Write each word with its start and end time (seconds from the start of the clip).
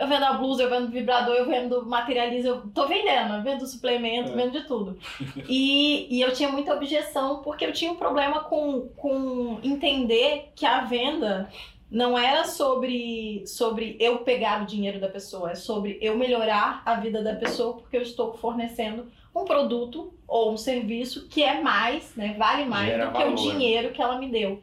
Eu 0.00 0.08
vendo 0.08 0.24
a 0.24 0.32
blusa, 0.32 0.62
eu 0.62 0.70
vendo 0.70 0.90
vibrador, 0.90 1.34
eu 1.34 1.46
vendo 1.46 1.84
materializa, 1.84 2.48
eu 2.48 2.62
tô 2.70 2.86
vendendo, 2.86 3.34
eu 3.34 3.42
vendo 3.42 3.66
suplemento, 3.66 4.32
é. 4.32 4.34
vendo 4.34 4.52
de 4.52 4.66
tudo. 4.66 4.98
E, 5.48 6.06
e 6.10 6.20
eu 6.20 6.32
tinha 6.32 6.50
muita 6.50 6.74
objeção 6.74 7.42
porque 7.42 7.64
eu 7.64 7.72
tinha 7.72 7.92
um 7.92 7.96
problema 7.96 8.44
com, 8.44 8.88
com 8.96 9.58
entender 9.62 10.52
que 10.54 10.64
a 10.64 10.82
venda 10.82 11.50
não 11.90 12.16
era 12.16 12.44
sobre, 12.44 13.44
sobre 13.46 13.96
eu 13.98 14.18
pegar 14.18 14.62
o 14.62 14.66
dinheiro 14.66 15.00
da 15.00 15.08
pessoa, 15.08 15.50
é 15.50 15.54
sobre 15.54 15.98
eu 16.00 16.16
melhorar 16.16 16.82
a 16.86 16.94
vida 16.94 17.22
da 17.22 17.34
pessoa 17.34 17.74
porque 17.74 17.96
eu 17.96 18.02
estou 18.02 18.32
fornecendo 18.34 19.10
um 19.34 19.44
produto 19.44 20.14
ou 20.26 20.52
um 20.52 20.56
serviço 20.56 21.28
que 21.28 21.42
é 21.42 21.60
mais, 21.60 22.14
né, 22.14 22.34
vale 22.38 22.64
mais 22.64 22.90
Gera 22.90 23.06
do 23.06 23.12
que 23.12 23.18
valor. 23.18 23.32
o 23.32 23.36
dinheiro 23.36 23.92
que 23.92 24.00
ela 24.00 24.18
me 24.18 24.28
deu. 24.30 24.62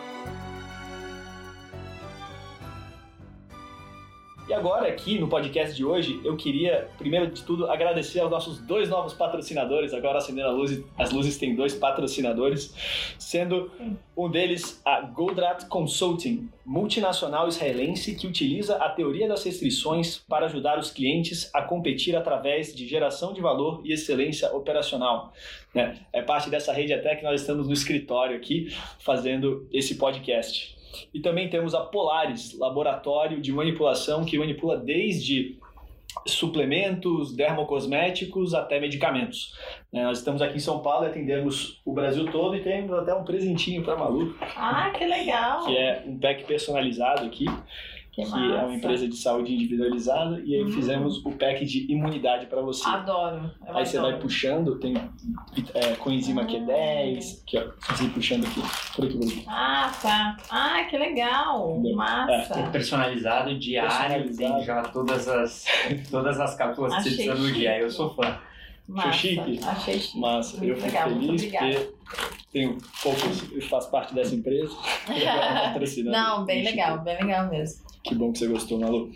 E 4.49 4.53
agora, 4.53 4.87
aqui 4.87 5.19
no 5.19 5.27
podcast 5.29 5.75
de 5.75 5.85
hoje, 5.85 6.19
eu 6.25 6.35
queria, 6.35 6.89
primeiro 6.97 7.27
de 7.27 7.43
tudo, 7.43 7.69
agradecer 7.69 8.19
aos 8.19 8.29
nossos 8.29 8.59
dois 8.59 8.89
novos 8.89 9.13
patrocinadores. 9.13 9.93
Agora, 9.93 10.17
acendendo 10.17 10.47
a 10.47 10.51
luz, 10.51 10.83
as 10.97 11.11
luzes 11.11 11.37
têm 11.37 11.55
dois 11.55 11.75
patrocinadores, 11.75 12.73
sendo 13.17 13.71
um 14.17 14.29
deles 14.29 14.81
a 14.83 15.01
Goldrat 15.01 15.67
Consulting, 15.67 16.49
multinacional 16.65 17.47
israelense 17.47 18.15
que 18.15 18.27
utiliza 18.27 18.75
a 18.77 18.89
teoria 18.89 19.27
das 19.27 19.43
restrições 19.43 20.17
para 20.17 20.47
ajudar 20.47 20.77
os 20.79 20.91
clientes 20.91 21.49
a 21.53 21.61
competir 21.61 22.15
através 22.15 22.75
de 22.75 22.87
geração 22.87 23.33
de 23.33 23.41
valor 23.41 23.81
e 23.85 23.93
excelência 23.93 24.53
operacional. 24.53 25.33
Né? 25.73 25.99
É 26.11 26.21
parte 26.21 26.49
dessa 26.49 26.73
rede 26.73 26.93
até 26.93 27.15
que 27.15 27.23
nós 27.23 27.41
estamos 27.41 27.67
no 27.67 27.73
escritório 27.73 28.35
aqui 28.35 28.75
fazendo 28.99 29.67
esse 29.71 29.95
podcast. 29.95 30.80
E 31.13 31.19
também 31.19 31.49
temos 31.49 31.73
a 31.73 31.81
Polaris, 31.81 32.57
laboratório 32.57 33.41
de 33.41 33.51
manipulação 33.51 34.25
que 34.25 34.37
manipula 34.37 34.77
desde 34.77 35.59
suplementos, 36.27 37.33
dermocosméticos 37.35 38.53
até 38.53 38.79
medicamentos. 38.79 39.57
Né, 39.91 40.03
nós 40.03 40.19
estamos 40.19 40.41
aqui 40.41 40.57
em 40.57 40.59
São 40.59 40.79
Paulo 40.79 41.05
e 41.05 41.09
atendemos 41.09 41.81
o 41.85 41.93
Brasil 41.93 42.29
todo 42.31 42.55
e 42.55 42.61
temos 42.61 42.91
até 42.93 43.13
um 43.13 43.23
presentinho 43.23 43.83
para 43.83 43.95
Malu. 43.95 44.35
Ah, 44.55 44.91
que 44.91 45.05
legal! 45.05 45.65
Que 45.65 45.77
é 45.77 46.03
um 46.05 46.19
pack 46.19 46.43
personalizado 46.43 47.25
aqui. 47.25 47.45
Que, 48.11 48.25
que 48.25 48.33
é 48.33 48.63
uma 48.63 48.75
empresa 48.75 49.07
de 49.07 49.15
saúde 49.15 49.53
individualizada, 49.53 50.41
e 50.43 50.53
aí 50.53 50.65
hum. 50.65 50.71
fizemos 50.71 51.25
o 51.25 51.31
pack 51.31 51.63
de 51.63 51.89
imunidade 51.89 52.45
para 52.47 52.61
você. 52.61 52.85
Adoro. 52.85 53.49
Eu 53.65 53.77
aí 53.77 53.85
você 53.85 53.99
vai 54.01 54.19
puxando, 54.19 54.77
tem 54.79 54.95
é, 55.73 55.95
coenzima 55.95 56.45
Q10, 56.45 57.43
que 57.45 57.57
ó, 57.57 57.71
você 57.79 58.03
vai 58.03 58.13
puxando 58.13 58.45
aqui, 58.45 58.61
por 58.93 59.05
aqui, 59.05 59.17
por 59.17 59.27
aqui. 59.27 59.43
Ah, 59.47 59.91
tá. 60.01 60.37
Ah, 60.49 60.83
que 60.89 60.97
legal. 60.97 61.71
Entendeu? 61.71 61.95
Massa. 61.95 62.59
É, 62.59 62.69
personalizado, 62.69 63.57
diário, 63.57 63.89
personalizado. 63.89 64.55
tem 64.55 64.65
já 64.65 64.81
todas 64.83 65.27
as, 65.29 65.65
todas 66.11 66.37
as 66.37 66.55
cápsulas 66.55 66.95
que 66.95 67.03
você 67.03 67.15
precisa 67.15 67.35
no 67.35 67.51
dia. 67.53 67.79
Eu 67.79 67.89
sou 67.89 68.13
fã. 68.13 68.37
Massa, 68.89 69.07
Achei 69.07 69.35
chique? 69.35 69.59
Achei 69.65 69.99
chique. 69.99 70.19
Massa. 70.19 70.57
Muito 70.57 70.69
eu 70.69 70.75
fico 70.75 70.87
legal, 70.87 71.09
feliz 71.09 71.45
porque 71.45 71.89
tenho 72.51 72.77
poucos, 73.01 73.51
eu 73.53 73.61
faço 73.61 73.89
parte 73.89 74.13
dessa 74.13 74.35
empresa. 74.35 74.75
Não, 76.11 76.43
bem 76.43 76.65
legal, 76.65 76.99
bem 76.99 77.17
legal 77.17 77.49
mesmo. 77.49 77.90
Que 78.03 78.15
bom 78.15 78.31
que 78.31 78.39
você 78.39 78.47
gostou, 78.47 78.79
Malu. 78.79 79.11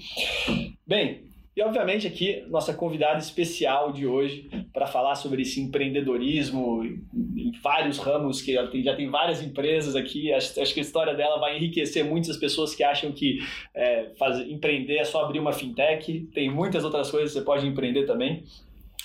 Bem, 0.85 1.23
e 1.55 1.61
obviamente 1.61 2.05
aqui 2.05 2.43
nossa 2.49 2.73
convidada 2.73 3.17
especial 3.17 3.93
de 3.93 4.05
hoje 4.05 4.49
para 4.73 4.85
falar 4.85 5.15
sobre 5.15 5.41
esse 5.41 5.61
empreendedorismo 5.61 6.83
em 6.83 7.51
vários 7.63 7.97
ramos 7.97 8.41
que 8.41 8.53
já 8.53 8.67
tem, 8.67 8.83
já 8.83 8.93
tem 8.95 9.09
várias 9.09 9.41
empresas 9.41 9.95
aqui. 9.95 10.33
Acho, 10.33 10.61
acho, 10.61 10.73
que 10.73 10.81
a 10.81 10.83
história 10.83 11.15
dela 11.15 11.39
vai 11.39 11.55
enriquecer 11.55 12.03
muitas 12.03 12.35
pessoas 12.35 12.75
que 12.75 12.83
acham 12.83 13.11
que 13.11 13.39
é, 13.73 14.11
fazer, 14.19 14.51
empreender 14.51 14.97
é 14.97 15.05
só 15.05 15.23
abrir 15.23 15.39
uma 15.39 15.53
fintech. 15.53 16.27
Tem 16.33 16.51
muitas 16.51 16.83
outras 16.83 17.09
coisas 17.09 17.31
que 17.31 17.39
você 17.39 17.45
pode 17.45 17.65
empreender 17.65 18.05
também 18.05 18.43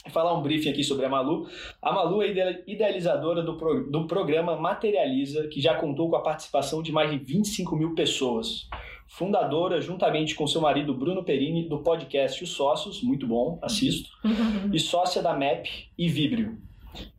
falar 0.09 0.37
um 0.37 0.43
briefing 0.43 0.71
aqui 0.71 0.83
sobre 0.83 1.07
a 1.07 1.09
Malu. 1.09 1.47
A 1.81 1.93
Malu 1.93 2.23
é 2.23 2.63
idealizadora 2.67 3.43
do, 3.43 3.57
pro, 3.57 3.89
do 3.91 4.07
programa 4.07 4.57
Materializa, 4.57 5.47
que 5.49 5.61
já 5.61 5.75
contou 5.75 6.09
com 6.11 6.17
a 6.17 6.23
participação 6.23 6.83
de 6.83 6.91
mais 6.91 7.11
de 7.11 7.19
25 7.19 7.77
mil 7.77 7.95
pessoas 7.95 8.67
fundadora, 9.11 9.81
juntamente 9.81 10.37
com 10.37 10.47
seu 10.47 10.61
marido 10.61 10.95
Bruno 10.95 11.25
Perini, 11.25 11.69
do 11.69 11.81
podcast 11.81 12.45
Os 12.45 12.51
Sócios, 12.51 13.03
muito 13.03 13.27
bom, 13.27 13.59
assisto, 13.61 14.09
uhum. 14.25 14.71
e 14.73 14.79
sócia 14.79 15.21
da 15.21 15.37
MAP 15.37 15.67
e 15.99 16.09
Vibrio. 16.09 16.57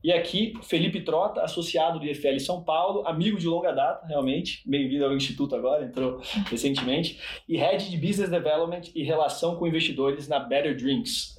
E 0.02 0.12
aqui, 0.12 0.54
Felipe 0.64 1.02
Trota, 1.02 1.42
associado 1.42 2.00
do 2.00 2.06
IFL 2.06 2.40
São 2.40 2.64
Paulo, 2.64 3.06
amigo 3.06 3.38
de 3.38 3.46
longa 3.46 3.74
data, 3.74 4.08
realmente, 4.08 4.64
bem-vindo 4.66 5.04
ao 5.04 5.14
Instituto 5.14 5.54
agora, 5.54 5.84
entrou 5.84 6.22
recentemente, 6.50 7.20
e 7.48 7.58
Head 7.58 7.90
de 7.90 7.98
Business 7.98 8.30
Development 8.30 8.84
e 8.96 9.04
Relação 9.04 9.58
com 9.58 9.68
Investidores 9.68 10.30
na 10.30 10.40
Better 10.40 10.76
Drinks. 10.76 11.38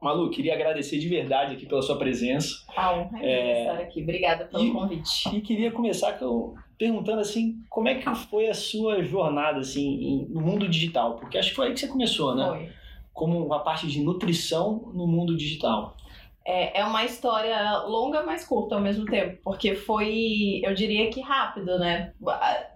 Malu, 0.00 0.30
queria 0.30 0.54
agradecer 0.54 0.98
de 0.98 1.08
verdade 1.08 1.54
aqui 1.54 1.66
pela 1.66 1.82
sua 1.82 1.96
presença. 1.96 2.56
A 2.76 2.92
honra 2.92 3.18
é, 3.20 3.60
estar 3.60 3.78
aqui. 3.82 4.02
Obrigada 4.02 4.44
pelo 4.46 4.64
e, 4.64 4.72
convite. 4.72 5.36
E 5.36 5.40
queria 5.40 5.70
começar 5.70 6.14
com, 6.14 6.56
perguntando 6.82 7.20
assim, 7.20 7.62
como 7.70 7.88
é 7.88 7.94
que 7.94 8.12
foi 8.28 8.48
a 8.48 8.54
sua 8.54 9.04
jornada 9.04 9.60
assim 9.60 10.26
no 10.28 10.40
mundo 10.40 10.66
digital? 10.66 11.14
Porque 11.14 11.38
acho 11.38 11.50
que 11.50 11.54
foi 11.54 11.68
aí 11.68 11.74
que 11.74 11.78
você 11.78 11.86
começou, 11.86 12.34
né? 12.34 12.44
Foi. 12.44 12.68
Como 13.12 13.46
uma 13.46 13.60
parte 13.60 13.86
de 13.86 14.02
nutrição 14.02 14.90
no 14.92 15.06
mundo 15.06 15.36
digital. 15.36 15.96
É, 16.44 16.80
é 16.80 16.84
uma 16.84 17.04
história 17.04 17.78
longa, 17.86 18.24
mas 18.24 18.44
curta 18.44 18.74
ao 18.74 18.80
mesmo 18.80 19.04
tempo, 19.04 19.38
porque 19.44 19.76
foi, 19.76 20.60
eu 20.64 20.74
diria 20.74 21.08
que 21.08 21.20
rápido, 21.20 21.78
né? 21.78 22.14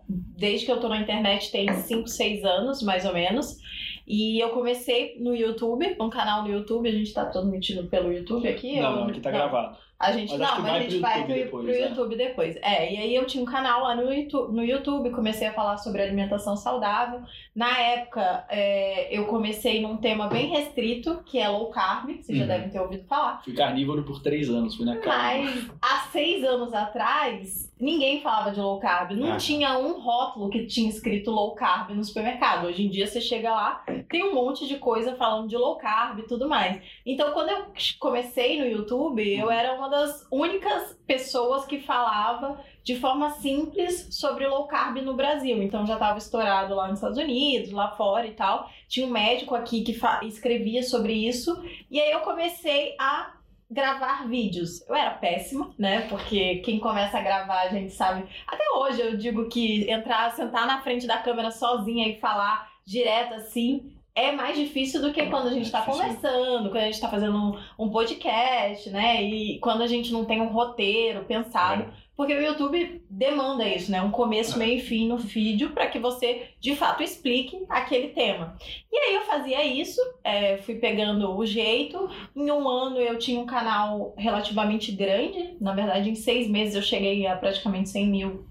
Desde 0.08 0.66
que 0.66 0.70
eu 0.70 0.78
tô 0.78 0.88
na 0.88 1.00
internet 1.00 1.50
tem 1.50 1.68
5, 1.72 2.06
6 2.06 2.44
anos, 2.44 2.82
mais 2.82 3.04
ou 3.04 3.12
menos. 3.12 3.58
E 4.06 4.38
eu 4.38 4.50
comecei 4.50 5.18
no 5.18 5.34
YouTube, 5.34 5.96
um 6.00 6.08
canal 6.08 6.44
no 6.44 6.48
YouTube, 6.48 6.88
a 6.88 6.92
gente 6.92 7.12
tá 7.12 7.24
transmitindo 7.24 7.88
pelo 7.88 8.12
YouTube 8.12 8.46
aqui? 8.46 8.80
Não, 8.80 8.98
não 8.98 9.08
aqui 9.08 9.18
tá 9.18 9.32
não. 9.32 9.38
gravado. 9.38 9.76
A 9.98 10.12
gente 10.12 10.36
mas 10.36 10.38
não, 10.38 10.62
mas 10.62 10.72
a 10.72 10.80
gente 10.80 10.98
vai 10.98 11.24
pro, 11.24 11.34
depois, 11.34 11.64
pro 11.64 11.74
né? 11.74 11.88
YouTube 11.88 12.16
depois. 12.16 12.56
É, 12.56 12.92
e 12.92 12.98
aí 12.98 13.14
eu 13.14 13.26
tinha 13.26 13.42
um 13.42 13.46
canal 13.46 13.82
lá 13.82 13.96
no 13.96 14.12
YouTube, 14.12 14.54
no 14.54 14.62
YouTube, 14.62 15.10
comecei 15.10 15.48
a 15.48 15.54
falar 15.54 15.78
sobre 15.78 16.02
alimentação 16.02 16.54
saudável. 16.54 17.22
Na 17.54 17.78
época, 17.78 18.44
é, 18.50 19.08
eu 19.10 19.24
comecei 19.24 19.80
num 19.80 19.96
tema 19.96 20.28
bem 20.28 20.48
restrito, 20.48 21.22
que 21.24 21.38
é 21.38 21.48
low 21.48 21.70
carb, 21.70 22.10
vocês 22.10 22.28
uhum. 22.28 22.36
já 22.36 22.46
devem 22.46 22.68
ter 22.68 22.78
ouvido 22.78 23.04
falar. 23.06 23.42
Fui 23.42 23.54
carnívoro 23.54 24.02
por 24.02 24.20
três 24.20 24.50
anos, 24.50 24.76
fui 24.76 24.84
na 24.84 24.98
carne. 24.98 25.44
Mas 25.44 25.70
há 25.80 26.08
seis 26.12 26.44
anos 26.44 26.74
atrás, 26.74 27.72
ninguém 27.80 28.20
falava 28.20 28.50
de 28.50 28.60
low 28.60 28.78
carb. 28.78 29.12
Não 29.12 29.32
ah. 29.32 29.36
tinha 29.38 29.78
um 29.78 29.98
rótulo 29.98 30.50
que 30.50 30.66
tinha 30.66 30.90
escrito 30.90 31.30
low 31.30 31.54
carb 31.54 31.90
no 31.92 32.04
supermercado. 32.04 32.66
Hoje 32.66 32.84
em 32.84 32.90
dia 32.90 33.06
você 33.06 33.20
chega 33.20 33.50
lá, 33.50 33.82
tem 34.16 34.24
um 34.24 34.34
monte 34.34 34.66
de 34.66 34.78
coisa 34.78 35.14
falando 35.14 35.46
de 35.46 35.58
low 35.58 35.76
carb 35.76 36.20
e 36.20 36.26
tudo 36.26 36.48
mais. 36.48 36.80
Então, 37.04 37.32
quando 37.32 37.50
eu 37.50 37.66
comecei 37.98 38.58
no 38.58 38.66
YouTube, 38.66 39.22
eu 39.22 39.50
era 39.50 39.74
uma 39.74 39.90
das 39.90 40.26
únicas 40.32 40.98
pessoas 41.06 41.66
que 41.66 41.80
falava 41.80 42.58
de 42.82 42.98
forma 42.98 43.28
simples 43.32 44.08
sobre 44.10 44.46
low 44.46 44.66
carb 44.66 45.02
no 45.02 45.12
Brasil. 45.12 45.62
Então 45.62 45.84
já 45.84 45.94
estava 45.94 46.16
estourado 46.16 46.74
lá 46.74 46.88
nos 46.88 46.96
Estados 46.98 47.18
Unidos, 47.18 47.70
lá 47.72 47.90
fora 47.90 48.26
e 48.26 48.32
tal. 48.32 48.70
Tinha 48.88 49.06
um 49.06 49.10
médico 49.10 49.54
aqui 49.54 49.82
que 49.82 49.94
escrevia 50.22 50.82
sobre 50.82 51.12
isso. 51.12 51.62
E 51.90 52.00
aí 52.00 52.10
eu 52.10 52.20
comecei 52.20 52.96
a 52.98 53.34
gravar 53.70 54.26
vídeos. 54.26 54.80
Eu 54.88 54.94
era 54.94 55.10
péssima, 55.10 55.74
né? 55.78 56.08
Porque 56.08 56.60
quem 56.60 56.80
começa 56.80 57.18
a 57.18 57.22
gravar, 57.22 57.62
a 57.62 57.68
gente 57.68 57.92
sabe. 57.92 58.24
Até 58.46 58.64
hoje 58.78 58.98
eu 58.98 59.16
digo 59.18 59.46
que 59.50 59.90
entrar, 59.90 60.30
sentar 60.32 60.66
na 60.66 60.80
frente 60.80 61.06
da 61.06 61.18
câmera 61.18 61.50
sozinha 61.50 62.08
e 62.08 62.18
falar 62.18 62.70
direto 62.86 63.34
assim 63.34 63.95
é 64.16 64.32
mais 64.32 64.56
difícil 64.56 65.02
do 65.02 65.12
que 65.12 65.26
quando 65.26 65.48
a 65.48 65.52
gente 65.52 65.66
está 65.66 65.82
conversando, 65.82 66.70
quando 66.70 66.78
a 66.78 66.86
gente 66.86 66.94
está 66.94 67.08
fazendo 67.08 67.36
um, 67.36 67.84
um, 67.84 67.90
podcast, 67.90 68.88
né? 68.88 69.22
E 69.22 69.58
quando 69.58 69.82
a 69.82 69.86
gente 69.86 70.10
não 70.10 70.24
tem 70.24 70.40
um 70.40 70.48
roteiro 70.48 71.22
pensado. 71.26 71.82
É. 71.82 72.06
porque 72.16 72.32
o 72.32 72.40
YouTube 72.40 73.02
demanda 73.10 73.68
isso, 73.68 73.90
né? 73.90 74.00
Um 74.00 74.10
começo, 74.10 74.58
meio 74.58 74.78
e 74.78 74.80
fim 74.80 75.06
no 75.06 75.18
vídeo 75.18 75.70
para 75.70 75.86
que 75.86 75.98
você 75.98 76.48
de 76.58 76.74
fato 76.74 77.02
explique 77.02 77.62
aquele 77.68 78.08
tema. 78.08 78.56
E 78.90 78.96
aí 78.96 79.14
eu 79.16 79.22
fazia 79.22 79.62
isso, 79.62 80.00
é, 80.24 80.56
fui 80.56 80.76
pegando 80.76 81.36
o 81.36 81.44
jeito. 81.44 82.08
Em 82.34 82.50
um 82.50 82.66
ano 82.66 82.98
eu 82.98 83.18
tinha 83.18 83.38
um 83.38 83.44
canal 83.44 84.14
relativamente 84.16 84.92
grande, 84.92 85.58
na 85.60 85.74
verdade, 85.74 86.08
em 86.08 86.14
seis 86.14 86.48
meses 86.48 86.74
eu 86.74 86.82
cheguei 86.82 87.26
a 87.26 87.36
praticamente 87.36 87.90
100 87.90 88.06
mil 88.06 88.46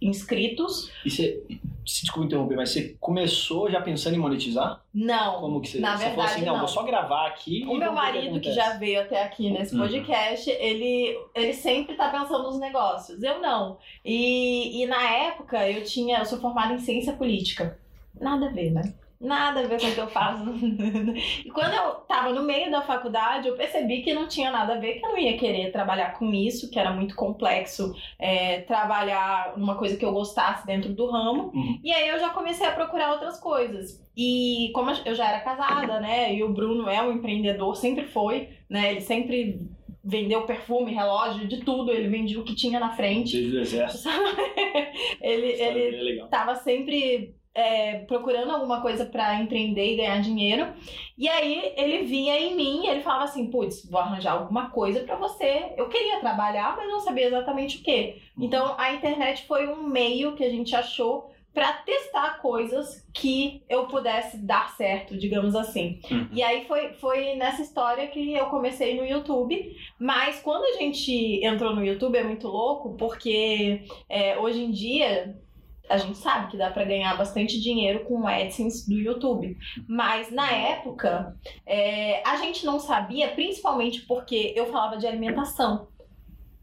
inscritos. 0.00 0.92
Se 1.84 2.02
desculpa 2.02 2.26
interromper, 2.26 2.56
mas 2.56 2.70
você 2.70 2.96
começou 3.00 3.70
já 3.70 3.80
pensando 3.80 4.14
em 4.14 4.18
monetizar? 4.18 4.82
Não. 4.94 5.40
Como 5.40 5.60
que 5.60 5.68
você, 5.68 5.80
na 5.80 5.96
você 5.96 6.04
verdade, 6.04 6.14
falou 6.16 6.30
assim, 6.30 6.44
não, 6.44 6.52
não. 6.52 6.58
vou 6.60 6.68
só 6.68 6.82
gravar 6.82 7.26
aqui. 7.28 7.64
O 7.66 7.74
meu 7.76 7.92
marido, 7.92 8.40
que 8.40 8.52
já 8.52 8.74
veio 8.78 9.00
até 9.00 9.22
aqui 9.22 9.50
nesse 9.50 9.74
Uhum. 9.74 9.80
podcast, 9.82 10.48
ele, 10.50 11.18
ele 11.34 11.52
sempre 11.52 11.96
tá 11.96 12.08
pensando 12.08 12.44
nos 12.44 12.58
negócios. 12.58 13.22
Eu 13.22 13.40
não. 13.40 13.78
E, 14.04 14.82
e 14.82 14.86
na 14.86 15.02
época 15.02 15.68
eu 15.68 15.82
tinha, 15.84 16.18
eu 16.18 16.24
sou 16.24 16.38
formada 16.38 16.72
em 16.74 16.78
ciência 16.78 17.12
política. 17.14 17.78
Nada 18.20 18.46
a 18.46 18.50
ver, 18.50 18.70
né? 18.70 18.94
Nada 19.22 19.60
a 19.60 19.62
ver 19.62 19.80
com 19.80 19.86
o 19.86 19.94
que 19.94 20.00
eu 20.00 20.08
faço. 20.08 20.42
e 21.46 21.50
quando 21.52 21.72
eu 21.72 21.94
tava 22.08 22.30
no 22.32 22.42
meio 22.42 22.72
da 22.72 22.82
faculdade, 22.82 23.46
eu 23.46 23.56
percebi 23.56 24.02
que 24.02 24.12
não 24.12 24.26
tinha 24.26 24.50
nada 24.50 24.74
a 24.74 24.78
ver, 24.78 24.94
que 24.94 25.06
eu 25.06 25.10
não 25.10 25.18
ia 25.18 25.38
querer 25.38 25.70
trabalhar 25.70 26.18
com 26.18 26.34
isso, 26.34 26.68
que 26.68 26.78
era 26.78 26.92
muito 26.92 27.14
complexo 27.14 27.94
é, 28.18 28.62
trabalhar 28.62 29.56
numa 29.56 29.76
coisa 29.76 29.96
que 29.96 30.04
eu 30.04 30.12
gostasse 30.12 30.66
dentro 30.66 30.92
do 30.92 31.08
ramo. 31.08 31.52
Uhum. 31.54 31.78
E 31.84 31.92
aí 31.92 32.08
eu 32.08 32.18
já 32.18 32.30
comecei 32.30 32.66
a 32.66 32.72
procurar 32.72 33.12
outras 33.12 33.38
coisas. 33.38 34.04
E 34.16 34.72
como 34.74 34.90
eu 35.04 35.14
já 35.14 35.28
era 35.28 35.40
casada, 35.40 36.00
né? 36.00 36.34
E 36.34 36.42
o 36.42 36.52
Bruno 36.52 36.88
é 36.88 37.00
um 37.00 37.12
empreendedor, 37.12 37.76
sempre 37.76 38.04
foi, 38.06 38.48
né? 38.68 38.90
Ele 38.90 39.00
sempre 39.00 39.60
vendeu 40.04 40.42
perfume, 40.42 40.92
relógio, 40.92 41.46
de 41.46 41.60
tudo. 41.64 41.92
Ele 41.92 42.08
vendia 42.08 42.40
o 42.40 42.44
que 42.44 42.56
tinha 42.56 42.80
na 42.80 42.96
frente. 42.96 43.36
Desde 43.36 43.56
o 43.56 43.60
exército. 43.60 44.08
ele, 45.22 45.46
ele 45.46 45.96
é 45.96 46.02
legal. 46.02 46.28
tava 46.28 46.56
sempre 46.56 47.36
é, 47.54 47.98
procurando 48.00 48.50
alguma 48.50 48.80
coisa 48.80 49.04
pra 49.04 49.40
empreender 49.40 49.92
e 49.92 49.96
ganhar 49.96 50.20
dinheiro. 50.20 50.72
E 51.16 51.28
aí 51.28 51.72
ele 51.76 52.04
vinha 52.04 52.38
em 52.38 52.56
mim 52.56 52.84
e 52.84 52.88
ele 52.88 53.02
falava 53.02 53.24
assim: 53.24 53.50
putz, 53.50 53.88
vou 53.88 54.00
arranjar 54.00 54.32
alguma 54.32 54.70
coisa 54.70 55.00
pra 55.00 55.16
você. 55.16 55.72
Eu 55.76 55.88
queria 55.88 56.20
trabalhar, 56.20 56.76
mas 56.76 56.88
não 56.88 57.00
sabia 57.00 57.26
exatamente 57.26 57.78
o 57.78 57.82
que. 57.82 58.22
Então 58.38 58.74
a 58.78 58.92
internet 58.92 59.46
foi 59.46 59.68
um 59.68 59.82
meio 59.82 60.34
que 60.34 60.44
a 60.44 60.50
gente 60.50 60.74
achou 60.74 61.30
pra 61.52 61.72
testar 61.72 62.40
coisas 62.40 63.06
que 63.12 63.62
eu 63.68 63.86
pudesse 63.86 64.38
dar 64.38 64.70
certo, 64.74 65.18
digamos 65.18 65.54
assim. 65.54 66.00
Uhum. 66.10 66.28
E 66.32 66.42
aí 66.42 66.64
foi, 66.64 66.94
foi 66.94 67.34
nessa 67.34 67.60
história 67.60 68.06
que 68.06 68.32
eu 68.32 68.46
comecei 68.46 68.96
no 68.96 69.04
YouTube. 69.04 69.76
Mas 69.98 70.40
quando 70.40 70.64
a 70.64 70.78
gente 70.78 71.44
entrou 71.44 71.74
no 71.74 71.84
YouTube 71.84 72.16
é 72.16 72.24
muito 72.24 72.48
louco, 72.48 72.96
porque 72.96 73.82
é, 74.08 74.38
hoje 74.38 74.64
em 74.64 74.70
dia 74.70 75.36
a 75.88 75.96
gente 75.96 76.18
sabe 76.18 76.50
que 76.50 76.56
dá 76.56 76.70
pra 76.70 76.84
ganhar 76.84 77.16
bastante 77.16 77.60
dinheiro 77.60 78.04
com 78.04 78.22
o 78.22 78.26
AdSense 78.26 78.88
do 78.88 78.98
YouTube. 78.98 79.56
Mas 79.88 80.30
na 80.30 80.50
época 80.50 81.36
é, 81.66 82.22
a 82.26 82.36
gente 82.36 82.64
não 82.64 82.78
sabia, 82.78 83.28
principalmente 83.28 84.02
porque 84.02 84.52
eu 84.56 84.66
falava 84.66 84.96
de 84.96 85.06
alimentação. 85.06 85.88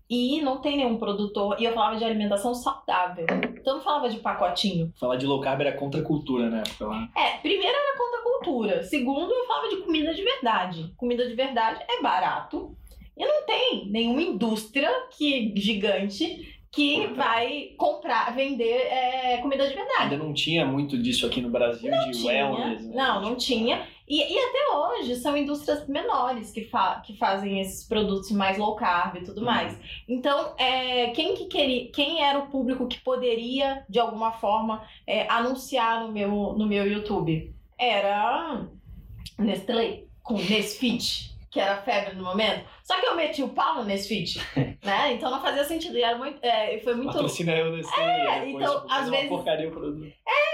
E 0.09 0.41
não 0.41 0.59
tem 0.59 0.77
nenhum 0.77 0.97
produtor. 0.97 1.55
E 1.59 1.65
eu 1.65 1.73
falava 1.73 1.95
de 1.95 2.03
alimentação 2.03 2.55
saudável. 2.55 3.27
Então 3.29 3.73
eu 3.73 3.75
não 3.75 3.83
falava 3.83 4.09
de 4.09 4.17
pacotinho. 4.17 4.91
Falar 4.99 5.17
de 5.17 5.27
low 5.27 5.39
carb 5.39 5.61
era 5.61 5.77
contra 5.77 6.01
a 6.01 6.03
cultura 6.03 6.49
na 6.49 6.61
época 6.61 6.87
lá. 6.87 7.09
É, 7.15 7.37
primeiro 7.37 7.77
era 7.77 7.97
contra 7.97 8.19
a 8.19 8.23
cultura. 8.23 8.83
Segundo, 8.83 9.31
eu 9.31 9.45
falava 9.45 9.69
de 9.69 9.77
comida 9.77 10.11
de 10.11 10.23
verdade. 10.23 10.93
Comida 10.97 11.27
de 11.27 11.35
verdade 11.35 11.83
é 11.87 12.01
barato. 12.01 12.75
E 13.15 13.23
não 13.23 13.45
tem 13.45 13.87
nenhuma 13.91 14.21
indústria 14.21 14.89
que 15.11 15.53
gigante 15.55 16.58
que 16.71 17.07
vai 17.07 17.71
comprar, 17.77 18.33
vender 18.35 18.81
é, 18.87 19.37
comida 19.37 19.67
de 19.67 19.73
verdade. 19.73 20.03
Ainda 20.03 20.17
não 20.17 20.33
tinha 20.33 20.65
muito 20.65 20.97
disso 21.01 21.25
aqui 21.25 21.41
no 21.41 21.49
Brasil, 21.49 21.91
de 21.91 22.11
tinha. 22.11 22.47
wellness. 22.47 22.85
né? 22.85 22.93
Não, 22.95 23.21
não 23.21 23.35
tinha. 23.35 23.87
E, 24.07 24.17
e 24.21 24.39
até 24.39 24.75
hoje 24.75 25.15
são 25.15 25.35
indústrias 25.37 25.87
menores 25.87 26.51
que, 26.51 26.65
fa 26.65 27.01
que 27.05 27.17
fazem 27.17 27.59
esses 27.59 27.87
produtos 27.87 28.31
mais 28.31 28.57
low 28.57 28.75
carb 28.75 29.17
e 29.17 29.23
tudo 29.23 29.39
Uhum. 29.39 29.45
mais. 29.45 29.77
Então, 30.07 30.53
é, 30.57 31.07
quem 31.11 31.35
que 31.35 31.45
queria, 31.45 31.91
quem 31.91 32.23
era 32.23 32.37
o 32.39 32.47
público 32.47 32.87
que 32.87 32.99
poderia, 33.01 33.83
de 33.89 33.99
alguma 33.99 34.31
forma, 34.33 34.83
é, 35.07 35.27
anunciar 35.27 36.01
no 36.05 36.11
meu, 36.11 36.53
no 36.57 36.67
meu 36.67 36.85
YouTube? 36.87 37.53
Era 37.77 38.67
Nestlé, 39.37 40.03
com 40.23 40.35
Nesfit, 40.35 41.31
que 41.51 41.59
era 41.59 41.77
febre 41.81 42.15
no 42.15 42.23
momento. 42.23 42.63
Só 42.83 42.99
que 42.99 43.05
eu 43.07 43.15
meti 43.15 43.41
o 43.41 43.49
pau 43.49 43.75
no 43.75 43.83
Nesfit, 43.85 44.39
né? 44.83 45.13
Então 45.13 45.31
não 45.31 45.41
fazia 45.41 45.63
sentido. 45.63 45.97
E 45.97 46.03
era 46.03 46.17
muito, 46.17 46.37
é, 46.43 46.77
foi 46.79 46.93
muito 46.95 47.11
Patrocina 47.11 47.53
eu 47.53 47.71
nesse 47.71 47.93
é, 47.99 48.49
então, 48.49 48.85
às 48.89 49.07
uma 49.07 49.11
vezes- 49.11 49.29
porcaria 49.29 49.67
o 49.67 49.71
produto. 49.71 50.13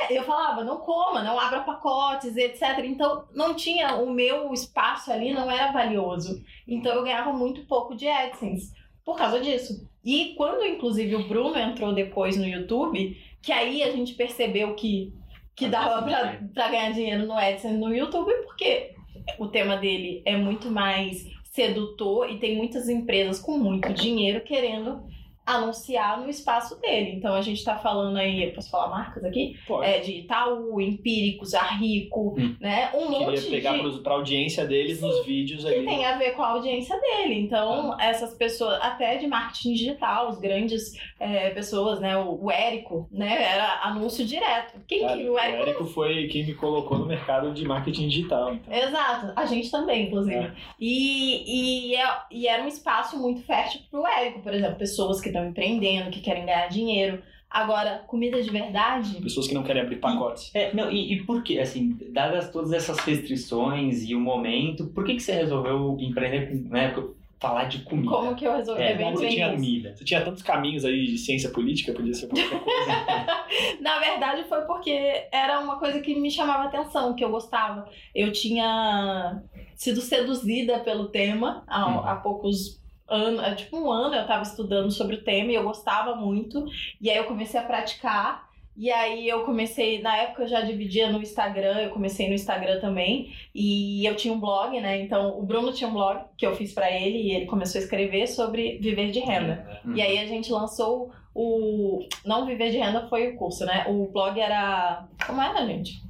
eu 0.09 0.23
falava, 0.23 0.63
não 0.63 0.77
coma, 0.77 1.21
não 1.21 1.39
abra 1.39 1.61
pacotes, 1.61 2.35
etc. 2.37 2.79
Então, 2.85 3.25
não 3.33 3.53
tinha, 3.53 3.95
o 3.95 4.09
meu 4.09 4.53
espaço 4.53 5.11
ali 5.11 5.33
não 5.33 5.51
era 5.51 5.71
valioso. 5.71 6.41
Então, 6.67 6.93
eu 6.95 7.03
ganhava 7.03 7.33
muito 7.33 7.65
pouco 7.65 7.95
de 7.95 8.07
AdSense 8.07 8.73
por 9.03 9.17
causa 9.17 9.39
disso. 9.39 9.87
E 10.03 10.33
quando, 10.35 10.63
inclusive, 10.65 11.15
o 11.15 11.27
Bruno 11.27 11.57
entrou 11.59 11.93
depois 11.93 12.37
no 12.37 12.45
YouTube, 12.47 13.17
que 13.41 13.51
aí 13.51 13.83
a 13.83 13.91
gente 13.91 14.13
percebeu 14.15 14.73
que, 14.75 15.13
que 15.55 15.67
dava 15.67 16.01
pra, 16.01 16.39
pra 16.53 16.69
ganhar 16.69 16.91
dinheiro 16.91 17.25
no 17.27 17.33
AdSense 17.37 17.77
no 17.77 17.93
YouTube, 17.93 18.31
porque 18.45 18.94
o 19.39 19.47
tema 19.47 19.77
dele 19.77 20.21
é 20.25 20.35
muito 20.35 20.69
mais 20.69 21.25
sedutor 21.43 22.29
e 22.29 22.37
tem 22.37 22.57
muitas 22.57 22.89
empresas 22.89 23.39
com 23.39 23.57
muito 23.57 23.93
dinheiro 23.93 24.41
querendo 24.41 25.03
anunciar 25.45 26.19
no 26.21 26.29
espaço 26.29 26.79
dele. 26.81 27.11
Então 27.11 27.33
a 27.35 27.41
gente 27.41 27.63
tá 27.63 27.75
falando 27.77 28.17
aí, 28.17 28.51
posso 28.51 28.69
falar 28.69 28.89
marcas 28.89 29.23
aqui? 29.23 29.55
Pode. 29.67 29.85
É, 29.87 29.99
de 29.99 30.11
Itaú, 30.19 30.81
Empíricos, 30.81 31.53
Arrico, 31.53 32.35
Hum. 32.39 32.55
né? 32.59 32.89
Um 32.93 33.07
Queria 33.07 33.19
monte 33.27 33.41
pegar 33.49 33.73
de 33.73 33.79
pros, 33.79 33.99
pra 33.99 34.13
audiência 34.13 34.65
deles 34.65 35.01
nos 35.01 35.25
vídeos 35.25 35.63
que 35.63 35.69
ali. 35.73 35.85
tem 35.85 36.05
a 36.05 36.17
ver 36.17 36.31
com 36.31 36.41
a 36.41 36.49
audiência 36.49 36.99
dele. 36.99 37.35
Então, 37.39 37.93
Ah. 37.93 38.05
essas 38.05 38.33
pessoas, 38.33 38.79
até 38.81 39.17
de 39.17 39.27
marketing 39.27 39.73
digital, 39.73 40.29
os 40.29 40.39
grandes 40.39 40.93
é, 41.19 41.49
pessoas, 41.51 41.99
né? 41.99 42.17
O, 42.17 42.45
o 42.45 42.51
Érico, 42.51 43.07
né? 43.11 43.43
Era 43.53 43.81
anúncio 43.83 44.25
direto. 44.25 44.79
Quem 44.87 45.01
Cara, 45.01 45.17
que 45.17 45.29
o 45.29 45.33
o 45.33 45.39
Érico? 45.39 45.61
Érico 45.63 45.85
foi 45.85 46.27
quem 46.27 46.45
me 46.45 46.53
colocou 46.55 46.97
no 46.97 47.05
mercado 47.05 47.53
de 47.53 47.63
marketing 47.65 48.07
digital. 48.07 48.53
Então. 48.53 48.73
Exato, 48.73 49.33
a 49.35 49.45
gente 49.45 49.69
também, 49.69 50.07
inclusive. 50.07 50.35
É. 50.37 50.51
E, 50.79 51.91
e, 51.91 51.95
é- 51.95 52.17
e 52.31 52.47
era 52.47 52.63
um 52.63 52.67
espaço 52.67 53.17
muito 53.19 53.41
fértil 53.43 53.81
pro 53.91 54.05
Érico, 54.07 54.41
por 54.41 54.53
exemplo, 54.53 54.77
pessoas 54.77 55.21
que 55.21 55.31
estão 55.35 55.49
empreendendo, 55.49 56.09
que 56.09 56.21
querem 56.21 56.45
ganhar 56.45 56.67
dinheiro. 56.67 57.21
Agora, 57.49 58.03
comida 58.07 58.41
de 58.41 58.49
verdade. 58.49 59.21
Pessoas 59.21 59.47
que 59.47 59.53
não 59.53 59.63
querem 59.63 59.81
abrir 59.83 59.97
pacotes. 59.97 60.51
É, 60.53 60.73
não, 60.73 60.91
e, 60.91 61.13
e 61.13 61.23
por 61.23 61.41
que, 61.43 61.59
assim, 61.59 61.97
dadas 62.11 62.49
todas 62.51 62.73
essas 62.73 62.97
restrições 62.99 64.03
e 64.03 64.15
o 64.15 64.19
momento, 64.19 64.87
por 64.87 65.05
que, 65.05 65.15
que 65.15 65.21
você 65.21 65.33
resolveu 65.33 65.95
empreender 65.99 66.49
com, 66.49 66.55
né, 66.69 66.93
falar 67.39 67.65
de 67.65 67.79
comida? 67.83 68.09
Como 68.09 68.35
que 68.35 68.45
eu 68.45 68.55
resolvi 68.57 68.81
É, 68.81 68.95
bem 68.95 69.05
como 69.05 69.17
você 69.17 69.29
tinha 69.29 69.51
comida. 69.51 69.95
Você 69.95 70.03
tinha 70.03 70.21
tantos 70.21 70.41
caminhos 70.43 70.83
aí 70.83 71.05
de 71.05 71.17
ciência 71.17 71.49
política, 71.49 71.93
podia 71.93 72.13
ser 72.13 72.27
qualquer 72.27 72.49
coisa. 72.49 72.91
Na 73.79 73.99
verdade, 73.99 74.43
foi 74.49 74.61
porque 74.61 75.27
era 75.31 75.59
uma 75.59 75.77
coisa 75.79 76.01
que 76.01 76.15
me 76.19 76.31
chamava 76.31 76.63
atenção, 76.65 77.15
que 77.15 77.23
eu 77.23 77.29
gostava. 77.29 77.87
Eu 78.13 78.31
tinha 78.33 79.41
sido 79.75 80.01
seduzida 80.01 80.79
pelo 80.79 81.07
tema 81.09 81.63
há, 81.67 81.87
Uhum. 81.87 81.99
há 82.07 82.15
poucos 82.15 82.83
anos, 83.07 83.39
há 83.39 83.55
tipo 83.55 83.77
um 83.77 83.91
ano 83.91 84.15
eu 84.15 84.21
estava 84.21 84.43
estudando 84.43 84.91
sobre 84.91 85.15
o 85.15 85.23
tema 85.23 85.51
e 85.51 85.55
eu 85.55 85.63
gostava 85.63 86.15
muito. 86.15 86.65
E 86.99 87.09
aí 87.09 87.17
eu 87.17 87.25
comecei 87.25 87.59
a 87.59 87.63
praticar. 87.63 88.45
E 88.77 88.91
aí 88.91 89.25
eu 89.27 89.45
comecei, 89.45 90.01
na 90.01 90.17
época 90.17 90.43
eu 90.43 90.47
já 90.49 90.59
dividia 90.59 91.09
no 91.09 91.21
Instagram, 91.21 91.79
eu 91.79 91.91
comecei 91.91 92.27
no 92.27 92.33
Instagram 92.33 92.81
também, 92.81 93.33
e 93.53 94.05
eu 94.05 94.17
tinha 94.17 94.33
um 94.33 94.39
blog, 94.39 94.77
né? 94.81 95.01
Então 95.01 95.39
o 95.39 95.43
Bruno 95.43 95.71
tinha 95.71 95.89
um 95.89 95.93
blog 95.93 96.25
que 96.37 96.45
eu 96.45 96.53
fiz 96.57 96.73
pra 96.73 96.91
ele 96.91 97.17
e 97.19 97.31
ele 97.31 97.45
começou 97.45 97.79
a 97.79 97.83
escrever 97.85 98.27
sobre 98.27 98.77
viver 98.79 99.11
de 99.11 99.21
renda. 99.21 99.79
E 99.95 100.01
aí 100.01 100.19
a 100.19 100.27
gente 100.27 100.51
lançou 100.51 101.09
o. 101.35 102.07
Não 102.25 102.45
Viver 102.45 102.71
de 102.71 102.77
Renda 102.77 103.07
foi 103.09 103.27
o 103.27 103.35
curso, 103.35 103.65
né? 103.65 103.85
O 103.89 104.07
blog 104.07 104.39
era. 104.39 105.05
Como 105.27 105.41
era, 105.41 105.65
gente? 105.65 106.01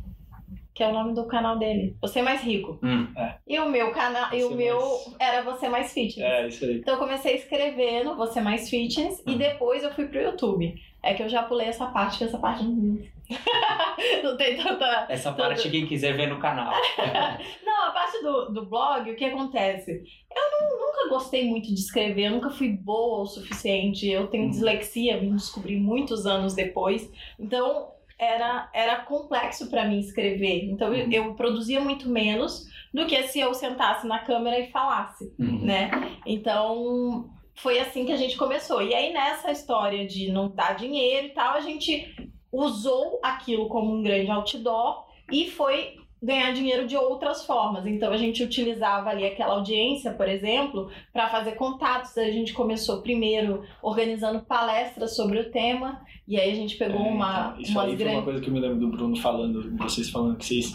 Que 0.76 0.84
é 0.84 0.88
o 0.90 0.92
nome 0.92 1.14
do 1.16 1.26
canal 1.26 1.58
dele. 1.58 1.96
Você 2.02 2.22
Mais 2.22 2.42
Rico. 2.42 2.78
Hum. 2.84 3.08
E 3.48 3.58
o 3.60 3.70
meu 3.70 3.92
canal. 3.94 4.34
E 4.34 4.44
o 4.44 4.52
meu 4.52 4.78
Mais- 4.78 5.16
era 5.20 5.42
Você 5.44 5.70
Mais 5.70 5.94
Fitness. 5.94 6.18
É, 6.30 6.48
isso 6.48 6.66
aí. 6.66 6.80
Então 6.80 6.96
eu 6.96 7.00
comecei 7.00 7.32
a 7.32 7.36
escrever 7.38 8.04
no 8.04 8.16
Você 8.18 8.42
Mais 8.42 8.70
Fitness 8.70 9.24
e 9.26 9.32
Hum. 9.32 9.38
depois 9.38 9.84
eu 9.84 9.92
fui 9.94 10.06
pro 10.08 10.20
YouTube. 10.22 10.76
É 11.02 11.14
que 11.14 11.24
eu 11.24 11.30
já 11.30 11.44
pulei 11.44 11.68
essa 11.68 11.86
parte, 11.86 12.18
que 12.18 12.24
essa 12.26 12.38
parte 12.38 12.64
não. 12.64 13.00
não 14.24 14.38
tem 14.38 14.58
tanta. 14.58 15.06
Essa 15.10 15.32
parte 15.32 15.70
quem 15.70 15.86
quiser 15.88 16.14
ver 16.16 16.28
no 16.28 16.40
canal. 16.40 16.74
Não, 17.66 17.86
a 17.88 17.92
parte 17.92 18.22
do, 18.24 18.52
do 18.54 18.66
blog, 18.66 19.10
o 19.12 19.16
que 19.16 19.26
acontece? 19.26 19.92
Eu 19.92 20.42
não- 20.62 20.80
nunca 20.88 21.10
gostei 21.10 21.46
muito 21.50 21.68
de 21.68 21.80
escrever, 21.80 22.28
eu 22.28 22.32
nunca 22.32 22.50
fui 22.50 22.70
boa 22.70 23.22
o 23.22 23.26
suficiente. 23.26 24.08
Eu 24.10 24.28
tenho 24.28 24.46
Uhum. 24.46 24.50
dislexia, 24.50 25.18
vim 25.20 25.36
descobrir 25.36 25.78
muitos 25.78 26.26
anos 26.26 26.54
depois. 26.54 27.12
Então, 27.40 27.90
era, 28.18 28.70
era 28.74 28.98
complexo 29.04 29.70
pra 29.70 29.86
mim 29.86 30.00
escrever. 30.00 30.66
Então, 30.66 30.94
eu, 30.94 31.06
Uhum. 31.06 31.12
eu 31.12 31.34
produzia 31.36 31.80
muito 31.82 32.08
menos 32.10 32.66
do 32.94 33.06
que 33.06 33.24
se 33.24 33.40
eu 33.40 33.54
sentasse 33.54 34.08
na 34.08 34.20
câmera 34.20 34.60
e 34.60 34.72
falasse, 34.72 35.34
Hum. 35.40 35.60
né? 35.66 35.92
Então, 36.26 37.30
foi 37.56 37.80
assim 37.80 38.06
que 38.06 38.12
a 38.12 38.18
gente 38.18 38.38
começou. 38.38 38.82
E 38.82 38.94
aí, 38.94 39.12
nessa 39.14 39.52
história 39.52 40.06
de 40.08 40.32
não 40.32 40.50
dar 40.50 40.76
dinheiro 40.76 41.28
e 41.28 41.32
tal, 41.32 41.54
a 41.56 41.62
gente 41.62 42.14
usou 42.52 43.20
aquilo 43.22 43.68
como 43.68 43.94
um 43.94 44.02
grande 44.04 44.32
outdoor 44.32 45.06
e 45.32 45.50
foi 45.50 45.96
ganhar 46.26 46.52
dinheiro 46.52 46.88
de 46.88 46.98
outras 46.98 47.46
formas. 47.46 47.86
Então 47.86 48.12
a 48.12 48.18
gente 48.18 48.44
utilizava 48.44 49.10
ali 49.10 49.26
aquela 49.26 49.54
audiência, 49.54 50.12
por 50.12 50.28
exemplo, 50.28 50.90
para 51.14 51.30
fazer 51.30 51.52
contatos. 51.54 52.18
A 52.18 52.32
gente 52.32 52.54
começou 52.54 53.02
primeiro 53.02 53.64
organizando 53.82 54.42
palestras 54.42 55.16
sobre 55.16 55.40
o 55.40 55.52
tema 55.52 56.02
e 56.28 56.40
aí 56.40 56.52
a 56.52 56.56
gente 56.56 56.76
pegou 56.76 57.02
é, 57.02 57.10
uma 57.10 57.56
então, 57.60 57.62
isso 57.62 57.80
aí 57.80 57.96
foi 57.96 58.08
uma 58.08 58.24
coisa 58.24 58.42
que 58.42 58.50
eu 58.50 58.54
me 58.54 58.60
lembro 58.60 58.80
do 58.80 58.88
Bruno 58.88 59.16
falando, 59.16 59.78
vocês 59.78 60.10
falando 60.10 60.38
que 60.38 60.46
vocês 60.46 60.74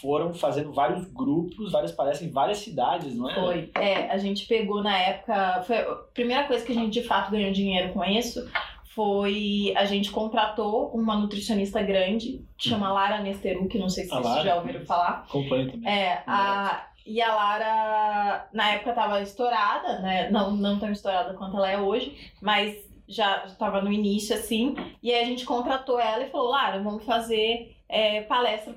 foram 0.00 0.32
fazendo 0.32 0.72
vários 0.72 1.04
grupos, 1.12 1.72
várias 1.72 1.92
palestras 1.92 2.28
em 2.28 2.32
várias 2.32 2.58
cidades, 2.58 3.16
não 3.16 3.28
é? 3.28 3.34
Foi. 3.34 3.70
É, 3.74 4.10
a 4.10 4.18
gente 4.18 4.46
pegou 4.46 4.82
na 4.82 4.96
época, 4.96 5.62
foi 5.66 5.78
a 5.78 5.94
primeira 6.14 6.44
coisa 6.44 6.64
que 6.64 6.72
a 6.72 6.74
gente 6.74 6.92
de 6.92 7.02
fato 7.02 7.32
ganhou 7.32 7.52
dinheiro 7.52 7.92
com 7.92 8.04
isso 8.04 8.48
foi 8.96 9.74
a 9.76 9.84
gente 9.84 10.10
contratou 10.10 10.88
uma 10.88 11.14
nutricionista 11.14 11.82
grande, 11.82 12.42
que 12.56 12.70
chama 12.70 12.90
Lara 12.90 13.20
Nesteru, 13.20 13.68
que 13.68 13.78
não 13.78 13.90
sei 13.90 14.04
se 14.04 14.10
vocês 14.10 14.44
já 14.44 14.56
ouviram 14.56 14.86
falar. 14.86 15.26
Acompanho 15.28 15.70
também. 15.70 15.86
É, 15.86 16.22
a, 16.26 16.86
e 17.04 17.20
a 17.20 17.34
Lara, 17.34 18.48
na 18.54 18.70
época, 18.70 18.90
estava 18.90 19.20
estourada, 19.20 20.00
né? 20.00 20.30
Não, 20.30 20.56
não 20.56 20.78
tão 20.78 20.90
estourada 20.90 21.34
quanto 21.34 21.58
ela 21.58 21.70
é 21.70 21.78
hoje, 21.78 22.16
mas 22.40 22.74
já 23.06 23.44
estava 23.44 23.82
no 23.82 23.92
início, 23.92 24.34
assim. 24.34 24.74
E 25.02 25.12
aí 25.12 25.22
a 25.22 25.26
gente 25.26 25.44
contratou 25.44 26.00
ela 26.00 26.24
e 26.24 26.30
falou: 26.30 26.48
Lara, 26.48 26.82
vamos 26.82 27.04
fazer 27.04 27.76
é, 27.90 28.22
palestra 28.22 28.74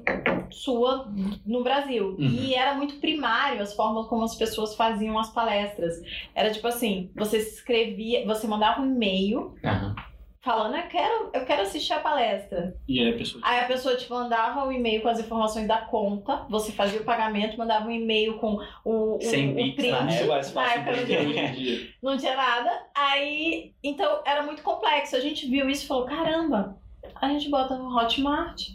sua 0.52 1.10
no 1.46 1.64
Brasil. 1.64 2.18
Uhum. 2.20 2.28
E 2.28 2.56
era 2.56 2.74
muito 2.74 2.96
primário 2.96 3.62
as 3.62 3.74
formas 3.74 4.08
como 4.08 4.26
as 4.26 4.36
pessoas 4.36 4.76
faziam 4.76 5.18
as 5.18 5.32
palestras. 5.32 5.96
Era 6.36 6.52
tipo 6.52 6.68
assim: 6.68 7.10
você 7.16 7.38
escrevia, 7.38 8.26
você 8.26 8.46
mandava 8.48 8.82
um 8.82 8.86
e-mail. 8.86 9.56
Uhum 9.64 10.09
falando, 10.42 10.76
eu 10.76 10.88
quero, 10.88 11.30
eu 11.34 11.46
quero 11.46 11.62
assistir 11.64 11.94
a 11.94 12.00
palestra. 12.00 12.76
E 12.88 13.00
aí 13.00 13.14
a 13.14 13.18
pessoa. 13.18 13.42
Aí 13.46 13.60
a 13.60 13.68
pessoa 13.68 13.96
te 13.96 14.10
mandava 14.10 14.64
o 14.64 14.70
um 14.70 14.72
e-mail 14.72 15.02
com 15.02 15.10
as 15.10 15.20
informações 15.20 15.68
da 15.68 15.78
conta, 15.78 16.46
você 16.50 16.72
fazia 16.72 17.02
o 17.02 17.04
pagamento, 17.04 17.58
mandava 17.58 17.88
um 17.88 17.92
e-mail 17.92 18.38
com 18.38 18.60
o, 18.86 19.16
o, 19.16 19.22
Sem 19.22 19.52
o 19.52 19.54
print, 19.54 19.76
print. 19.76 19.94
É 19.94 20.26
mais 20.26 20.52
fácil 20.52 20.56
na 20.56 20.74
época 20.74 20.92
hoje 20.92 21.14
em 21.14 21.52
dia. 21.54 21.94
Não 22.02 22.18
tinha 22.18 22.36
nada. 22.36 22.72
Aí, 22.96 23.74
então 23.84 24.22
era 24.26 24.44
muito 24.44 24.64
complexo. 24.64 25.16
A 25.16 25.20
gente 25.20 25.48
viu 25.48 25.70
isso 25.70 25.84
e 25.84 25.88
falou: 25.88 26.06
caramba, 26.06 26.78
a 27.16 27.28
gente 27.28 27.50
bota 27.50 27.78
no 27.78 27.96
Hotmart. 27.96 28.70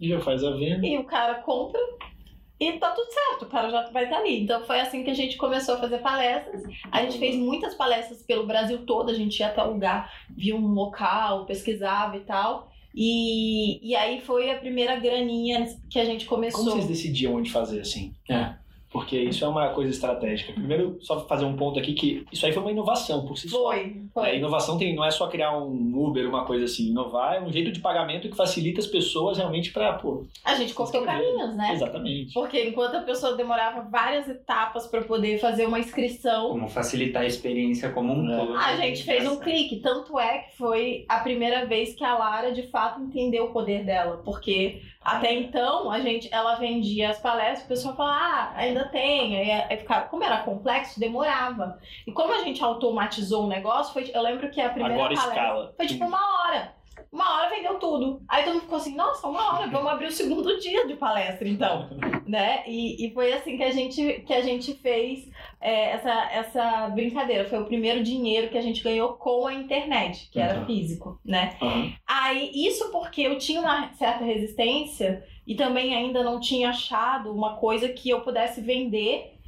E 0.00 0.08
já 0.08 0.18
faz 0.20 0.42
a 0.42 0.50
venda. 0.50 0.84
E 0.86 0.98
o 0.98 1.04
cara 1.04 1.34
compra 1.36 1.80
e 2.68 2.78
tá 2.78 2.90
tudo 2.90 3.10
certo, 3.10 3.42
o 3.44 3.48
cara 3.48 3.70
já 3.70 3.88
vai 3.90 4.04
estar 4.04 4.18
ali. 4.18 4.42
Então 4.42 4.64
foi 4.64 4.80
assim 4.80 5.02
que 5.02 5.10
a 5.10 5.14
gente 5.14 5.36
começou 5.36 5.74
a 5.74 5.78
fazer 5.78 5.98
palestras. 5.98 6.62
A 6.90 7.02
gente 7.02 7.18
fez 7.18 7.36
muitas 7.36 7.74
palestras 7.74 8.22
pelo 8.22 8.46
Brasil 8.46 8.84
todo, 8.86 9.10
a 9.10 9.14
gente 9.14 9.40
ia 9.40 9.48
até 9.48 9.62
o 9.62 9.72
lugar, 9.72 10.12
via 10.30 10.54
um 10.54 10.68
local, 10.68 11.44
pesquisava 11.46 12.16
e 12.16 12.20
tal. 12.20 12.70
E, 12.94 13.80
e 13.90 13.96
aí 13.96 14.20
foi 14.20 14.50
a 14.50 14.58
primeira 14.58 14.96
graninha 14.96 15.66
que 15.90 15.98
a 15.98 16.04
gente 16.04 16.26
começou. 16.26 16.60
Como 16.60 16.72
vocês 16.72 16.86
decidiam 16.86 17.34
onde 17.34 17.50
fazer 17.50 17.80
assim? 17.80 18.12
É 18.28 18.61
porque 18.92 19.18
isso 19.18 19.44
é 19.44 19.48
uma 19.48 19.70
coisa 19.70 19.90
estratégica. 19.90 20.52
Primeiro, 20.52 20.98
só 21.00 21.26
fazer 21.26 21.44
um 21.44 21.56
ponto 21.56 21.78
aqui 21.78 21.94
que 21.94 22.26
isso 22.30 22.44
aí 22.44 22.52
foi 22.52 22.62
uma 22.62 22.70
inovação 22.70 23.24
por 23.24 23.38
si 23.38 23.48
só. 23.48 23.70
Foi, 23.70 24.02
foi. 24.12 24.30
A 24.30 24.34
inovação 24.34 24.76
tem, 24.76 24.94
não 24.94 25.04
é 25.04 25.10
só 25.10 25.28
criar 25.28 25.56
um 25.56 25.92
Uber, 25.96 26.28
uma 26.28 26.44
coisa 26.44 26.66
assim. 26.66 26.90
Inovar 26.90 27.36
é 27.36 27.40
um 27.40 27.50
jeito 27.50 27.72
de 27.72 27.80
pagamento 27.80 28.28
que 28.28 28.36
facilita 28.36 28.80
as 28.80 28.86
pessoas 28.86 29.38
realmente 29.38 29.72
para, 29.72 29.94
pô... 29.94 30.24
A 30.44 30.54
gente 30.56 30.74
cortou 30.74 31.02
caminhos, 31.02 31.56
né? 31.56 31.72
Exatamente. 31.72 32.34
Porque 32.34 32.68
enquanto 32.68 32.96
a 32.96 33.00
pessoa 33.02 33.34
demorava 33.34 33.88
várias 33.88 34.28
etapas 34.28 34.86
para 34.86 35.02
poder 35.02 35.38
fazer 35.38 35.66
uma 35.66 35.78
inscrição... 35.78 36.50
Como 36.50 36.68
facilitar 36.68 37.22
a 37.22 37.26
experiência 37.26 37.90
como 37.90 38.12
um 38.12 38.30
é. 38.30 38.36
todo. 38.36 38.56
A 38.56 38.76
gente 38.76 39.04
fez 39.04 39.26
um 39.26 39.38
clique. 39.38 39.80
Tanto 39.80 40.18
é 40.18 40.38
que 40.38 40.56
foi 40.58 41.06
a 41.08 41.20
primeira 41.20 41.64
vez 41.64 41.94
que 41.94 42.04
a 42.04 42.16
Lara, 42.16 42.52
de 42.52 42.64
fato, 42.68 43.00
entendeu 43.00 43.46
o 43.46 43.52
poder 43.52 43.84
dela. 43.84 44.20
Porque 44.22 44.82
até 45.04 45.34
então, 45.34 45.90
a 45.90 46.00
gente, 46.00 46.28
ela 46.32 46.54
vendia 46.54 47.10
as 47.10 47.18
palestras, 47.18 47.64
o 47.64 47.68
pessoal 47.68 47.96
falava, 47.96 48.20
ah, 48.20 48.52
ainda 48.54 48.84
tem. 48.88 49.36
Aí, 49.36 49.50
aí 49.50 49.76
ficava, 49.78 50.06
como 50.06 50.22
era 50.22 50.38
complexo, 50.38 51.00
demorava. 51.00 51.78
E 52.06 52.12
como 52.12 52.32
a 52.32 52.38
gente 52.38 52.62
automatizou 52.62 53.44
o 53.44 53.48
negócio, 53.48 53.92
foi, 53.92 54.10
eu 54.14 54.22
lembro 54.22 54.50
que 54.50 54.60
a 54.60 54.70
primeira 54.70 54.94
Agora 54.94 55.14
palestra 55.14 55.42
escala. 55.42 55.74
foi 55.76 55.86
tipo 55.86 56.04
uma 56.04 56.18
hora. 56.18 56.74
Uma 57.10 57.36
hora 57.36 57.50
vendeu 57.50 57.78
tudo. 57.78 58.22
Aí 58.28 58.44
todo 58.44 58.54
mundo 58.54 58.62
ficou 58.62 58.78
assim, 58.78 58.94
nossa, 58.94 59.26
uma 59.26 59.54
hora, 59.54 59.66
vamos 59.66 59.90
abrir 59.90 60.06
o 60.06 60.10
segundo 60.10 60.56
dia 60.60 60.86
de 60.86 60.94
palestra, 60.94 61.48
então. 61.48 61.90
né? 62.26 62.62
E, 62.66 63.06
e 63.06 63.12
foi 63.12 63.32
assim 63.32 63.56
que 63.56 63.62
a 63.62 63.70
gente, 63.70 64.20
que 64.26 64.32
a 64.32 64.40
gente 64.40 64.74
fez 64.74 65.28
é, 65.62 65.92
essa, 65.92 66.30
essa 66.32 66.88
brincadeira. 66.88 67.48
Foi 67.48 67.60
o 67.60 67.66
primeiro 67.66 68.02
dinheiro 68.02 68.50
que 68.50 68.58
a 68.58 68.62
gente 68.62 68.82
ganhou 68.82 69.14
com 69.14 69.46
a 69.46 69.54
internet, 69.54 70.28
que 70.30 70.40
era 70.40 70.58
uhum. 70.58 70.66
físico, 70.66 71.20
né? 71.24 71.56
Uhum. 71.62 71.92
Aí, 72.06 72.50
isso 72.52 72.90
porque 72.90 73.22
eu 73.22 73.38
tinha 73.38 73.60
uma 73.60 73.92
certa 73.94 74.24
resistência 74.24 75.24
e 75.46 75.54
também 75.54 75.94
ainda 75.94 76.22
não 76.22 76.40
tinha 76.40 76.70
achado 76.70 77.32
uma 77.32 77.56
coisa 77.56 77.88
que 77.88 78.10
eu 78.10 78.20
pudesse 78.20 78.60
vender 78.60 79.38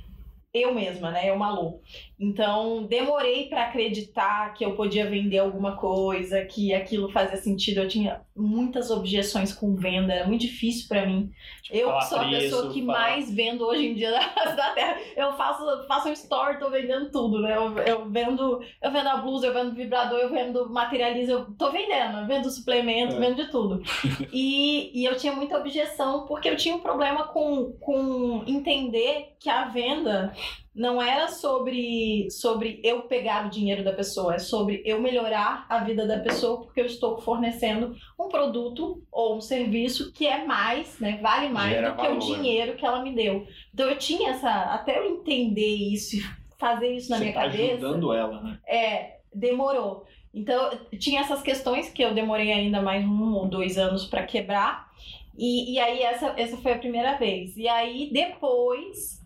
eu 0.54 0.72
mesma, 0.72 1.10
né? 1.10 1.28
Eu, 1.28 1.36
Malu. 1.36 1.80
Então, 2.18 2.84
demorei 2.84 3.48
para 3.48 3.64
acreditar 3.64 4.54
que 4.54 4.64
eu 4.64 4.76
podia 4.76 5.10
vender 5.10 5.38
alguma 5.38 5.76
coisa, 5.76 6.44
que 6.44 6.72
aquilo 6.72 7.10
fazia 7.10 7.36
sentido. 7.36 7.80
Eu 7.80 7.88
tinha 7.88 8.20
muitas 8.36 8.88
objeções 8.88 9.52
com 9.52 9.74
venda, 9.74 10.12
era 10.12 10.26
muito 10.26 10.42
difícil 10.42 10.86
para 10.86 11.04
mim. 11.04 11.30
Tipo, 11.62 11.76
eu 11.76 12.00
sou 12.02 12.18
a 12.18 12.28
pessoa 12.28 12.72
que 12.72 12.86
falar... 12.86 13.00
mais 13.00 13.34
vendo 13.34 13.66
hoje 13.66 13.86
em 13.86 13.94
dia 13.94 14.12
da 14.56 14.70
Terra. 14.70 14.96
Eu 15.16 15.32
faço, 15.32 15.64
faço 15.88 16.08
um 16.08 16.12
store, 16.12 16.60
tô 16.60 16.70
vendendo 16.70 17.10
tudo, 17.10 17.40
né? 17.40 17.56
Eu, 17.56 17.76
eu 17.78 18.08
vendo, 18.08 18.62
eu 18.80 18.92
vendo 18.92 19.08
a 19.08 19.16
blusa, 19.16 19.48
eu 19.48 19.52
vendo 19.52 19.74
vibrador, 19.74 20.20
eu 20.20 20.30
vendo 20.30 20.70
materializa, 20.70 21.32
eu 21.32 21.46
tô 21.56 21.72
vendendo, 21.72 22.18
eu 22.18 22.26
vendo 22.26 22.48
suplemento, 22.48 23.16
é. 23.16 23.18
vendo 23.18 23.34
de 23.34 23.50
tudo. 23.50 23.82
e, 24.32 25.00
e 25.00 25.04
eu 25.04 25.16
tinha 25.16 25.32
muita 25.32 25.58
objeção 25.58 26.26
porque 26.26 26.48
eu 26.48 26.56
tinha 26.56 26.76
um 26.76 26.80
problema 26.80 27.24
com, 27.24 27.72
com 27.80 28.44
entender 28.46 29.34
que 29.40 29.50
a 29.50 29.64
venda 29.64 30.32
não 30.74 31.00
era 31.00 31.28
sobre, 31.28 32.28
sobre 32.30 32.80
eu 32.82 33.02
pegar 33.02 33.46
o 33.46 33.50
dinheiro 33.50 33.84
da 33.84 33.92
pessoa, 33.92 34.34
é 34.34 34.38
sobre 34.38 34.82
eu 34.84 35.00
melhorar 35.00 35.66
a 35.68 35.78
vida 35.84 36.06
da 36.06 36.18
pessoa 36.18 36.62
porque 36.62 36.80
eu 36.80 36.86
estou 36.86 37.20
fornecendo 37.20 37.94
um 38.18 38.28
produto 38.28 39.02
ou 39.12 39.36
um 39.36 39.40
serviço 39.40 40.12
que 40.12 40.26
é 40.26 40.44
mais, 40.44 40.98
né, 40.98 41.18
vale 41.22 41.48
mais 41.48 41.70
Gera 41.74 41.90
do 41.90 41.96
que 41.96 42.02
valor. 42.02 42.16
o 42.16 42.18
dinheiro 42.18 42.76
que 42.76 42.84
ela 42.84 43.02
me 43.02 43.14
deu. 43.14 43.46
Então 43.72 43.88
eu 43.88 43.96
tinha 43.96 44.30
essa, 44.30 44.50
até 44.50 44.98
eu 44.98 45.04
entender 45.04 45.74
isso 45.74 46.16
fazer 46.58 46.94
isso 46.96 47.10
na 47.10 47.18
Você 47.18 47.24
minha 47.24 47.34
tá 47.34 47.42
cabeça. 47.42 47.72
ajudando 47.74 48.12
ela, 48.12 48.40
né? 48.40 48.58
É, 48.66 49.18
demorou. 49.34 50.04
Então 50.32 50.70
tinha 50.98 51.20
essas 51.20 51.42
questões 51.42 51.90
que 51.90 52.02
eu 52.02 52.14
demorei 52.14 52.52
ainda 52.52 52.80
mais 52.80 53.04
um 53.04 53.34
ou 53.34 53.46
dois 53.46 53.78
anos 53.78 54.06
para 54.06 54.24
quebrar. 54.24 54.88
E, 55.36 55.74
e 55.74 55.78
aí 55.78 56.00
essa, 56.02 56.34
essa 56.36 56.56
foi 56.56 56.72
a 56.72 56.78
primeira 56.78 57.16
vez. 57.18 57.56
E 57.56 57.68
aí 57.68 58.10
depois 58.12 59.23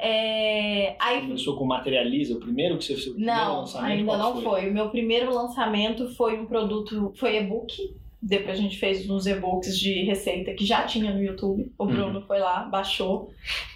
é, 0.00 0.94
aí, 1.00 1.22
Começou 1.22 1.56
com 1.56 1.66
Materializa, 1.66 2.36
o 2.36 2.40
primeiro 2.40 2.78
que 2.78 2.84
você 2.84 2.94
fez? 2.94 3.16
Não, 3.16 3.64
ainda 3.80 4.16
não 4.16 4.34
foi? 4.34 4.42
foi? 4.42 4.70
O 4.70 4.72
meu 4.72 4.90
primeiro 4.90 5.34
lançamento 5.34 6.14
foi 6.14 6.38
um 6.38 6.46
produto, 6.46 7.12
foi 7.16 7.36
e-book. 7.36 7.96
Depois 8.20 8.58
a 8.58 8.62
gente 8.62 8.78
fez 8.78 9.08
uns 9.08 9.26
e-books 9.26 9.78
de 9.78 10.04
receita 10.04 10.52
que 10.54 10.64
já 10.64 10.82
tinha 10.82 11.12
no 11.12 11.22
YouTube. 11.22 11.72
O 11.76 11.84
uhum. 11.84 11.90
Bruno 11.90 12.22
foi 12.22 12.38
lá, 12.38 12.64
baixou, 12.64 13.30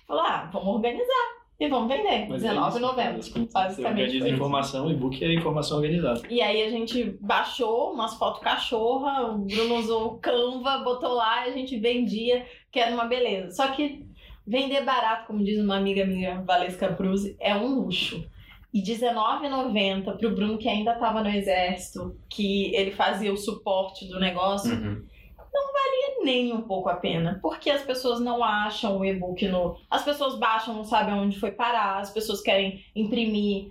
falou: 0.07 0.23
ah, 0.23 0.49
vamos 0.53 0.69
organizar. 0.69 1.43
E 1.61 1.69
vamos 1.69 1.95
vender, 1.95 2.27
R$19,90. 2.27 3.53
Basicamente. 3.53 3.87
Organiza 3.87 4.29
informação, 4.29 4.91
e-book 4.91 5.25
é 5.25 5.33
informação 5.33 5.77
organizada. 5.77 6.21
E 6.29 6.41
aí 6.41 6.61
a 6.61 6.69
gente 6.69 7.17
baixou 7.21 7.93
umas 7.93 8.15
fotos 8.15 8.41
cachorra, 8.43 9.31
o 9.31 9.39
Bruno 9.39 9.77
usou 9.77 10.07
o 10.07 10.19
Canva, 10.19 10.79
botou 10.79 11.13
lá 11.13 11.47
e 11.47 11.51
a 11.51 11.53
gente 11.53 11.79
vendia, 11.79 12.45
que 12.69 12.81
era 12.81 12.93
uma 12.93 13.05
beleza. 13.05 13.53
Só 13.53 13.69
que 13.69 14.05
Vender 14.47 14.85
barato, 14.85 15.27
como 15.27 15.45
diz 15.45 15.59
uma 15.59 15.77
amiga 15.77 16.05
minha, 16.05 16.43
Valesca 16.43 16.93
Cruz, 16.95 17.35
é 17.39 17.55
um 17.55 17.81
luxo. 17.81 18.27
E 18.75 18.81
R$19,90 18.81 20.17
para 20.17 20.29
o 20.29 20.35
Bruno, 20.35 20.57
que 20.57 20.69
ainda 20.69 20.95
estava 20.95 21.23
no 21.23 21.29
exército, 21.29 22.17
que 22.29 22.75
ele 22.75 22.91
fazia 22.91 23.33
o 23.33 23.37
suporte 23.37 24.09
do 24.09 24.19
negócio, 24.19 24.73
uhum. 24.73 25.05
não 25.53 25.73
valia 25.73 26.25
nem 26.25 26.53
um 26.55 26.63
pouco 26.63 26.89
a 26.89 26.95
pena. 26.95 27.39
Porque 27.43 27.69
as 27.69 27.83
pessoas 27.83 28.19
não 28.19 28.43
acham 28.43 28.99
o 28.99 29.05
e-book 29.05 29.47
no. 29.47 29.77
As 29.91 30.03
pessoas 30.03 30.39
baixam, 30.39 30.75
não 30.75 30.85
sabem 30.85 31.15
onde 31.15 31.39
foi 31.39 31.53
parar, 31.53 31.99
as 31.99 32.11
pessoas 32.11 32.41
querem 32.41 32.83
imprimir. 32.97 33.71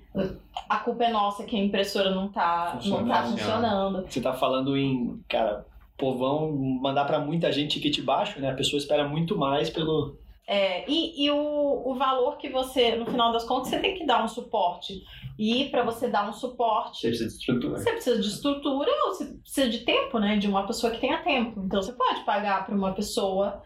A 0.70 0.78
culpa 0.78 1.06
é 1.06 1.12
nossa 1.12 1.44
que 1.46 1.56
a 1.56 1.60
impressora 1.60 2.12
não 2.12 2.28
está 2.28 2.80
não 2.86 3.08
tá 3.08 3.24
funcionando. 3.24 4.06
Você 4.08 4.20
está 4.20 4.34
falando 4.34 4.78
em. 4.78 5.20
Cara, 5.28 5.66
povão 5.98 6.52
mandar 6.52 7.06
para 7.06 7.20
muita 7.20 7.52
gente 7.52 7.80
ticket 7.80 8.04
baixo, 8.06 8.40
né? 8.40 8.52
A 8.52 8.56
pessoa 8.56 8.78
espera 8.78 9.08
muito 9.08 9.36
mais 9.36 9.70
pelo 9.70 10.21
é, 10.52 10.84
e, 10.86 11.24
e 11.24 11.32
o, 11.32 11.92
o 11.92 11.96
valor 11.96 12.36
que 12.38 12.50
você, 12.50 12.98
no 12.98 13.06
final 13.06 13.32
das 13.32 13.46
contas, 13.46 13.70
você 13.70 13.80
tem 13.80 13.98
que 13.98 14.06
dar 14.06 14.22
um 14.22 14.28
suporte. 14.28 15.02
E 15.40 15.70
para 15.70 15.82
você 15.82 16.10
dar 16.10 16.30
um 16.30 16.34
suporte. 16.34 17.00
Você 17.00 17.08
precisa 17.08 17.30
de 17.30 17.36
estrutura. 17.38 17.78
Você 17.78 17.92
precisa 17.94 18.22
de 18.22 18.28
estrutura 18.28 18.92
ou 19.06 19.14
você 19.14 19.26
precisa 19.26 19.70
de 19.70 19.80
tempo, 19.86 20.20
né? 20.20 20.36
De 20.36 20.50
uma 20.50 20.68
pessoa 20.68 20.92
que 20.92 21.00
tenha 21.00 21.24
tempo. 21.24 21.62
Então 21.66 21.82
você 21.82 21.94
pode 21.94 22.26
pagar 22.26 22.66
para 22.66 22.76
uma 22.76 22.92
pessoa 22.92 23.64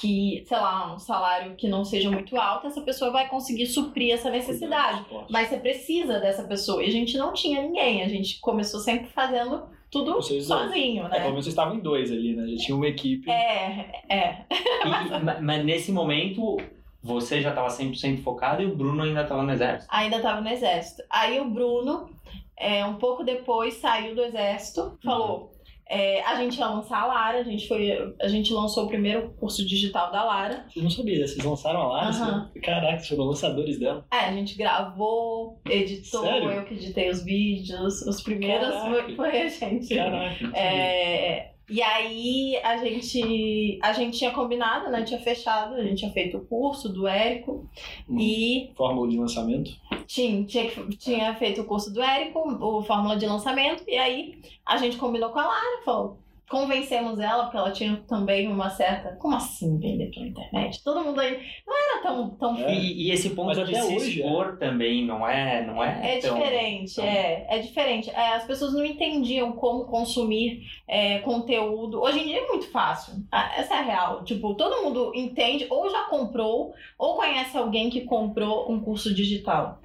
que, 0.00 0.44
sei 0.46 0.56
lá, 0.56 0.94
um 0.94 1.00
salário 1.00 1.56
que 1.56 1.66
não 1.66 1.84
seja 1.84 2.08
muito 2.08 2.36
alto, 2.36 2.68
essa 2.68 2.80
pessoa 2.82 3.10
vai 3.10 3.28
conseguir 3.28 3.66
suprir 3.66 4.14
essa 4.14 4.30
necessidade. 4.30 5.04
Mas 5.28 5.48
você 5.48 5.56
precisa 5.56 6.20
dessa 6.20 6.44
pessoa. 6.44 6.80
E 6.84 6.86
a 6.86 6.92
gente 6.92 7.18
não 7.18 7.32
tinha 7.32 7.60
ninguém, 7.60 8.04
a 8.04 8.08
gente 8.08 8.38
começou 8.38 8.78
sempre 8.78 9.08
fazendo 9.08 9.64
tudo 9.94 10.14
Vocês 10.14 10.46
sozinho, 10.46 11.06
É, 11.06 11.08
né? 11.08 11.16
pelo 11.20 11.30
menos 11.30 11.44
vocês 11.44 11.52
estavam 11.54 11.76
em 11.76 11.80
dois 11.80 12.10
ali, 12.10 12.34
né? 12.36 12.46
Já 12.48 12.56
tinha 12.64 12.76
uma 12.76 12.86
equipe. 12.88 13.30
É, 13.30 14.02
é. 14.08 14.44
E- 14.84 15.24
ma- 15.24 15.40
mas 15.40 15.64
nesse 15.64 15.90
momento, 15.92 16.56
você 17.02 17.40
já 17.40 17.50
estava 17.50 17.68
100% 17.68 18.22
focado 18.22 18.62
e 18.62 18.66
o 18.66 18.74
Bruno 18.76 19.02
ainda 19.02 19.22
estava 19.22 19.42
no 19.42 19.52
exército. 19.52 19.88
Ainda 19.94 20.20
tava 20.20 20.40
no 20.40 20.48
exército. 20.48 21.02
Aí 21.08 21.38
o 21.40 21.48
Bruno, 21.48 22.10
é, 22.58 22.84
um 22.84 22.94
pouco 22.94 23.22
depois, 23.24 23.74
saiu 23.74 24.14
do 24.14 24.22
exército, 24.22 24.98
falou. 25.04 25.52
É, 25.88 26.22
a 26.22 26.36
gente 26.36 26.58
ia 26.58 26.66
lançar 26.66 27.02
a 27.02 27.06
Lara, 27.06 27.38
a 27.38 27.42
gente, 27.42 27.68
foi, 27.68 28.14
a 28.20 28.28
gente 28.28 28.52
lançou 28.52 28.84
o 28.84 28.88
primeiro 28.88 29.30
curso 29.38 29.64
digital 29.66 30.10
da 30.10 30.24
Lara. 30.24 30.64
Vocês 30.68 30.82
não 30.82 30.90
sabiam, 30.90 31.26
vocês 31.26 31.44
lançaram 31.44 31.80
a 31.82 31.86
Lara? 31.88 32.08
Aham. 32.08 32.48
vocês- 32.52 32.64
Caraca, 32.64 32.96
vocês 32.98 33.08
foram 33.08 33.24
lançadores 33.24 33.78
dela. 33.78 34.04
É, 34.12 34.16
a 34.16 34.32
gente 34.32 34.56
gravou, 34.56 35.60
editou, 35.68 36.22
Sério? 36.22 36.50
eu 36.50 36.64
que 36.64 36.74
editei 36.74 37.10
os 37.10 37.22
vídeos, 37.24 38.02
os 38.02 38.22
primeiros 38.22 38.70
Caraca. 38.74 39.14
foi 39.16 39.42
a 39.42 39.48
gente. 39.48 39.94
Caraca. 39.94 40.50
É, 40.56 41.53
e 41.68 41.80
aí 41.82 42.56
a 42.62 42.76
gente, 42.76 43.78
a 43.82 43.92
gente 43.92 44.18
tinha 44.18 44.30
combinado, 44.30 44.90
né? 44.90 45.02
Tinha 45.02 45.20
fechado, 45.20 45.74
a 45.74 45.82
gente 45.82 45.98
tinha 45.98 46.10
feito 46.12 46.36
o 46.38 46.44
curso 46.44 46.88
do 46.88 47.06
Érico 47.06 47.68
Hum. 48.08 48.18
e 48.18 48.70
Fórmula 48.76 49.08
de 49.08 49.16
lançamento. 49.18 49.70
tinha, 50.06 50.44
tinha, 50.44 50.70
tinha 50.98 51.34
feito 51.36 51.62
o 51.62 51.64
curso 51.64 51.92
do 51.92 52.02
Érico, 52.02 52.40
o 52.40 52.82
Fórmula 52.82 53.16
de 53.16 53.26
Lançamento, 53.26 53.84
e 53.88 53.96
aí 53.96 54.40
a 54.66 54.76
gente 54.76 54.96
combinou 54.96 55.30
com 55.30 55.38
a 55.38 55.46
Lara, 55.46 55.82
falou. 55.84 56.23
Convencemos 56.48 57.18
ela, 57.18 57.44
porque 57.44 57.56
ela 57.56 57.70
tinha 57.72 57.96
também 58.06 58.46
uma 58.48 58.68
certa. 58.68 59.16
Como 59.16 59.34
assim 59.34 59.78
vender 59.78 60.10
pela 60.10 60.26
internet? 60.26 60.82
Todo 60.84 61.02
mundo 61.02 61.18
aí. 61.20 61.40
Não 61.66 61.74
era 61.74 62.02
tão. 62.02 62.30
tão 62.36 62.56
É. 62.58 62.74
E, 62.74 63.08
e 63.08 63.10
esse 63.10 63.30
ponto 63.30 63.56
Mas 63.58 63.68
de 63.68 63.74
se 63.74 63.82
hoje, 63.94 64.20
expor 64.20 64.58
também 64.58 65.06
não 65.06 65.26
é, 65.26 65.64
não 65.66 65.82
é, 65.82 66.16
É 66.16 66.18
tão- 66.20 66.34
diferente, 66.38 66.94
tão- 66.96 67.04
é, 67.04 67.46
é 67.48 67.58
diferente. 67.60 68.10
É, 68.10 68.34
as 68.34 68.44
pessoas 68.44 68.74
não 68.74 68.84
entendiam 68.84 69.52
como 69.52 69.86
consumir 69.86 70.60
é, 70.86 71.18
conteúdo. 71.20 72.00
Hoje 72.02 72.20
em 72.20 72.24
dia 72.24 72.38
é 72.42 72.46
muito 72.48 72.70
fácil. 72.70 73.14
Ah, 73.32 73.52
Essa 73.56 73.74
é 73.74 73.78
a 73.78 73.82
real. 73.82 74.24
Tipo, 74.24 74.54
todo 74.54 74.82
mundo 74.84 75.12
entende, 75.14 75.66
ou 75.70 75.88
já 75.90 76.04
comprou, 76.04 76.72
ou 76.98 77.16
conhece 77.16 77.56
alguém 77.56 77.88
que 77.88 78.02
comprou 78.02 78.70
um 78.70 78.80
curso 78.80 79.14
digital. 79.14 79.80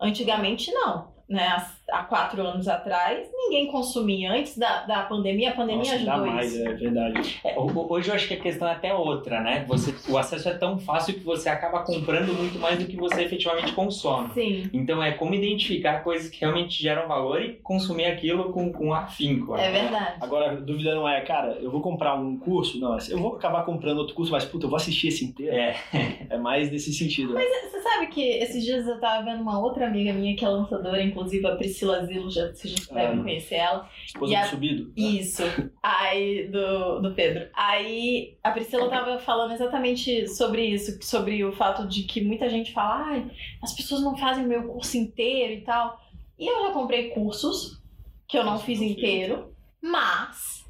Antigamente 0.00 0.70
não. 0.72 1.12
Né? 1.28 1.56
Há- 2.00 2.04
quatro 2.04 2.42
anos 2.46 2.68
atrás, 2.68 3.28
ninguém 3.34 3.66
consumia. 3.70 4.32
Antes 4.32 4.56
da, 4.58 4.82
da 4.84 5.02
pandemia, 5.02 5.50
a 5.50 5.54
pandemia 5.54 5.78
Nossa, 5.78 5.94
ajudou 6.12 6.26
mais, 6.26 6.52
isso. 6.52 6.68
é 6.68 6.72
verdade. 6.74 7.40
É, 7.44 7.58
ho- 7.58 7.66
ho- 7.66 7.92
hoje 7.92 8.08
eu 8.08 8.14
acho 8.14 8.28
que 8.28 8.34
a 8.34 8.40
questão 8.40 8.68
é 8.68 8.72
até 8.72 8.94
outra, 8.94 9.40
né? 9.40 9.64
Você, 9.68 9.94
o 10.10 10.16
acesso 10.18 10.48
é 10.48 10.54
tão 10.54 10.78
fácil 10.78 11.14
que 11.14 11.20
você 11.20 11.48
acaba 11.48 11.80
comprando 11.82 12.32
muito 12.34 12.58
mais 12.58 12.78
do 12.78 12.86
que 12.86 12.96
você 12.96 13.22
efetivamente 13.22 13.72
consome. 13.72 14.30
Sim, 14.34 14.70
Então 14.72 15.02
é 15.02 15.12
como 15.12 15.34
identificar 15.34 16.02
coisas 16.04 16.28
que 16.30 16.40
realmente 16.40 16.80
geram 16.82 17.06
valor 17.08 17.42
e 17.42 17.54
consumir 17.62 18.06
aquilo 18.06 18.52
com, 18.52 18.72
com 18.72 18.92
afinco. 18.94 19.54
é 19.56 19.70
né? 19.70 19.82
verdade. 19.82 20.16
Agora, 20.20 20.52
a 20.52 20.54
dúvida 20.54 20.94
não 20.94 21.08
é, 21.08 21.20
cara, 21.22 21.58
eu 21.60 21.70
vou 21.70 21.80
comprar 21.80 22.14
um 22.14 22.36
curso? 22.38 22.78
Não, 22.78 22.96
eu 23.08 23.18
vou 23.18 23.36
acabar 23.36 23.64
comprando 23.64 23.98
outro 23.98 24.14
curso, 24.14 24.30
mas 24.32 24.44
puta, 24.44 24.66
eu 24.66 24.70
vou 24.70 24.76
assistir 24.76 25.08
esse 25.08 25.24
inteiro. 25.24 25.54
É. 25.56 25.74
É 26.30 26.38
mais 26.38 26.70
nesse 26.70 26.92
sentido. 26.92 27.34
né? 27.34 27.42
Você 27.70 27.80
sabe 27.82 28.06
que 28.06 28.20
esses 28.22 28.64
dias 28.64 28.86
eu 28.86 28.98
tava 28.98 29.24
vendo 29.24 29.42
uma 29.42 29.58
outra 29.60 29.86
amiga 29.86 30.12
minha 30.12 30.34
que 30.34 30.44
é 30.44 30.48
lançadora, 30.48 31.02
inclusive 31.02 31.46
a 31.46 31.54
Priscila 31.54 31.83
Zilo, 32.04 32.30
já, 32.30 32.46
devem 32.46 33.20
Ah. 33.20 33.22
conhecer 33.22 33.54
ela. 33.56 33.88
Esposa 34.06 34.32
E 34.32 34.36
a- 34.36 34.42
do 34.42 34.48
subido. 34.48 34.92
Isso. 34.96 35.42
Aí, 35.82 36.48
do, 36.48 37.00
do 37.00 37.14
Pedro. 37.14 37.48
Aí, 37.54 38.36
a 38.42 38.50
Priscila 38.50 38.88
tava 38.88 39.18
falando 39.18 39.52
exatamente 39.52 40.26
sobre 40.28 40.64
isso, 40.66 40.98
sobre 41.02 41.44
o 41.44 41.52
fato 41.52 41.86
de 41.86 42.04
que 42.04 42.20
muita 42.22 42.48
gente 42.48 42.72
fala, 42.72 43.06
ai, 43.06 43.30
as 43.62 43.72
pessoas 43.74 44.00
não 44.02 44.16
fazem 44.16 44.44
o 44.44 44.48
meu 44.48 44.64
curso 44.68 44.96
inteiro 44.96 45.52
e 45.52 45.60
tal. 45.60 46.00
E 46.38 46.46
eu 46.50 46.66
já 46.66 46.72
comprei 46.72 47.10
cursos 47.10 47.80
que 48.26 48.36
eu 48.38 48.44
não 48.44 48.58
fiz 48.58 48.80
inteiro, 48.80 49.54
mas 49.82 50.63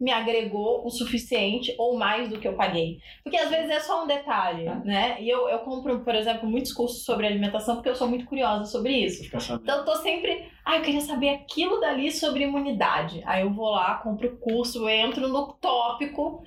me 0.00 0.10
agregou 0.10 0.86
o 0.86 0.90
suficiente 0.90 1.74
ou 1.76 1.94
mais 1.98 2.28
do 2.30 2.38
que 2.40 2.48
eu 2.48 2.54
paguei. 2.54 2.98
Porque 3.22 3.36
às 3.36 3.50
vezes 3.50 3.70
é 3.70 3.80
só 3.80 4.02
um 4.02 4.06
detalhe, 4.06 4.64
né? 4.84 5.20
E 5.20 5.28
eu, 5.28 5.46
eu 5.48 5.58
compro, 5.58 6.00
por 6.00 6.14
exemplo, 6.14 6.48
muitos 6.48 6.72
cursos 6.72 7.04
sobre 7.04 7.26
alimentação 7.26 7.74
porque 7.76 7.90
eu 7.90 7.94
sou 7.94 8.08
muito 8.08 8.24
curiosa 8.24 8.64
sobre 8.64 8.92
isso. 8.96 9.28
Então 9.62 9.78
eu 9.80 9.84
tô 9.84 9.96
sempre, 9.96 10.48
ah, 10.64 10.76
eu 10.78 10.82
queria 10.82 11.02
saber 11.02 11.28
aquilo 11.28 11.78
dali 11.80 12.10
sobre 12.10 12.44
imunidade. 12.44 13.22
Aí 13.26 13.42
eu 13.42 13.50
vou 13.52 13.70
lá, 13.70 13.96
compro 13.96 14.28
o 14.28 14.36
curso, 14.38 14.88
entro 14.88 15.28
no 15.28 15.52
tópico 15.60 16.42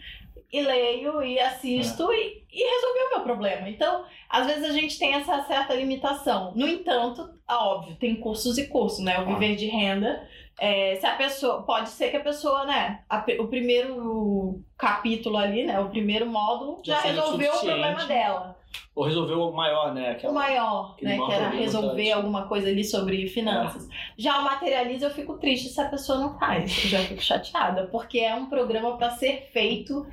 e 0.52 0.62
leio 0.62 1.22
e 1.24 1.40
assisto 1.40 2.12
e, 2.14 2.44
e 2.52 2.64
resolveu 2.64 3.06
o 3.06 3.10
meu 3.12 3.20
problema. 3.22 3.70
Então, 3.70 4.04
às 4.30 4.46
vezes 4.48 4.64
a 4.64 4.72
gente 4.74 4.98
tem 5.00 5.14
essa 5.14 5.42
certa 5.44 5.74
limitação. 5.74 6.54
No 6.56 6.68
entanto, 6.68 7.28
é 7.50 7.54
óbvio, 7.54 7.96
tem 7.98 8.16
cursos 8.16 8.58
e 8.58 8.68
cursos, 8.68 9.00
né? 9.04 9.14
O 9.20 9.24
Claro. 9.26 9.40
viver 9.40 9.56
de 9.56 9.66
renda. 9.68 10.28
É, 10.60 10.96
se 10.96 11.06
a 11.06 11.16
pessoa. 11.16 11.64
Pode 11.64 11.90
ser 11.90 12.10
que 12.10 12.18
a 12.18 12.24
pessoa, 12.24 12.66
né? 12.66 13.02
a 13.10 13.24
o 13.40 13.48
primeiro 13.48 14.62
capítulo 14.78 15.38
ali, 15.38 15.66
né? 15.66 15.80
O 15.80 15.90
primeiro 15.90 16.26
módulo 16.26 16.82
Já 16.84 16.96
já, 16.96 17.02
resolveu 17.02 17.54
o 17.54 17.60
problema 17.60 18.06
dela. 18.06 18.58
Ou 18.96 19.06
resolveu 19.06 19.42
o 19.42 19.56
maior, 19.56 19.94
né? 19.94 20.12
Aquela... 20.12 20.32
O 20.32 20.36
maior, 20.36 20.96
né? 21.02 21.16
maior 21.16 21.28
Que 21.28 21.34
era 21.34 21.50
resolver 21.50 22.12
alguma 22.12 22.48
coisa 22.48 22.70
ali 22.70 22.84
sobre 22.84 23.28
finanças. 23.28 23.88
Já 24.18 24.40
o 24.40 24.44
materializa, 24.44 25.08
eu 25.08 25.12
fico 25.12 25.38
triste 25.38 25.70
se 25.70 25.82
a 25.82 25.90
pessoa 25.90 26.20
não 26.20 26.38
faz. 26.38 26.84
Eu 26.84 26.90
já 26.90 27.00
fico 27.00 27.22
chateada, 27.22 27.88
porque 27.92 28.20
é 28.20 28.36
um 28.36 28.48
programa 28.48 28.96
para 28.98 29.12
ser 29.12 29.50
feito 29.52 30.06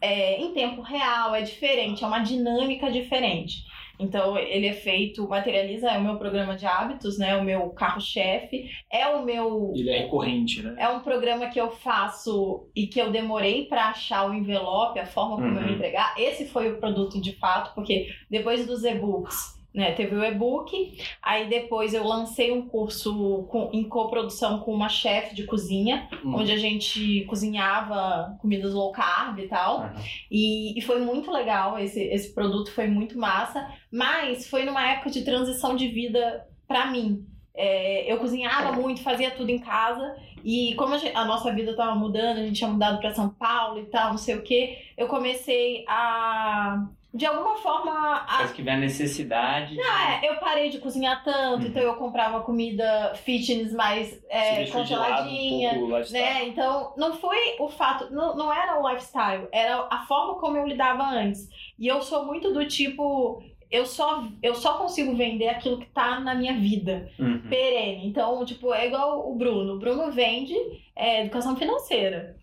é, 0.00 0.40
em 0.40 0.52
tempo 0.52 0.82
real, 0.82 1.34
é 1.34 1.42
diferente, 1.42 2.04
é 2.04 2.06
uma 2.06 2.18
dinâmica 2.18 2.90
diferente. 2.90 3.64
Então, 3.98 4.36
ele 4.36 4.66
é 4.66 4.72
feito, 4.72 5.28
Materializa 5.28 5.90
é 5.90 5.98
o 5.98 6.02
meu 6.02 6.16
programa 6.18 6.56
de 6.56 6.66
hábitos, 6.66 7.16
né? 7.18 7.36
O 7.36 7.44
meu 7.44 7.70
carro-chefe, 7.70 8.68
é 8.90 9.06
o 9.08 9.24
meu 9.24 9.72
Ele 9.74 9.90
é 9.90 9.98
recorrente, 10.00 10.62
né? 10.62 10.74
é 10.78 10.88
um 10.88 11.00
programa 11.00 11.48
que 11.48 11.60
eu 11.60 11.70
faço 11.70 12.68
e 12.74 12.86
que 12.86 13.00
eu 13.00 13.10
demorei 13.10 13.66
para 13.66 13.86
achar 13.90 14.28
o 14.28 14.34
envelope, 14.34 14.98
a 14.98 15.06
forma 15.06 15.36
como 15.36 15.48
eu 15.48 15.62
Uhum. 15.62 15.68
ia 15.68 15.74
entregar. 15.74 16.14
Esse 16.18 16.46
foi 16.46 16.72
o 16.72 16.78
produto 16.80 17.20
de 17.20 17.32
fato, 17.36 17.74
porque 17.74 18.08
depois 18.30 18.66
dos 18.66 18.82
e-books, 18.84 19.54
né, 19.74 19.90
teve 19.92 20.14
o 20.14 20.24
e-book, 20.24 20.96
aí 21.20 21.48
depois 21.48 21.92
eu 21.92 22.06
lancei 22.06 22.52
um 22.52 22.68
curso 22.68 23.44
com- 23.50 23.70
em 23.72 23.82
coprodução 23.88 24.60
com 24.60 24.72
uma 24.72 24.88
chefe 24.88 25.34
de 25.34 25.42
cozinha, 25.44 26.08
Hum. 26.24 26.36
onde 26.36 26.52
a 26.52 26.56
gente 26.56 27.24
cozinhava 27.24 28.36
comidas 28.40 28.72
low 28.72 28.92
carb 28.92 29.38
e 29.40 29.48
tal. 29.48 29.78
Aham. 29.80 29.94
E, 30.30 30.78
e 30.78 30.80
foi 30.80 31.00
muito 31.00 31.30
legal, 31.32 31.76
esse, 31.78 32.00
esse 32.00 32.32
produto 32.32 32.70
foi 32.70 32.86
muito 32.86 33.18
massa, 33.18 33.68
mas 33.92 34.48
foi 34.48 34.64
numa 34.64 34.86
época 34.92 35.10
de 35.10 35.24
transição 35.24 35.74
de 35.74 35.88
vida 35.88 36.46
pra 36.68 36.86
mim. 36.86 37.26
É, 37.56 38.10
eu 38.12 38.18
cozinhava 38.18 38.72
muito, 38.72 39.02
fazia 39.02 39.30
tudo 39.32 39.50
em 39.50 39.58
casa, 39.58 40.16
e 40.44 40.74
como 40.76 40.94
a, 40.94 40.98
gente- 40.98 41.16
a 41.16 41.24
nossa 41.24 41.52
vida 41.52 41.74
tava 41.74 41.94
mudando, 41.94 42.38
a 42.38 42.42
gente 42.42 42.56
tinha 42.58 42.70
mudado 42.70 42.98
pra 43.00 43.14
São 43.14 43.28
Paulo 43.30 43.80
e 43.80 43.86
tal, 43.86 44.10
não 44.10 44.18
sei 44.18 44.34
o 44.36 44.42
que, 44.42 44.76
eu 44.96 45.06
comecei 45.08 45.84
a, 45.88 46.84
de 47.14 47.24
alguma 47.26 47.56
forma, 47.58 48.16
a, 48.16 48.36
Parece 48.38 48.54
que 48.54 48.62
vem 48.62 48.74
a 48.74 48.76
necessidade. 48.76 49.74
de- 49.74 49.80
ah, 49.80 50.20
é, 50.22 50.28
eu 50.30 50.36
parei 50.36 50.68
de 50.68 50.78
cozinhar 50.78 51.22
tanto, 51.22 51.62
Uhum. 51.62 51.68
então 51.68 51.82
eu 51.82 51.94
comprava 51.94 52.40
comida 52.40 53.12
fitness 53.14 53.72
mais 53.72 54.20
é, 54.28 54.64
de 54.64 54.70
um 54.70 54.72
congeladinha 54.74 55.72
lifestyle. 55.74 56.12
né? 56.24 56.44
Então, 56.48 56.92
não 56.96 57.14
foi 57.14 57.56
o 57.60 57.68
fato, 57.68 58.12
não, 58.12 58.36
não 58.36 58.52
era 58.52 58.80
o 58.80 58.88
lifestyle, 58.88 59.46
era 59.52 59.86
a 59.90 60.04
forma 60.06 60.34
como 60.40 60.56
eu 60.56 60.66
lidava 60.66 61.04
antes. 61.04 61.48
E 61.78 61.86
eu 61.86 62.02
sou 62.02 62.26
muito 62.26 62.52
do 62.52 62.66
tipo, 62.66 63.40
eu 63.70 63.86
só, 63.86 64.24
eu 64.42 64.54
só 64.54 64.74
consigo 64.78 65.14
vender 65.14 65.48
aquilo 65.48 65.78
que 65.78 65.86
tá 65.86 66.18
na 66.18 66.34
minha 66.34 66.54
vida, 66.54 67.08
Uhum. 67.18 67.42
perene. 67.48 68.06
Então, 68.08 68.44
tipo, 68.44 68.74
é 68.74 68.86
igual 68.88 69.30
o 69.30 69.36
Bruno. 69.36 69.74
O 69.74 69.78
Bruno 69.78 70.10
vende 70.10 70.54
é, 70.96 71.20
educação 71.22 71.54
financeira. 71.56 72.36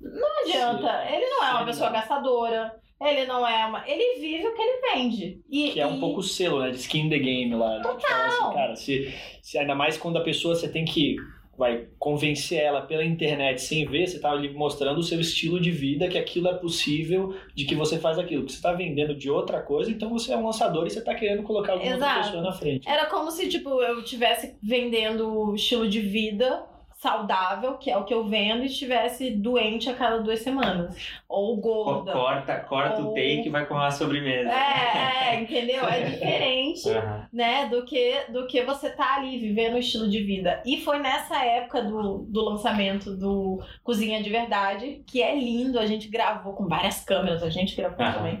Não 0.00 0.40
adianta, 0.42 1.04
ele 1.10 1.26
não 1.26 1.44
é 1.44 1.50
uma 1.50 1.58
Sim, 1.60 1.64
pessoa 1.66 1.90
não. 1.90 1.96
gastadora. 1.96 2.76
Ele 3.00 3.26
não 3.26 3.46
é 3.46 3.66
uma. 3.66 3.88
Ele 3.88 4.20
vive 4.20 4.46
o 4.46 4.54
que 4.54 4.62
ele 4.62 4.80
vende. 4.94 5.40
E, 5.50 5.70
Que 5.72 5.80
é 5.80 5.86
um 5.86 5.96
e- 5.96 6.00
pouco 6.00 6.20
o 6.20 6.22
selo, 6.22 6.60
né? 6.60 6.70
De 6.70 6.76
skin 6.76 7.06
in 7.06 7.10
the 7.10 7.18
game 7.18 7.54
lá. 7.54 7.80
Total. 7.82 8.00
Fala 8.00 8.26
assim, 8.26 8.54
cara, 8.54 8.76
se, 8.76 9.14
se 9.42 9.58
ainda 9.58 9.74
mais 9.74 9.98
quando 9.98 10.16
a 10.16 10.22
pessoa 10.22 10.54
você 10.54 10.68
tem 10.68 10.84
que 10.84 11.16
vai 11.58 11.86
convencer 11.98 12.58
ela 12.58 12.82
pela 12.82 13.04
internet 13.04 13.62
sem 13.62 13.86
ver, 13.86 14.06
você 14.06 14.20
tá 14.20 14.30
ali 14.30 14.52
mostrando 14.52 14.98
o 14.98 15.02
seu 15.02 15.18
estilo 15.20 15.58
de 15.58 15.70
vida, 15.70 16.06
que 16.08 16.18
aquilo 16.18 16.48
é 16.48 16.54
possível, 16.54 17.34
de 17.54 17.64
que 17.64 17.74
você 17.74 17.98
faz 17.98 18.18
aquilo. 18.18 18.44
Que 18.44 18.52
você 18.52 18.60
tá 18.60 18.72
vendendo 18.72 19.14
de 19.14 19.30
outra 19.30 19.60
coisa, 19.62 19.90
então 19.90 20.10
você 20.10 20.32
é 20.32 20.36
um 20.36 20.44
lançador 20.44 20.86
e 20.86 20.90
você 20.90 21.02
tá 21.02 21.14
querendo 21.14 21.42
colocar 21.42 21.72
alguma 21.72 21.92
outra 21.92 22.14
pessoa 22.16 22.42
na 22.42 22.52
frente. 22.52 22.88
Era 22.88 23.06
como 23.06 23.30
se, 23.30 23.48
tipo, 23.48 23.80
eu 23.82 24.00
estivesse 24.00 24.54
vendendo 24.62 25.54
estilo 25.54 25.88
de 25.88 26.00
vida 26.00 26.62
saudável, 26.96 27.74
que 27.76 27.90
é 27.90 27.96
o 27.96 28.04
que 28.04 28.12
eu 28.14 28.24
vendo, 28.26 28.62
e 28.62 28.66
estivesse 28.66 29.30
doente 29.30 29.88
a 29.90 29.94
cada 29.94 30.18
duas 30.18 30.40
semanas. 30.40 30.96
Ou 31.28 31.56
gorda. 31.58 32.12
Corta, 32.12 32.56
corta 32.60 33.00
o 33.02 33.08
Ou- 33.08 33.14
take 33.14 33.44
e 33.46 33.50
vai 33.50 33.66
comer 33.66 33.80
uma 33.80 33.90
sobremesa. 33.90 34.50
É, 34.50 35.34
é, 35.34 35.40
entendeu? 35.40 35.86
É 35.86 36.04
diferente 36.04 36.88
Aham. 36.90 37.28
né, 37.32 37.66
do 37.68 37.84
que 37.84 38.24
do 38.30 38.46
que 38.46 38.62
você 38.62 38.90
tá 38.90 39.16
ali 39.16 39.38
vivendo 39.38 39.74
o 39.74 39.78
estilo 39.78 40.08
de 40.08 40.22
vida. 40.22 40.62
E 40.64 40.80
foi 40.80 40.98
nessa 40.98 41.44
época 41.44 41.82
do, 41.82 42.26
do 42.28 42.40
lançamento 42.42 43.14
do 43.14 43.60
Cozinha 43.84 44.22
de 44.22 44.30
Verdade, 44.30 45.02
que 45.06 45.22
é 45.22 45.34
lindo, 45.34 45.78
a 45.78 45.86
gente 45.86 46.08
gravou 46.08 46.54
com 46.54 46.66
várias 46.66 47.04
câmeras, 47.04 47.42
a 47.42 47.50
gente 47.50 47.76
gravou 47.76 48.04
Aham. 48.04 48.12
também. 48.14 48.40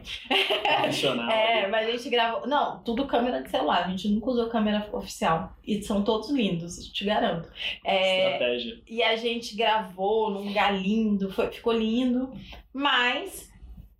Profissional. 0.80 1.30
É, 1.30 1.66
mas 1.68 1.88
a 1.88 1.90
gente 1.90 2.08
gravou. 2.08 2.46
Não, 2.46 2.82
tudo 2.82 3.06
câmera 3.06 3.42
de 3.42 3.50
celular. 3.50 3.84
A 3.84 3.88
gente 3.90 4.08
nunca 4.08 4.30
usou 4.30 4.48
câmera 4.48 4.88
oficial. 4.92 5.52
E 5.66 5.82
são 5.82 6.02
todos 6.02 6.30
lindos, 6.30 6.76
te 6.92 7.04
garanto. 7.04 7.48
É, 7.84 8.45
Estratégia. 8.54 8.82
e 8.88 9.02
a 9.02 9.16
gente 9.16 9.56
gravou 9.56 10.30
num 10.30 10.48
lugar 10.48 10.74
lindo, 10.74 11.30
foi, 11.32 11.50
ficou 11.50 11.72
lindo, 11.72 12.32
mas 12.72 13.50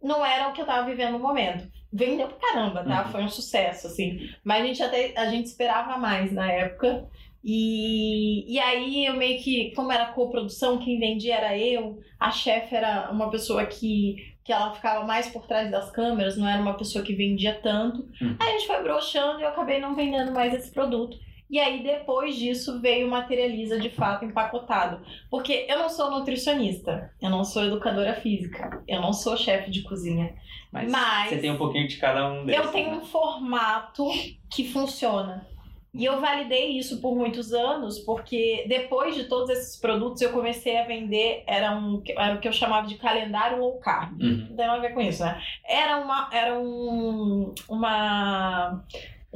não 0.02 0.24
era 0.24 0.48
o 0.48 0.52
que 0.52 0.61
eu 0.61 0.66
tava 0.66 0.88
vivendo 0.88 1.12
no 1.12 1.18
momento. 1.18 1.66
Vendeu 1.92 2.28
pra 2.28 2.48
caramba, 2.48 2.85
tá? 2.85 3.04
Uhum. 3.04 3.12
Foi 3.12 3.22
um 3.24 3.28
sucesso, 3.28 3.87
assim. 3.87 4.28
Mas 4.44 4.62
a 4.62 4.66
gente 4.66 4.82
até 4.82 5.12
a 5.16 5.30
gente 5.30 5.46
esperava 5.46 5.96
mais 5.98 6.32
na 6.32 6.50
época. 6.50 7.09
E, 7.42 8.52
e 8.52 8.59
aí 8.59 9.06
eu 9.06 9.14
meio 9.14 9.40
que, 9.40 9.72
como 9.74 9.92
era 9.92 10.06
coprodução, 10.06 10.78
quem 10.78 10.98
vendia 10.98 11.37
era 11.37 11.56
eu, 11.56 12.00
a 12.18 12.32
chefe 12.32 12.74
era 12.74 13.09
uma 13.12 13.30
pessoa 13.30 13.64
que, 13.64 14.16
que 14.42 14.52
ela 14.52 14.72
ficava 14.72 15.04
mais 15.06 15.28
por 15.28 15.46
trás 15.46 15.70
das 15.70 15.88
câmeras, 15.92 16.37
não 16.37 16.48
era 16.48 16.61
uma 16.61 16.76
pessoa 16.76 17.04
que 17.04 17.14
vendia 17.14 17.54
tanto. 17.62 18.00
Uhum. 18.20 18.37
Aí 18.40 18.48
a 18.48 18.52
gente 18.52 18.66
foi 18.66 18.82
broxando 18.82 19.38
e 19.38 19.44
eu 19.44 19.48
acabei 19.48 19.80
não 19.80 19.94
vendendo 19.94 20.32
mais 20.32 20.52
esse 20.54 20.72
produto. 20.72 21.16
E 21.48 21.61
aí, 21.61 21.82
depois 21.82 22.35
disso, 22.37 22.80
veio 22.80 23.06
o 23.06 23.11
Materializa 23.11 23.78
de 23.78 23.88
fato 23.88 24.24
empacotado. 24.24 25.00
Porque 25.30 25.64
eu 25.68 25.78
não 25.78 25.88
sou 25.88 26.11
nutricionista, 26.11 27.12
eu 27.22 27.30
não 27.30 27.44
sou 27.44 27.64
educadora 27.64 28.14
física, 28.14 28.82
eu 28.88 29.00
não 29.00 29.12
sou 29.12 29.37
chefe 29.37 29.70
de 29.70 29.82
cozinha. 29.82 30.35
Mas, 30.72 30.90
Mas- 30.90 31.28
você 31.30 31.38
tem 31.38 31.50
um 31.50 31.56
pouquinho 31.56 31.87
de 31.87 31.96
cada 31.98 32.28
um 32.28 32.44
desses. 32.44 32.64
Eu 32.64 32.72
tenho 32.72 32.90
né? 32.90 32.96
um 32.96 33.04
formato 33.04 34.04
que 34.50 34.68
funciona. 34.68 35.46
E 35.94 36.04
eu 36.04 36.20
validei 36.20 36.76
isso 36.76 37.00
por 37.00 37.16
muitos 37.16 37.54
anos, 37.54 37.98
porque 38.00 38.66
depois 38.68 39.14
de 39.14 39.24
todos 39.24 39.48
esses 39.48 39.80
produtos 39.80 40.20
eu 40.20 40.30
comecei 40.30 40.76
a 40.76 40.85
vender, 40.85 41.42
era, 41.46 41.74
um, 41.74 42.02
era 42.18 42.35
o 42.35 42.38
que 42.38 42.46
eu 42.46 42.52
chamava 42.52 42.87
de 42.87 42.96
calendário 42.96 43.59
low 43.59 43.78
carb. 43.78 44.20
Uhum. 44.20 44.46
Não 44.50 44.56
tem 44.56 44.66
nada 44.66 44.74
a 44.74 44.80
ver 44.80 44.92
com 44.92 45.00
isso, 45.00 45.24
né? 45.24 45.40
Era, 45.66 45.96
uma, 45.96 46.28
era 46.30 46.61
um, 46.61 47.54
uma, 47.66 48.85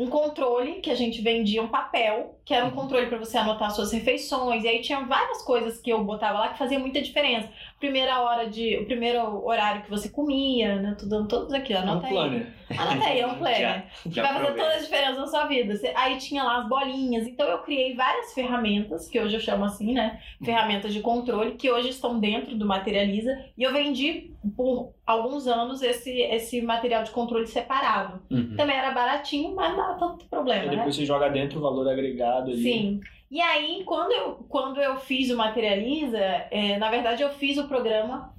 um 0.00 0.06
controle 0.08 0.80
que 0.80 0.90
a 0.90 0.94
gente 0.94 1.20
vendia 1.20 1.62
um 1.62 1.68
papel, 1.68 2.34
que 2.44 2.54
era 2.54 2.64
um 2.64 2.70
controle 2.70 3.06
para 3.06 3.18
você 3.18 3.36
anotar 3.36 3.70
suas 3.70 3.92
refeições, 3.92 4.64
e 4.64 4.68
aí 4.68 4.80
tinha 4.80 5.00
várias 5.04 5.42
coisas 5.42 5.78
que 5.78 5.90
eu 5.90 6.02
botava 6.02 6.38
lá 6.38 6.48
que 6.48 6.58
fazia 6.58 6.78
muita 6.78 7.02
diferença. 7.02 7.50
Primeira 7.78 8.18
hora 8.22 8.48
de. 8.48 8.78
O 8.78 8.86
primeiro 8.86 9.44
horário 9.44 9.82
que 9.82 9.90
você 9.90 10.08
comia, 10.08 10.76
né? 10.76 10.96
Dando 11.02 11.28
todos 11.28 11.52
aqui, 11.52 11.74
É 11.74 11.78
um 11.78 11.82
anota 11.82 12.06
aí. 12.06 12.12
planner. 12.12 12.46
Anota 12.78 13.06
aí, 13.06 13.20
é 13.20 13.26
um 13.26 13.35
planner. 13.38 13.85
Que 14.02 14.11
Já 14.11 14.22
vai 14.22 14.35
fazer 14.35 14.59
toda 14.59 14.74
a 14.74 14.78
diferença 14.78 15.20
na 15.20 15.26
sua 15.26 15.46
vida. 15.46 15.74
Aí 15.94 16.18
tinha 16.18 16.42
lá 16.42 16.62
as 16.62 16.68
bolinhas. 16.68 17.26
Então 17.26 17.46
eu 17.48 17.59
criei 17.59 17.94
várias 17.94 18.33
ferramentas, 18.33 19.09
que 19.09 19.20
hoje 19.20 19.37
eu 19.37 19.40
chamo 19.40 19.64
assim, 19.64 19.92
né? 19.92 20.20
Ferramentas 20.44 20.92
de 20.92 21.00
controle, 21.00 21.52
que 21.52 21.70
hoje 21.70 21.88
estão 21.88 22.18
dentro 22.18 22.56
do 22.56 22.66
Materializa. 22.66 23.37
E 23.56 23.62
eu 23.62 23.72
vendi 23.72 24.30
por 24.56 24.92
alguns 25.06 25.46
anos 25.46 25.83
esse, 25.83 26.20
esse 26.22 26.62
material 26.62 27.02
de 27.02 27.11
controle 27.11 27.46
separado. 27.46 28.22
Uhum. 28.30 28.54
Também 28.56 28.76
era 28.76 28.90
baratinho, 28.90 29.54
mas 29.54 29.70
não 29.70 29.76
dava 29.76 29.98
tanto 29.98 30.26
problema, 30.26 30.64
E 30.64 30.68
né? 30.68 30.76
depois 30.76 30.96
você 30.96 31.04
joga 31.04 31.28
dentro 31.28 31.59
o 31.59 31.62
valor 31.62 31.88
agregado 31.88 32.50
ali. 32.50 32.62
Sim. 32.62 33.00
E 33.30 33.40
aí, 33.40 33.85
quando 33.85 34.11
eu, 34.11 34.44
quando 34.48 34.80
eu 34.80 34.96
fiz 34.96 35.30
o 35.30 35.37
Materializa, 35.37 36.18
é, 36.18 36.76
na 36.78 36.90
verdade 36.90 37.22
eu 37.22 37.30
fiz 37.30 37.59
o 37.59 37.68
programa 37.68 38.35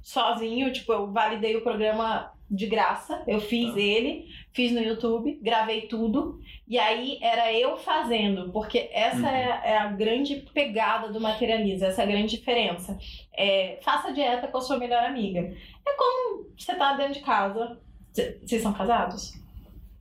sozinho, 0.00 0.72
tipo, 0.72 0.92
eu 0.92 1.10
validei 1.10 1.56
o 1.56 1.62
programa 1.62 2.32
de 2.54 2.66
graça, 2.66 3.22
eu 3.26 3.40
fiz 3.40 3.72
Tá. 3.72 3.80
ele, 3.80 4.26
fiz 4.52 4.70
no 4.72 4.80
YouTube, 4.82 5.40
gravei 5.42 5.82
tudo, 5.88 6.38
e 6.68 6.78
aí 6.78 7.18
era 7.22 7.50
eu 7.50 7.78
fazendo, 7.78 8.52
porque 8.52 8.90
essa 8.92 9.16
Uhum. 9.16 9.26
é, 9.26 9.60
é 9.64 9.78
a 9.78 9.86
grande 9.88 10.36
pegada 10.52 11.10
do 11.10 11.18
Materializa, 11.18 11.86
essa 11.86 12.02
é 12.02 12.04
a 12.04 12.08
grande 12.08 12.36
diferença. 12.36 12.98
É, 13.34 13.78
faça 13.82 14.12
dieta 14.12 14.48
com 14.48 14.58
a 14.58 14.60
sua 14.60 14.76
melhor 14.76 15.02
amiga. 15.02 15.40
É 15.40 15.92
como 15.96 16.46
você 16.56 16.74
tá 16.74 16.92
dentro 16.92 17.14
de 17.14 17.20
casa. 17.20 17.80
Vocês 18.12 18.60
são 18.62 18.74
casados? 18.74 19.32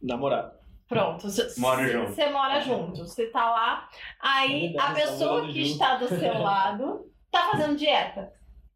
Namorado. 0.02 0.52
Pronto. 0.90 1.28
Mora 1.58 1.88
junto. 1.88 2.12
Você 2.12 2.30
mora 2.30 2.60
junto. 2.60 2.98
Você 3.08 3.28
tá 3.28 3.50
lá, 3.50 3.88
aí 4.20 4.76
a 4.78 4.92
verdade, 4.92 4.94
tá 4.94 4.94
pessoa 4.94 5.42
que 5.48 5.64
junto. 5.64 5.72
está 5.72 5.96
do 5.96 6.08
seu 6.10 6.34
lado 6.44 7.10
tá 7.32 7.48
fazendo 7.50 7.78
dieta. 7.78 8.34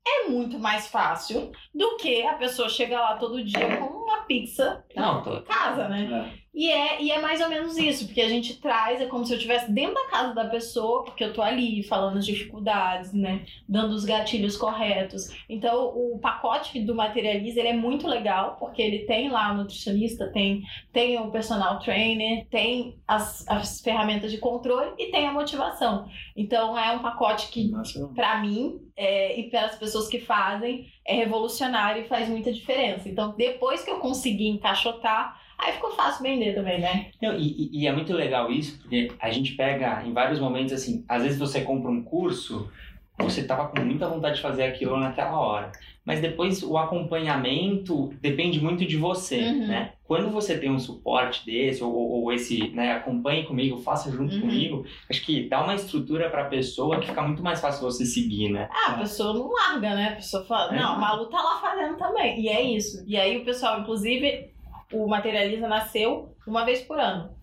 É 0.08 0.28
muito 0.30 0.60
mais 0.60 0.88
fácil 0.88 1.52
do 1.74 1.98
que 1.98 2.24
a 2.24 2.34
pessoa 2.36 2.70
chegar 2.70 3.02
lá 3.02 3.18
todo 3.18 3.44
dia 3.44 3.78
com 3.78 3.86
uma 3.86 4.22
pizza 4.24 4.86
Não, 4.96 5.24
tô. 5.24 5.38
em 5.38 5.44
casa, 5.44 5.88
né? 5.90 6.32
É. 6.42 6.45
E 6.56 6.72
é, 6.72 7.04
e 7.04 7.12
é 7.12 7.20
mais 7.20 7.42
ou 7.42 7.50
menos 7.50 7.78
isso, 7.78 8.06
porque 8.06 8.22
a 8.22 8.30
gente 8.30 8.56
traz, 8.62 9.02
é 9.02 9.08
como 9.08 9.26
se 9.26 9.34
eu 9.34 9.36
estivesse 9.36 9.70
dentro 9.70 9.96
da 9.96 10.08
casa 10.08 10.34
da 10.34 10.46
pessoa, 10.46 11.04
porque 11.04 11.22
eu 11.22 11.34
tô 11.34 11.42
ali 11.42 11.84
falando 11.84 12.18
as 12.18 12.26
dificuldades, 12.26 13.12
né? 13.12 13.46
Dando 13.68 13.94
os 13.94 14.06
gatilhos 14.06 14.56
corretos. 14.56 15.28
Então, 15.50 15.88
o 15.88 16.18
pacote 16.18 16.80
do 16.80 16.96
Materializa, 16.96 17.60
ele 17.60 17.68
é 17.68 17.74
muito 17.74 18.08
legal, 18.08 18.56
porque 18.58 18.82
ele 18.82 19.00
tem 19.00 19.30
lá 19.30 19.52
o 19.52 19.58
nutricionista, 19.58 20.32
tem, 20.32 20.64
tem 20.94 21.20
o 21.20 21.30
personal 21.30 21.78
trainer, 21.80 22.48
tem 22.48 22.96
as, 23.06 23.46
as 23.50 23.82
ferramentas 23.82 24.32
de 24.32 24.38
controle 24.38 24.94
e 24.98 25.12
tem 25.12 25.28
a 25.28 25.34
motivação. 25.34 26.08
Então, 26.38 26.80
é 26.80 26.92
um 26.94 27.00
pacote 27.00 27.50
que 27.50 27.70
para 28.16 28.40
mim 28.40 28.80
é, 28.96 29.38
e 29.38 29.50
para 29.50 29.66
as 29.66 29.76
pessoas 29.76 30.08
que 30.08 30.22
fazem 30.22 30.88
é 31.06 31.16
revolucionário 31.16 32.04
e 32.04 32.08
faz 32.08 32.30
muita 32.30 32.54
diferença. 32.54 33.10
Então, 33.10 33.36
depois 33.36 33.84
que 33.84 33.92
eu 33.92 34.00
consegui 34.00 34.48
encaixotar, 34.48 35.44
aí 35.58 35.74
ficou 35.74 35.92
fácil 35.92 36.24
vender 36.24 36.54
também, 36.56 36.80
né? 36.80 37.08
Não, 37.22 37.38
e, 37.38 37.70
e- 37.72 37.88
é 37.88 37.92
muito 37.92 38.14
legal 38.14 38.52
isso, 38.52 38.80
porque 38.80 39.12
a 39.20 39.30
gente 39.32 39.54
pega 39.54 40.04
em 40.06 40.14
vários 40.14 40.40
momentos 40.40 40.74
assim, 40.74 41.04
às 41.08 41.24
vezes 41.24 41.40
você 41.40 41.62
compra 41.62 41.90
um 41.92 42.04
curso, 42.04 42.70
você 43.18 43.44
tava 43.46 43.68
com 43.70 43.80
muita 43.82 44.08
vontade 44.10 44.36
de 44.36 44.42
fazer 44.42 44.64
aquilo 44.64 44.98
naquela 44.98 45.40
hora. 45.40 45.72
Mas 46.06 46.20
depois 46.20 46.62
o 46.62 46.78
acompanhamento 46.78 48.14
depende 48.22 48.60
muito 48.62 48.86
de 48.86 48.96
você, 48.98 49.40
Uhum. 49.42 49.68
né? 49.68 49.94
Quando 50.04 50.30
você 50.30 50.56
tem 50.58 50.70
um 50.70 50.78
suporte 50.78 51.44
desse, 51.46 51.84
ou, 51.84 51.92
ou- 51.94 52.32
esse, 52.32 52.68
né, 52.70 52.94
acompanhe 52.94 53.44
comigo, 53.46 53.78
faça 53.78 54.12
junto 54.12 54.36
Uhum. 54.36 54.42
comigo, 54.42 54.86
acho 55.10 55.26
que 55.26 55.50
dá 55.50 55.64
uma 55.64 55.74
estrutura 55.74 56.30
pra 56.30 56.46
pessoa 56.46 57.00
que 57.00 57.08
fica 57.08 57.22
muito 57.24 57.42
mais 57.42 57.60
fácil 57.60 57.82
você 57.82 58.06
seguir, 58.06 58.50
né? 58.52 58.70
Ah, 58.72 58.92
a 58.92 58.98
pessoa 59.00 59.34
não 59.34 59.50
larga, 59.52 59.96
né? 59.96 60.10
A 60.10 60.16
pessoa 60.18 60.44
fala, 60.46 60.76
É. 60.76 60.80
não, 60.80 60.94
a 60.94 60.98
Malu 60.98 61.26
tá 61.28 61.42
lá 61.42 61.60
fazendo 61.60 61.98
também. 61.98 62.40
E 62.40 62.50
é 62.50 62.62
isso. 62.62 63.04
E 63.08 63.18
aí 63.18 63.38
o 63.38 63.46
pessoal, 63.46 63.80
inclusive, 63.80 64.50
o 64.96 65.08
Materializa 65.08 65.68
nasceu 65.68 66.36
uma 66.48 66.66
vez 66.66 66.82
por 66.82 67.00
ano. 67.00 67.36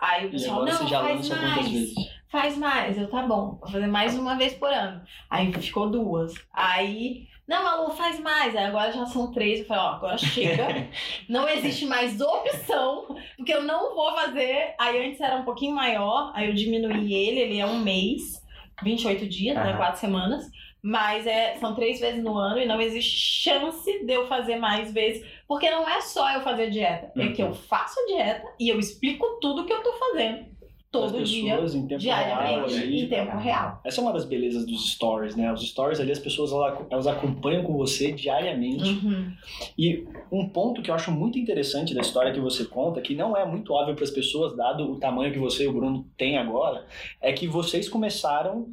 Aí 0.00 0.26
o 0.26 0.30
pessoal, 0.30 0.64
não, 0.64 0.88
faz 0.88 1.28
mais. 1.28 1.94
Faz 2.28 2.56
mais, 2.56 2.96
eu 2.96 3.08
tá 3.10 3.22
bom, 3.22 3.58
vou 3.60 3.68
fazer 3.68 3.88
mais 3.88 4.16
uma 4.16 4.36
vez 4.36 4.54
por 4.54 4.72
ano. 4.72 5.02
Aí 5.28 5.52
ficou 5.52 5.90
duas. 5.90 6.32
Aí, 6.52 7.26
não, 7.46 7.64
Malu, 7.64 7.90
faz 7.90 8.20
mais. 8.20 8.54
Aí 8.54 8.66
agora 8.66 8.92
já 8.92 9.04
são 9.06 9.32
três. 9.32 9.60
Eu 9.60 9.66
falei, 9.66 9.82
ó, 9.82 9.88
agora 9.88 10.16
chega. 10.16 10.88
Não 11.28 11.48
existe 11.48 11.86
mais 11.86 12.20
opção, 12.20 13.16
porque 13.36 13.52
eu 13.52 13.64
não 13.64 13.94
vou 13.94 14.14
fazer. 14.14 14.74
Aí 14.78 15.08
antes 15.08 15.20
era 15.20 15.36
um 15.36 15.44
pouquinho 15.44 15.74
maior, 15.74 16.30
aí 16.34 16.48
eu 16.48 16.54
diminuí 16.54 17.12
ele, 17.12 17.40
ele 17.40 17.58
é 17.58 17.66
um 17.66 17.80
mês, 17.80 18.40
28 18.82 19.28
dias, 19.28 19.56
né? 19.56 19.70
Aham. 19.70 19.76
Quatro 19.76 20.00
semanas. 20.00 20.48
Mas 20.82 21.26
é, 21.26 21.56
são 21.56 21.74
três 21.74 22.00
vezes 22.00 22.22
no 22.22 22.36
ano 22.38 22.58
e 22.60 22.66
não 22.66 22.80
existe 22.80 23.16
chance 23.42 24.04
de 24.04 24.12
eu 24.12 24.26
fazer 24.28 24.56
mais 24.56 24.92
vezes. 24.92 25.26
Porque 25.46 25.70
não 25.70 25.88
é 25.88 26.00
só 26.00 26.30
eu 26.32 26.40
fazer 26.42 26.70
dieta, 26.70 27.12
é 27.16 27.20
Uhum. 27.26 27.32
que 27.32 27.42
eu 27.42 27.52
faço 27.52 27.98
a 28.00 28.06
dieta 28.06 28.46
e 28.58 28.68
eu 28.68 28.78
explico 28.78 29.38
tudo 29.40 29.64
que 29.66 29.72
eu 29.72 29.82
tô 29.82 29.92
fazendo. 29.92 30.48
Todo 30.92 31.18
As 31.18 31.28
dia, 31.28 31.52
pessoas 31.52 31.74
em 31.76 31.86
tempo 31.86 32.02
real 32.02 32.18
diariamente, 32.24 32.74
ali. 32.74 33.02
em 33.04 33.08
tempo 33.08 33.36
real. 33.36 33.80
Essa 33.84 34.00
é 34.00 34.02
uma 34.02 34.12
das 34.12 34.24
belezas 34.24 34.66
dos 34.66 34.90
stories, 34.90 35.36
né? 35.36 35.52
Os 35.52 35.60
stories 35.68 36.00
ali, 36.00 36.10
as 36.10 36.18
pessoas 36.18 36.50
elas 36.90 37.06
acompanham 37.06 37.62
com 37.62 37.74
você 37.76 38.10
diariamente. 38.10 38.90
Uhum. 38.90 39.32
E 39.78 40.04
um 40.32 40.48
ponto 40.48 40.82
que 40.82 40.90
eu 40.90 40.94
acho 40.96 41.12
muito 41.12 41.38
interessante 41.38 41.94
da 41.94 42.00
história 42.00 42.32
que 42.32 42.40
você 42.40 42.64
conta, 42.64 43.00
que 43.00 43.14
não 43.14 43.36
é 43.36 43.44
muito 43.44 43.72
óbvio 43.72 43.94
para 43.94 44.02
as 44.02 44.10
pessoas, 44.10 44.56
dado 44.56 44.90
o 44.90 44.98
tamanho 44.98 45.32
que 45.32 45.38
você 45.38 45.62
e 45.62 45.68
o 45.68 45.72
Bruno 45.72 46.04
têm 46.18 46.36
agora, 46.36 46.84
é 47.20 47.32
que 47.32 47.46
vocês 47.46 47.88
começaram 47.88 48.66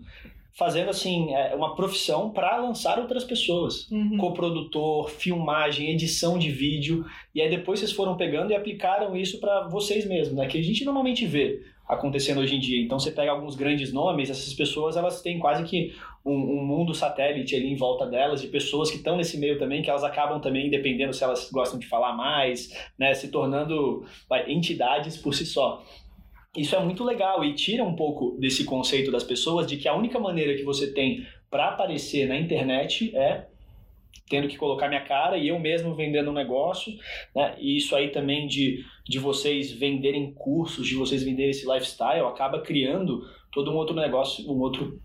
fazendo 0.57 0.89
assim 0.89 1.33
é, 1.35 1.53
uma 1.53 1.75
profissão 1.75 2.31
para 2.31 2.57
lançar 2.57 2.97
outras 2.97 3.23
pessoas. 3.23 3.89
Uhum. 3.91 4.17
Coprodutor, 4.17 5.07
filmagem, 5.09 5.91
edição 5.91 6.37
de 6.37 6.49
vídeo, 6.49 7.05
e 7.33 7.41
aí 7.41 7.49
depois 7.49 7.79
vocês 7.79 7.91
foram 7.91 8.17
pegando 8.17 8.51
e 8.51 8.55
aplicaram 8.55 9.15
isso 9.15 9.39
para 9.39 9.67
vocês 9.67 10.05
mesmos, 10.07 10.35
né? 10.35 10.47
Que 10.47 10.57
a 10.57 10.63
gente 10.63 10.83
normalmente 10.83 11.27
vê 11.27 11.61
acontecendo 11.87 12.41
hoje 12.41 12.55
em 12.55 12.59
dia. 12.59 12.81
Então 12.81 12.99
você 12.99 13.11
pega 13.11 13.31
alguns 13.31 13.55
grandes 13.55 13.93
nomes, 13.93 14.31
essas 14.31 14.53
pessoas 14.53 14.97
elas 14.97 15.21
têm 15.21 15.37
quase 15.37 15.63
que 15.63 15.93
um, 16.25 16.33
um 16.33 16.65
mundo 16.65 16.93
satélite 16.93 17.55
ali 17.55 17.71
em 17.71 17.75
volta 17.75 18.07
delas, 18.07 18.41
de 18.41 18.47
pessoas 18.47 18.89
que 18.89 18.97
estão 18.97 19.15
nesse 19.15 19.37
meio 19.37 19.59
também, 19.59 19.83
que 19.83 19.89
elas 19.89 20.03
acabam 20.03 20.41
também, 20.41 20.71
dependendo 20.71 21.13
se 21.13 21.23
elas 21.23 21.49
gostam 21.51 21.79
de 21.79 21.87
falar 21.87 22.13
mais, 22.13 22.73
né, 22.97 23.13
se 23.13 23.29
tornando 23.29 24.03
entidades 24.47 25.15
por 25.17 25.33
si 25.33 25.45
só. 25.45 25.83
Isso 26.57 26.75
é 26.75 26.83
muito 26.83 27.03
legal 27.03 27.45
e 27.45 27.53
tira 27.53 27.83
um 27.83 27.95
pouco 27.95 28.35
desse 28.39 28.65
conceito 28.65 29.11
das 29.11 29.23
pessoas 29.23 29.67
de 29.67 29.77
que 29.77 29.87
a 29.87 29.95
única 29.95 30.19
maneira 30.19 30.55
que 30.55 30.63
você 30.63 30.91
tem 30.91 31.25
para 31.51 31.69
aparecer 31.69 32.27
na 32.27 32.37
internet 32.37 33.15
é 33.15 33.45
tendo 34.29 34.47
que 34.47 34.57
colocar 34.57 34.87
minha 34.87 35.03
cara 35.03 35.37
e 35.37 35.47
eu 35.47 35.59
mesmo 35.59 35.95
vendendo 35.95 36.31
um 36.31 36.33
negócio, 36.33 36.91
né? 37.33 37.55
E 37.59 37.77
isso 37.77 37.95
aí 37.95 38.09
também 38.09 38.47
de, 38.47 38.83
de 39.07 39.19
vocês 39.19 39.71
venderem 39.71 40.33
cursos, 40.33 40.87
de 40.87 40.95
vocês 40.95 41.23
venderem 41.23 41.51
esse 41.51 41.65
lifestyle, 41.65 42.25
acaba 42.25 42.59
criando 42.61 43.21
todo 43.51 43.71
um 43.71 43.75
outro 43.75 43.95
negócio, 43.95 44.49
um 44.51 44.59
outro, 44.59 44.99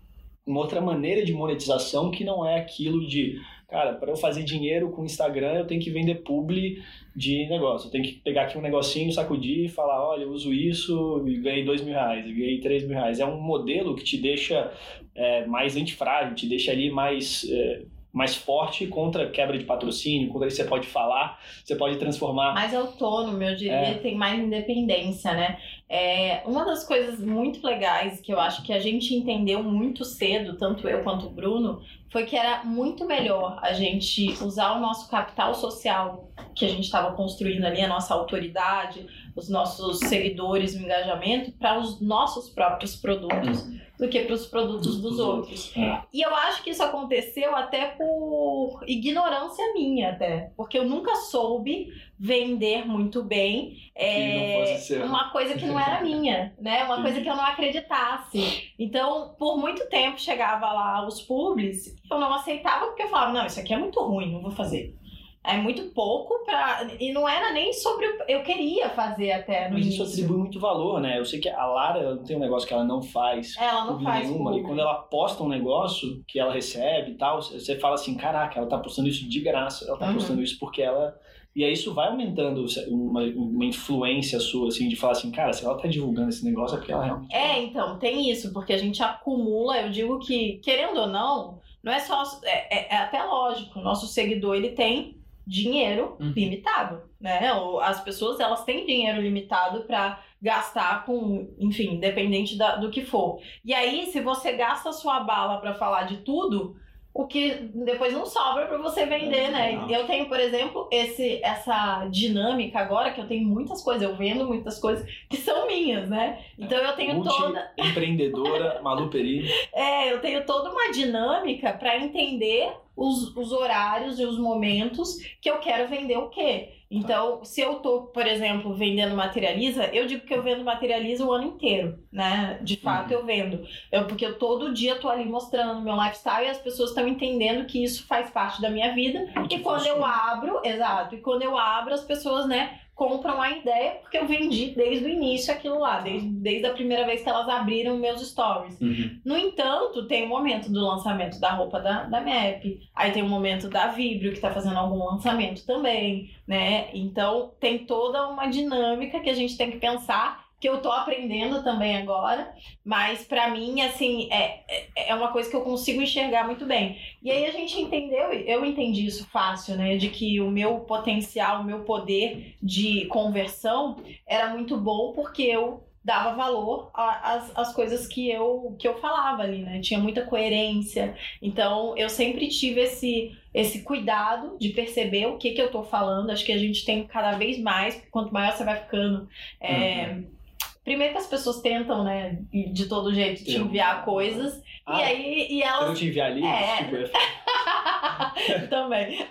uma 0.45 0.59
outra 0.59 0.81
maneira 0.81 1.23
de 1.23 1.31
monetização 1.31 2.11
que 2.11 2.23
não 2.23 2.45
é 2.45 2.59
aquilo 2.59 3.07
de, 3.07 3.39
cara, 3.69 3.93
para 3.93 4.11
eu 4.11 4.17
fazer 4.17 4.43
dinheiro 4.43 4.91
com 4.91 5.03
o 5.03 5.05
Instagram 5.05 5.53
eu 5.53 5.67
tenho 5.67 5.81
que 5.81 5.91
vender 5.91 6.15
publi 6.23 6.83
de 7.15 7.47
negócio, 7.47 7.91
tenho 7.91 8.03
que 8.03 8.13
pegar 8.13 8.43
aqui 8.43 8.57
um 8.57 8.61
negocinho, 8.61 9.11
sacudir 9.11 9.65
e 9.65 9.69
falar, 9.69 10.03
olha, 10.03 10.23
eu 10.23 10.31
uso 10.31 10.51
isso 10.51 11.23
e 11.27 11.37
ganhei 11.37 11.63
dois 11.63 11.81
mil 11.81 11.93
reais, 11.93 12.25
ganhei 12.25 12.59
três 12.59 12.83
mil 12.83 12.97
reais. 12.97 13.19
É 13.19 13.25
um 13.25 13.39
modelo 13.39 13.95
que 13.95 14.03
te 14.03 14.17
deixa 14.17 14.71
é, 15.13 15.45
mais 15.45 15.77
antifrágil, 15.77 16.35
te 16.35 16.47
deixa 16.47 16.71
ali 16.71 16.89
mais... 16.89 17.47
É, 17.49 17.81
mais 18.13 18.35
forte 18.35 18.85
contra 18.85 19.27
quebra 19.31 19.57
de 19.57 19.65
patrocínio, 19.65 20.29
contra 20.29 20.47
isso 20.47 20.57
você 20.57 20.65
pode 20.65 20.85
falar, 20.85 21.39
você 21.65 21.75
pode 21.75 21.97
transformar. 21.97 22.53
Mais 22.53 22.73
autônomo, 22.73 23.41
eu 23.41 23.55
diria, 23.55 23.73
é. 23.73 23.93
tem 23.95 24.15
mais 24.15 24.39
independência, 24.39 25.33
né? 25.33 25.57
É, 25.89 26.43
uma 26.45 26.63
das 26.63 26.85
coisas 26.85 27.19
muito 27.19 27.65
legais 27.65 28.21
que 28.21 28.31
eu 28.31 28.39
acho 28.39 28.61
que 28.63 28.71
a 28.71 28.79
gente 28.79 29.15
entendeu 29.15 29.63
muito 29.63 30.05
cedo, 30.05 30.55
tanto 30.57 30.87
eu 30.87 31.03
quanto 31.03 31.25
o 31.25 31.29
Bruno, 31.31 31.81
foi 32.11 32.25
que 32.25 32.35
era 32.35 32.63
muito 32.63 33.05
melhor 33.05 33.59
a 33.63 33.73
gente 33.73 34.31
usar 34.43 34.77
o 34.77 34.79
nosso 34.79 35.09
capital 35.09 35.55
social 35.55 36.29
que 36.55 36.65
a 36.65 36.69
gente 36.69 36.83
estava 36.83 37.15
construindo 37.15 37.65
ali, 37.65 37.81
a 37.81 37.87
nossa 37.87 38.13
autoridade, 38.13 39.07
os 39.35 39.49
nossos 39.49 39.99
seguidores, 39.99 40.75
o 40.75 40.79
engajamento, 40.79 41.51
para 41.53 41.79
os 41.79 41.99
nossos 42.01 42.49
próprios 42.49 42.95
produtos 42.95 43.65
do 43.99 44.09
que 44.09 44.21
para 44.23 44.33
os 44.33 44.45
produtos 44.45 44.99
dos 45.01 45.19
outros. 45.19 45.71
É. 45.77 46.01
E 46.11 46.21
eu 46.21 46.35
acho 46.35 46.63
que 46.63 46.71
isso 46.71 46.83
aconteceu 46.83 47.55
até 47.55 47.87
por 47.87 48.83
ignorância 48.87 49.73
minha, 49.73 50.11
até. 50.11 50.51
Porque 50.57 50.77
eu 50.77 50.85
nunca 50.85 51.15
soube 51.15 51.87
vender 52.19 52.85
muito 52.85 53.23
bem 53.23 53.77
é, 53.95 54.77
uma 55.03 55.29
coisa 55.29 55.55
que 55.55 55.65
não 55.65 55.79
era 55.79 56.01
minha, 56.03 56.53
né? 56.59 56.83
Uma 56.83 57.01
coisa 57.01 57.21
que 57.21 57.29
eu 57.29 57.35
não 57.35 57.45
acreditasse. 57.45 58.71
Então, 58.77 59.35
por 59.37 59.57
muito 59.57 59.87
tempo 59.89 60.19
chegava 60.19 60.71
lá 60.71 61.05
os 61.07 61.21
publis, 61.21 61.95
eu 62.09 62.19
não 62.19 62.33
aceitava 62.33 62.87
porque 62.87 63.03
eu 63.03 63.09
falava, 63.09 63.33
não, 63.33 63.45
isso 63.45 63.59
aqui 63.59 63.73
é 63.73 63.77
muito 63.77 63.99
ruim, 64.01 64.31
não 64.31 64.41
vou 64.41 64.51
fazer. 64.51 64.95
É 65.45 65.57
muito 65.57 65.83
pouco 65.93 66.45
para 66.45 66.87
E 66.99 67.11
não 67.11 67.27
era 67.27 67.51
nem 67.51 67.73
sobre. 67.73 68.07
O... 68.07 68.23
Eu 68.29 68.43
queria 68.43 68.89
fazer 68.89 69.31
até 69.31 69.67
no 69.67 69.75
Mas 69.75 69.85
início. 69.85 70.03
isso 70.03 70.13
atribui 70.13 70.37
muito 70.37 70.57
valor, 70.57 71.01
né? 71.01 71.19
Eu 71.19 71.25
sei 71.25 71.39
que 71.39 71.49
a 71.49 71.65
Lara 71.65 72.15
não 72.15 72.23
tem 72.23 72.37
um 72.37 72.39
negócio 72.39 72.65
que 72.65 72.73
ela 72.73 72.85
não 72.85 73.01
faz. 73.01 73.55
Ela 73.57 73.85
não 73.85 73.99
faz. 74.01 74.29
Nenhuma, 74.29 74.55
e 74.57 74.63
quando 74.63 74.79
ela 74.79 74.95
posta 74.95 75.43
um 75.43 75.49
negócio 75.49 76.23
que 76.25 76.39
ela 76.39 76.53
recebe 76.53 77.11
e 77.11 77.15
tal, 77.15 77.41
você 77.41 77.77
fala 77.77 77.95
assim: 77.95 78.15
caraca, 78.15 78.57
ela 78.57 78.69
tá 78.69 78.77
postando 78.77 79.09
isso 79.09 79.27
de 79.27 79.41
graça. 79.41 79.85
Ela 79.85 79.97
tá 79.97 80.07
uhum. 80.07 80.13
postando 80.13 80.41
isso 80.41 80.57
porque 80.57 80.81
ela. 80.81 81.13
E 81.55 81.63
aí 81.63 81.73
isso 81.73 81.93
vai 81.93 82.07
aumentando 82.07 82.65
uma, 82.87 83.21
uma, 83.21 83.65
influência 83.65 84.39
sua, 84.39 84.69
assim, 84.69 84.89
de 84.89 84.95
falar 84.95 85.11
assim, 85.11 85.29
cara, 85.29 85.53
se 85.53 85.63
ela 85.63 85.77
tá 85.77 85.87
divulgando 85.87 86.29
esse 86.29 86.43
negócio 86.43 86.75
é 86.75 86.77
porque 86.79 86.91
ela 86.91 87.05
realmente. 87.05 87.35
É, 87.35 87.61
então, 87.61 87.99
tem 87.99 88.31
isso, 88.31 88.51
porque 88.51 88.73
a 88.73 88.77
gente 88.77 89.03
acumula, 89.03 89.77
eu 89.77 89.91
digo 89.91 90.17
que, 90.17 90.59
querendo 90.63 91.01
ou 91.01 91.07
não, 91.07 91.59
não 91.83 91.93
é 91.93 91.99
só. 91.99 92.23
É, 92.43 92.75
é, 92.75 92.95
é 92.95 92.97
até 92.97 93.23
lógico, 93.23 93.77
o 93.77 93.83
nosso 93.83 94.07
seguidor 94.07 94.55
ele 94.55 94.69
tem 94.69 95.21
dinheiro 95.45 96.15
uhum. 96.19 96.31
limitado, 96.35 97.01
né? 97.19 97.51
As 97.81 98.01
pessoas 98.01 98.39
elas 98.39 98.63
têm 98.63 98.85
dinheiro 98.85 99.21
limitado 99.21 99.83
para 99.83 100.19
gastar 100.41 101.05
com, 101.05 101.53
enfim, 101.59 101.95
independente 101.95 102.57
da, 102.57 102.75
do 102.75 102.89
que 102.89 103.05
for. 103.05 103.39
E 103.63 103.73
aí, 103.73 104.07
se 104.07 104.19
você 104.19 104.53
gasta 104.53 104.89
a 104.89 104.93
sua 104.93 105.21
bala 105.21 105.57
para 105.57 105.73
falar 105.73 106.03
de 106.03 106.17
tudo, 106.17 106.75
o 107.13 107.27
que 107.27 107.69
depois 107.75 108.11
não 108.11 108.25
sobra 108.25 108.65
para 108.65 108.77
você 108.79 109.05
vender, 109.05 109.51
né? 109.51 109.85
Eu 109.87 110.07
tenho, 110.07 110.27
por 110.27 110.39
exemplo, 110.39 110.89
esse 110.91 111.39
essa 111.43 112.07
dinâmica 112.09 112.79
agora 112.79 113.11
que 113.11 113.21
eu 113.21 113.27
tenho 113.27 113.47
muitas 113.47 113.83
coisas, 113.83 114.01
eu 114.01 114.15
vendo 114.15 114.47
muitas 114.47 114.79
coisas 114.79 115.07
que 115.29 115.37
são 115.37 115.67
minhas, 115.67 116.09
né? 116.09 116.43
Então 116.57 116.77
eu 116.79 116.93
tenho 116.93 117.15
Multi 117.15 117.29
toda 117.29 117.71
empreendedora 117.77 118.81
Malu 118.81 119.09
Peri. 119.09 119.47
É, 119.71 120.11
eu 120.11 120.21
tenho 120.21 120.43
toda 120.43 120.71
uma 120.71 120.91
dinâmica 120.91 121.71
para 121.73 121.97
entender 121.97 122.73
os, 122.95 123.35
os 123.35 123.51
horários 123.51 124.19
e 124.19 124.25
os 124.25 124.37
momentos 124.37 125.17
que 125.41 125.49
eu 125.49 125.59
quero 125.59 125.89
vender 125.89 126.17
o 126.17 126.29
quê. 126.29 126.69
Então, 126.89 127.43
se 127.43 127.59
eu 127.59 127.75
tô, 127.75 128.03
por 128.03 128.27
exemplo, 128.27 128.75
vendendo 128.75 129.15
materializa, 129.15 129.85
eu 129.85 130.05
digo 130.05 130.27
que 130.27 130.33
eu 130.33 130.43
vendo 130.43 130.63
materializa 130.63 131.25
o 131.25 131.31
ano 131.31 131.45
inteiro, 131.45 131.97
né? 132.11 132.59
De 132.61 132.77
fato, 132.77 133.11
uhum. 133.11 133.19
eu 133.19 133.25
vendo. 133.25 133.67
Eu, 133.91 134.05
porque 134.05 134.23
eu 134.23 134.37
todo 134.37 134.71
dia 134.71 134.95
tô 134.99 135.09
ali 135.09 135.25
mostrando 135.25 135.81
meu 135.81 135.95
lifestyle 135.95 136.45
e 136.45 136.49
as 136.49 136.59
pessoas 136.59 136.89
estão 136.89 137.07
entendendo 137.07 137.65
que 137.65 137.83
isso 137.83 138.05
faz 138.05 138.29
parte 138.29 138.61
da 138.61 138.69
minha 138.69 138.93
vida. 138.93 139.27
e 139.49 139.57
quando 139.59 139.87
eu 139.87 140.05
abro, 140.05 140.61
exato, 140.63 141.15
e 141.15 141.21
quando 141.21 141.41
eu 141.41 141.57
abro, 141.57 141.95
as 141.95 142.03
pessoas, 142.03 142.47
né, 142.47 142.79
compram 142.95 143.41
a 143.41 143.51
ideia 143.51 143.95
porque 144.01 144.17
eu 144.17 144.27
vendi 144.27 144.73
desde 144.75 145.05
o 145.05 145.09
início 145.09 145.53
aquilo 145.53 145.79
lá, 145.79 145.99
desde, 145.99 146.27
desde 146.27 146.65
a 146.67 146.73
primeira 146.73 147.05
vez 147.05 147.21
que 147.21 147.29
elas 147.29 147.49
abriram 147.49 147.97
meus 147.97 148.21
stories. 148.27 148.79
Uhum. 148.79 149.19
No 149.25 149.37
entanto, 149.37 150.07
tem 150.07 150.23
o 150.23 150.29
momento 150.29 150.71
do 150.71 150.79
lançamento 150.79 151.39
da 151.39 151.51
roupa 151.51 151.79
da, 151.79 152.03
da 152.03 152.21
MAP, 152.21 152.79
aí 152.95 153.11
tem 153.11 153.23
o 153.23 153.29
momento 153.29 153.67
da 153.67 153.87
Vibrio 153.87 154.31
que 154.31 154.37
está 154.37 154.51
fazendo 154.51 154.77
algum 154.77 155.03
lançamento 155.03 155.65
também, 155.65 156.31
né? 156.47 156.89
Então 156.93 157.51
tem 157.59 157.79
toda 157.79 158.27
uma 158.27 158.47
dinâmica 158.47 159.19
que 159.19 159.29
a 159.29 159.35
gente 159.35 159.57
tem 159.57 159.71
que 159.71 159.77
pensar 159.77 160.42
que 160.63 160.69
eu 160.69 160.81
tô 160.81 160.93
aprendendo 160.93 161.61
também 161.61 161.97
agora, 161.97 162.55
mas 162.85 163.21
para 163.25 163.49
mim, 163.49 163.81
assim, 163.81 164.31
é, 164.31 164.61
é, 164.69 165.09
é 165.09 165.13
uma 165.13 165.27
coisa 165.27 165.49
que 165.49 165.55
eu 165.57 165.59
consigo 165.59 166.01
enxergar 166.01 166.45
muito 166.45 166.65
bem. 166.65 166.97
E 167.21 167.29
aí 167.29 167.45
a 167.45 167.51
gente 167.51 167.81
entendeu, 167.81 168.31
eu 168.31 168.63
entendi 168.63 169.05
isso 169.05 169.27
fácil, 169.29 169.75
né, 169.75 169.97
de 169.97 170.07
que 170.07 170.39
o 170.39 170.49
meu 170.49 170.79
potencial, 170.79 171.59
o 171.59 171.65
meu 171.65 171.79
poder 171.79 172.55
de 172.63 173.05
conversão 173.07 173.97
era 174.25 174.53
muito 174.53 174.77
bom 174.77 175.11
porque 175.11 175.41
eu 175.41 175.83
dava 176.01 176.33
valor 176.33 176.89
às, 176.93 177.51
às 177.57 177.73
coisas 177.73 178.07
que 178.07 178.31
eu, 178.31 178.73
que 178.79 178.87
eu 178.87 179.01
falava 179.01 179.43
ali, 179.43 179.59
né? 179.59 179.81
Tinha 179.81 179.99
muita 179.99 180.21
coerência. 180.21 181.13
Então, 181.41 181.93
eu 181.97 182.09
sempre 182.09 182.47
tive 182.47 182.81
esse, 182.81 183.37
esse 183.53 183.83
cuidado 183.83 184.57
de 184.57 184.69
perceber 184.69 185.27
o 185.27 185.37
que, 185.37 185.51
que 185.51 185.61
eu 185.61 185.71
tô 185.71 185.83
falando. 185.83 186.29
Acho 186.29 186.45
que 186.45 186.51
a 186.51 186.57
gente 186.57 186.83
tem 186.85 187.05
cada 187.05 187.37
vez 187.37 187.57
mais, 187.57 188.01
quanto 188.11 188.33
maior 188.33 188.51
você 188.53 188.63
vai 188.65 188.81
ficando. 188.81 189.29
É, 189.61 190.07
uhum 190.07 190.42
Primeiro 190.83 191.13
que 191.13 191.19
as 191.19 191.27
pessoas 191.27 191.61
tentam, 191.61 192.03
né, 192.03 192.39
de 192.51 192.87
todo 192.87 193.13
jeito, 193.13 193.43
te 193.43 193.55
enviar 193.55 194.03
coisas. 194.03 194.61
Ah, 194.85 194.99
e 194.99 195.03
aí 195.03 195.47
e 195.49 195.63
elas. 195.63 195.89
Eu 195.89 195.95
te 195.95 196.07
enviar 196.07 196.33
livros, 196.33 196.51
é. 196.51 196.77
tipo, 196.83 197.13
Também. 198.69 199.25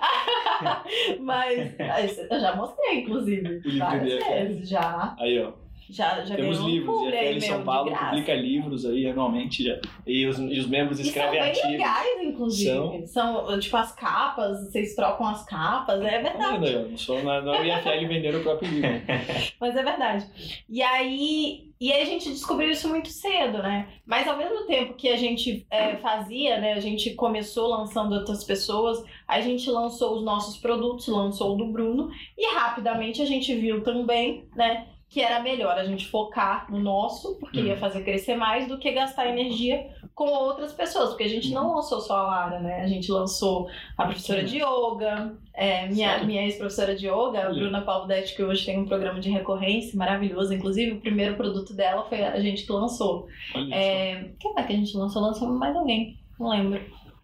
Mas 1.21 1.75
eu 2.31 2.41
já 2.41 2.57
mostrei, 2.57 3.01
inclusive. 3.01 3.61
Várias 3.79 4.25
vezes, 4.27 4.69
já. 4.69 5.15
Aí, 5.19 5.39
ó. 5.41 5.53
Já, 5.93 6.25
já 6.25 6.37
Temos 6.37 6.59
livros, 6.61 6.97
um 6.97 7.11
e 7.11 7.19
a 7.19 7.35
FL 7.35 7.41
São 7.41 7.65
Paulo 7.65 7.95
publica 7.95 8.35
livros 8.35 8.87
aí 8.87 9.07
anualmente 9.07 9.63
já. 9.63 9.79
E 10.07 10.27
os, 10.27 10.39
e 10.39 10.59
os 10.59 10.67
membros 10.67 10.99
escrevem. 10.99 11.55
São 11.55 11.63
bem 11.63 11.73
legais, 11.73 12.23
inclusive. 12.23 13.07
São... 13.07 13.45
são, 13.45 13.61
tipo, 13.61 13.77
as 13.77 13.93
capas, 13.95 14.59
vocês 14.65 14.95
trocam 14.95 15.27
as 15.27 15.45
capas, 15.45 16.01
é 16.01 16.23
verdade. 16.23 16.73
Não, 16.73 16.89
não 16.89 16.97
sou 16.97 17.23
na, 17.23 17.43
na 17.43 17.61
IFL 17.61 18.09
vender 18.09 18.35
o 18.35 18.43
próprio 18.43 18.71
livro. 18.71 18.89
Mas 19.61 19.77
é 19.77 19.83
verdade. 19.83 20.27
E 20.67 20.81
aí, 20.81 21.71
e 21.79 21.93
aí 21.93 22.01
a 22.01 22.07
gente 22.07 22.31
descobriu 22.31 22.71
isso 22.71 22.89
muito 22.89 23.09
cedo, 23.09 23.59
né? 23.59 23.89
Mas 24.07 24.27
ao 24.27 24.39
mesmo 24.39 24.67
tempo 24.67 24.95
que 24.95 25.09
a 25.09 25.17
gente 25.17 25.67
é, 25.71 25.97
fazia, 25.97 26.59
né? 26.59 26.73
A 26.73 26.81
gente 26.81 27.13
começou 27.15 27.69
lançando 27.69 28.15
outras 28.15 28.45
pessoas, 28.45 29.05
a 29.29 29.43
gente 29.43 29.69
lançou 29.69 30.17
os 30.17 30.25
nossos 30.25 30.57
produtos, 30.57 31.07
lançou 31.09 31.55
o 31.55 31.57
do 31.59 31.67
Bruno, 31.71 32.09
e 32.39 32.55
rapidamente 32.55 33.21
a 33.21 33.27
gente 33.27 33.55
viu 33.55 33.83
também, 33.83 34.49
né? 34.57 34.87
Que 35.13 35.21
era 35.21 35.43
melhor 35.43 35.77
a 35.77 35.85
gente 35.85 36.09
focar 36.09 36.67
no 36.71 36.81
nosso, 36.81 37.37
porque 37.39 37.61
ia 37.61 37.77
fazer 37.77 38.03
crescer 38.03 38.35
mais, 38.35 38.67
do 38.67 38.79
que 38.79 38.91
gastar 38.93 39.29
energia 39.29 39.91
com 40.15 40.25
outras 40.25 40.73
pessoas, 40.73 41.11
porque 41.11 41.25
a 41.25 41.29
gente 41.29 41.53
não 41.53 41.69
uhum. 41.69 41.77
lançou 41.77 42.01
só 42.01 42.17
a 42.17 42.23
Lara, 42.23 42.61
né? 42.61 42.81
A 42.81 42.87
gente 42.87 43.13
lançou 43.13 43.69
a 43.99 44.07
professora 44.07 44.43
de 44.43 44.57
yoga, 44.57 45.37
é, 45.53 45.87
minha, 45.89 46.25
minha 46.25 46.43
ex-professora 46.45 46.97
de 46.97 47.09
yoga, 47.09 47.47
a 47.47 47.51
Bruna 47.51 47.83
Paldetti, 47.83 48.35
que 48.35 48.43
hoje 48.43 48.65
tem 48.65 48.79
um 48.79 48.87
programa 48.87 49.21
de 49.21 49.29
recorrência 49.29 49.99
maravilhoso. 49.99 50.55
Inclusive, 50.55 50.93
o 50.93 51.01
primeiro 51.03 51.37
produto 51.37 51.75
dela 51.75 52.05
foi 52.09 52.23
a 52.23 52.41
gente 52.41 52.65
que 52.65 52.73
lançou. 52.73 53.29
É, 53.71 54.31
quem 54.41 54.55
é 54.57 54.63
que 54.63 54.73
a 54.73 54.77
gente 54.77 54.97
lançou? 54.97 55.21
Lançou 55.21 55.47
mais 55.47 55.77
alguém, 55.77 56.19
não 56.41 56.49
lembro. 56.49 56.81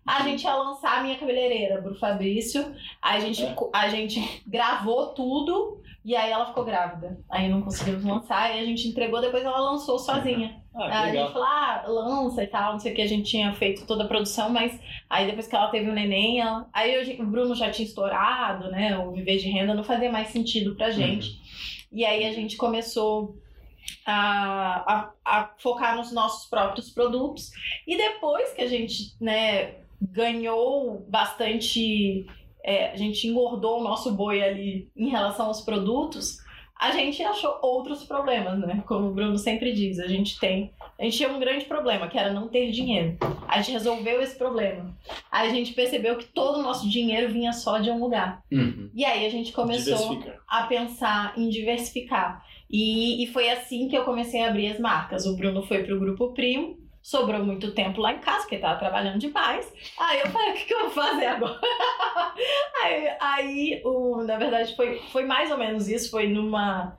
A 0.07 0.23
gente 0.25 0.45
ia 0.45 0.55
lançar 0.55 0.99
a 0.99 1.03
minha 1.03 1.17
cabeleireira, 1.17 1.81
pro 1.81 1.95
Fabrício. 1.95 2.71
A 3.01 3.19
gente, 3.19 3.43
é. 3.43 3.55
a 3.73 3.89
gente 3.89 4.43
gravou 4.47 5.07
tudo 5.09 5.81
e 6.05 6.15
aí 6.15 6.31
ela 6.31 6.47
ficou 6.47 6.65
grávida. 6.65 7.19
Aí 7.31 7.49
não 7.49 7.63
conseguimos 7.63 8.05
lançar, 8.05 8.55
e 8.55 8.61
a 8.61 8.65
gente 8.65 8.89
entregou, 8.89 9.21
depois 9.21 9.45
ela 9.45 9.61
lançou 9.61 9.99
sozinha. 9.99 10.63
Ah, 10.75 11.03
a 11.03 11.13
gente 11.13 11.33
falou, 11.33 11.49
ah, 11.49 11.85
lança 11.87 12.45
e 12.45 12.47
tal, 12.47 12.73
não 12.73 12.81
sei 12.81 12.93
o 12.93 12.95
que, 12.95 13.03
a 13.03 13.09
gente 13.09 13.29
tinha 13.29 13.53
feito 13.53 13.87
toda 13.87 14.05
a 14.05 14.09
produção, 14.09 14.49
mas 14.49 14.79
aí 15.11 15.27
depois 15.27 15.49
que 15.49 15.57
ela 15.57 15.71
teve 15.71 15.91
o 15.91 15.93
neném, 15.93 16.41
ela... 16.41 16.69
aí 16.73 17.21
o 17.21 17.27
Bruno 17.27 17.55
já 17.55 17.71
tinha 17.71 17.87
estourado, 17.87 18.71
né? 18.71 18.97
O 18.97 19.11
viver 19.13 19.39
de 19.39 19.49
renda 19.49 19.75
não 19.75 19.83
fazia 19.83 20.11
mais 20.11 20.29
sentido 20.29 20.77
pra 20.77 20.91
gente. 20.91 21.31
Uhum. 21.31 21.99
E 21.99 22.05
aí 22.05 22.25
a 22.25 22.33
gente 22.33 22.57
começou 22.57 23.37
a, 24.07 24.85
a, 24.87 25.13
a, 25.25 25.55
focar 25.59 25.97
nos 25.97 26.13
nossos 26.13 26.49
próprios 26.49 26.91
produtos. 26.91 27.51
E 27.87 27.97
depois 27.97 28.53
que 28.53 28.63
a 28.63 28.69
gente, 28.69 29.15
né, 29.21 29.75
ganhou 30.01 31.05
bastante 31.09 32.27
é, 32.69 32.93
a 32.93 32.97
gente 32.97 33.27
engordou 33.27 33.81
o 33.81 33.83
nosso 33.83 34.13
boi 34.13 34.43
ali 34.43 34.91
em 34.95 35.09
relação 35.09 35.47
aos 35.47 35.63
produtos, 35.63 36.39
a 36.79 36.93
gente 36.93 37.23
achou 37.23 37.59
outros 37.63 38.05
problemas, 38.05 38.59
né? 38.61 38.85
Como 38.87 39.09
o 39.09 39.15
Bruno 39.15 39.39
sempre 39.39 39.73
diz, 39.73 39.99
a 39.99 40.07
gente 40.07 40.39
tem. 40.39 40.71
A 40.99 41.05
gente 41.05 41.17
tinha 41.17 41.33
um 41.33 41.41
grande 41.41 41.65
problema, 41.65 42.09
que 42.09 42.19
era 42.19 42.31
não 42.31 42.47
ter 42.47 42.71
dinheiro. 42.71 43.17
A 43.49 43.57
gente 43.57 43.73
resolveu 43.73 44.21
esse 44.21 44.37
problema. 44.37 44.95
Aí 45.33 45.49
a 45.49 45.53
gente 45.53 45.73
percebeu 45.73 46.17
que 46.17 46.27
todo 46.27 46.59
o 46.59 46.63
nosso 46.63 46.89
dinheiro 46.89 47.33
vinha 47.33 47.55
só 47.55 47.79
de 47.79 47.91
um 47.91 47.99
lugar. 47.99 48.43
Uhum. 48.53 48.91
E 48.95 49.03
aí 49.03 49.25
a 49.25 49.31
gente 49.31 49.51
começou 49.51 50.23
a 50.47 50.65
pensar 50.65 51.33
em 51.39 51.49
diversificar. 51.49 52.45
E, 52.71 53.25
e 53.25 53.27
foi 53.29 53.49
assim 53.49 53.89
que 53.89 53.97
eu 53.97 54.05
comecei 54.05 54.43
a 54.43 54.49
abrir 54.49 54.71
as 54.71 54.79
marcas. 54.79 55.25
O 55.25 55.37
Bruno 55.37 55.63
foi 55.63 55.83
pro 55.83 55.99
Grupo 55.99 56.35
Primo, 56.35 56.77
sobrou 57.09 57.43
muito 57.43 57.73
tempo 57.73 58.03
lá 58.03 58.13
em 58.13 58.19
casa, 58.19 58.41
porque 58.41 58.59
tava 58.59 58.79
trabalhando 58.79 59.19
demais. 59.19 59.73
Aí 59.99 60.21
eu 60.21 60.27
falei, 60.29 60.51
o 60.53 60.55
que, 60.55 60.65
que 60.67 60.75
eu 60.75 60.81
vou 60.81 60.91
fazer 60.91 61.25
agora? 61.27 61.59
aí, 62.85 63.09
aí 63.21 63.83
o, 63.85 64.23
na 64.25 64.37
verdade, 64.37 64.77
foi, 64.77 64.99
foi 65.11 65.25
mais 65.25 65.51
ou 65.51 65.57
menos 65.57 65.89
isso, 65.89 66.11
foi 66.11 66.29
numa. 66.29 66.97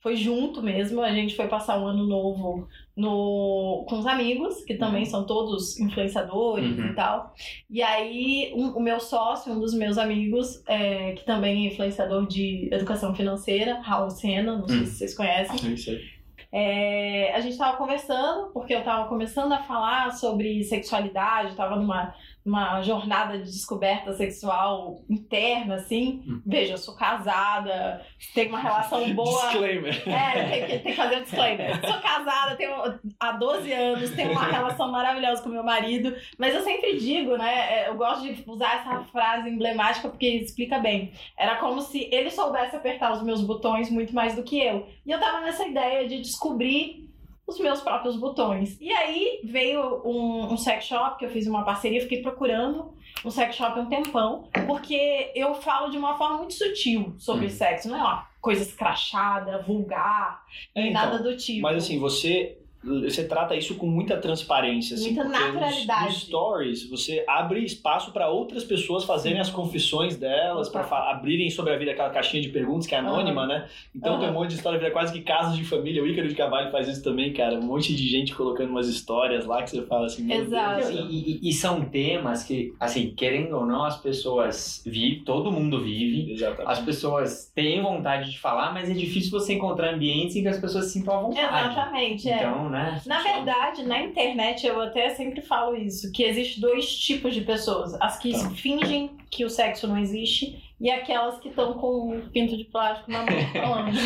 Foi 0.00 0.14
junto 0.14 0.62
mesmo, 0.62 1.02
a 1.02 1.10
gente 1.10 1.34
foi 1.34 1.48
passar 1.48 1.76
um 1.76 1.84
ano 1.88 2.06
novo 2.06 2.68
no, 2.96 3.84
com 3.88 3.98
os 3.98 4.06
amigos, 4.06 4.62
que 4.64 4.74
também 4.76 5.04
são 5.04 5.26
todos 5.26 5.76
influenciadores 5.80 6.78
Uhum. 6.78 6.86
e 6.86 6.94
tal. 6.94 7.34
E 7.68 7.82
aí, 7.82 8.52
um- 8.54 8.76
o 8.76 8.80
meu 8.80 9.00
sócio, 9.00 9.52
um 9.52 9.58
dos 9.58 9.74
meus 9.74 9.98
amigos, 9.98 10.62
é, 10.68 11.14
que 11.14 11.24
também 11.26 11.66
é 11.66 11.72
influenciador 11.72 12.28
de 12.28 12.68
educação 12.72 13.12
financeira, 13.12 13.80
Raul 13.80 14.08
Sena, 14.10 14.56
não 14.58 14.68
sei 14.68 14.78
Hum. 14.82 14.86
se 14.86 14.98
vocês 14.98 15.16
conhecem. 15.16 15.74
Isso 15.74 15.90
aí. 15.90 16.17
É, 16.50 17.34
a 17.34 17.40
gente 17.40 17.52
estava 17.52 17.76
conversando, 17.76 18.50
porque 18.52 18.74
eu 18.74 18.78
estava 18.78 19.08
começando 19.08 19.52
a 19.52 19.62
falar 19.62 20.12
sobre 20.12 20.64
sexualidade, 20.64 21.50
estava 21.50 21.76
numa, 21.76 22.14
numa 22.44 22.80
jornada 22.82 23.38
de 23.38 23.44
descoberta 23.44 24.12
sexual 24.14 25.02
interna, 25.08 25.76
assim. 25.76 26.22
Hum. 26.26 26.42
Veja, 26.46 26.74
eu 26.74 26.78
sou 26.78 26.94
casada, 26.94 28.04
tenho 28.34 28.48
uma 28.50 28.60
relação 28.60 29.08
boa. 29.14 29.48
Disclaimer. 29.48 30.08
É, 30.08 30.44
tem 30.44 30.66
que, 30.66 30.78
tem 30.78 30.92
que 30.92 30.96
fazer 30.96 31.16
um 31.16 31.22
disclaimer. 31.22 31.80
Sou 31.86 32.00
casada, 32.00 32.56
tenho 32.56 32.98
há 33.20 33.32
12 33.32 33.72
anos, 33.72 34.10
tenho 34.10 34.32
uma 34.32 34.44
relação 34.44 34.90
maravilhosa 34.90 35.42
com 35.42 35.48
meu 35.48 35.62
marido, 35.62 36.14
mas 36.38 36.54
eu 36.54 36.62
sempre 36.62 36.98
digo, 36.98 37.36
né? 37.36 37.82
é, 37.84 37.88
Eu 37.88 37.96
gosto 37.96 38.22
de 38.22 38.42
usar 38.46 38.76
essa 38.76 39.04
frase 39.04 39.48
emblemática 39.48 40.08
porque 40.08 40.26
explica 40.26 40.78
bem. 40.78 41.12
Era 41.36 41.56
como 41.56 41.80
se 41.80 42.08
ele 42.12 42.30
soubesse 42.30 42.76
apertar 42.76 43.12
os 43.12 43.22
meus 43.22 43.42
botões 43.42 43.90
muito 43.90 44.14
mais 44.14 44.34
do 44.34 44.42
que 44.42 44.58
eu. 44.58 44.86
E 45.04 45.10
eu 45.10 45.20
tava 45.20 45.40
nessa 45.40 45.66
ideia 45.66 46.08
de 46.08 46.20
descobrir 46.20 47.07
os 47.48 47.58
meus 47.58 47.80
próprios 47.80 48.14
botões. 48.16 48.78
E 48.80 48.92
aí 48.92 49.40
veio 49.42 50.02
um, 50.04 50.52
um 50.52 50.56
sex 50.58 50.84
shop 50.84 51.18
que 51.18 51.24
eu 51.24 51.30
fiz 51.30 51.46
uma 51.46 51.64
parceria, 51.64 52.00
fiquei 52.02 52.20
procurando 52.20 52.92
um 53.24 53.30
sex 53.30 53.56
shop 53.56 53.78
há 53.78 53.82
um 53.82 53.88
tempão, 53.88 54.48
porque 54.66 55.32
eu 55.34 55.54
falo 55.54 55.90
de 55.90 55.96
uma 55.96 56.16
forma 56.18 56.36
muito 56.38 56.52
sutil 56.54 57.14
sobre 57.18 57.46
Uhum. 57.46 57.50
sexo, 57.50 57.88
não 57.88 57.96
é 57.96 58.00
uma 58.02 58.28
coisa 58.40 58.62
escrachada, 58.62 59.62
vulgar, 59.62 60.44
É, 60.74 60.82
nem 60.82 60.90
então, 60.90 61.02
nada 61.02 61.22
do 61.22 61.36
tipo. 61.36 61.62
Mas 61.62 61.78
assim, 61.84 61.98
você 61.98 62.58
você 62.82 63.24
trata 63.24 63.56
isso 63.56 63.74
com 63.76 63.86
muita 63.86 64.16
transparência, 64.18 64.94
assim, 64.94 65.12
Muita 65.14 65.24
porque 65.24 65.38
nos- 65.38 65.54
naturalidade. 65.54 66.04
Nos, 66.06 66.22
stories, 66.22 66.88
você 66.88 67.24
abre 67.26 67.64
espaço 67.64 68.12
para 68.12 68.28
outras 68.30 68.62
pessoas 68.64 69.04
fazerem 69.04 69.40
as 69.40 69.50
confissões 69.50 70.16
delas, 70.16 70.68
para 70.68 70.82
abrirem 71.10 71.50
sobre 71.50 71.72
a 71.74 71.76
vida 71.78 71.90
aquela 71.90 72.10
caixinha 72.10 72.42
de 72.42 72.48
perguntas 72.50 72.86
que 72.86 72.94
é 72.94 72.98
anônima, 72.98 73.46
né? 73.46 73.66
Então 73.94 74.12
Aham. 74.14 74.20
tem 74.20 74.30
um 74.30 74.32
monte 74.32 74.50
de 74.50 74.54
história, 74.56 74.78
vira 74.78 74.90
quase 74.92 75.12
que 75.12 75.20
casos 75.22 75.56
de 75.56 75.64
família. 75.64 76.02
O 76.02 76.06
Ícaro 76.06 76.28
de 76.28 76.34
Carvalho 76.34 76.70
faz 76.70 76.88
isso 76.88 77.02
também, 77.02 77.32
cara. 77.32 77.56
Um 77.58 77.62
monte 77.62 77.94
de 77.94 78.06
gente 78.06 78.34
colocando 78.34 78.70
umas 78.70 78.86
histórias 78.88 79.44
lá 79.44 79.62
que 79.62 79.70
você 79.70 79.82
fala 79.82 80.06
assim, 80.06 80.32
Exato. 80.32 80.80
Deus 80.88 80.90
do 81.06 81.12
E, 81.12 81.40
e- 81.44 81.48
e 81.48 81.52
são 81.52 81.84
temas 81.84 82.44
que, 82.44 82.72
assim, 82.78 83.12
querendo 83.16 83.56
ou 83.56 83.66
não, 83.66 83.84
as 83.84 84.00
pessoas 84.00 84.82
vivem, 84.86 85.22
todo 85.24 85.50
mundo 85.50 85.80
vive. 85.82 86.32
Exatamente. 86.32 86.70
As 86.70 86.78
pessoas 86.80 87.50
têm 87.54 87.82
vontade 87.82 88.30
de 88.30 88.38
falar, 88.38 88.72
mas 88.72 88.88
é 88.88 88.94
difícil 88.94 89.30
você 89.30 89.54
encontrar 89.54 89.94
ambientes 89.94 90.36
em 90.36 90.42
que 90.42 90.48
as 90.48 90.58
pessoas 90.58 90.86
se 90.86 90.92
sintam 90.98 91.14
à 91.18 91.20
vontade. 91.22 91.70
Exatamente, 91.72 92.28
é. 92.28 92.38
Né? 92.68 93.00
Na 93.06 93.22
verdade, 93.22 93.82
na 93.84 94.02
internet 94.02 94.66
eu 94.66 94.80
até 94.80 95.10
sempre 95.10 95.40
falo 95.40 95.76
isso, 95.76 96.12
que 96.12 96.22
existe 96.22 96.60
dois 96.60 96.88
tipos 96.98 97.34
de 97.34 97.40
pessoas. 97.42 97.94
As 98.00 98.18
que 98.18 98.32
Tá. 98.32 98.50
fingem 98.50 99.10
que 99.30 99.44
o 99.44 99.50
sexo 99.50 99.86
não 99.86 99.98
existe 99.98 100.62
e 100.80 100.90
aquelas 100.90 101.38
que 101.40 101.48
estão 101.48 101.74
com 101.74 102.12
um 102.12 102.28
pinto 102.28 102.56
de 102.56 102.64
plástico 102.64 103.10
na 103.10 103.18
mão 103.18 103.26
falando. 103.52 103.98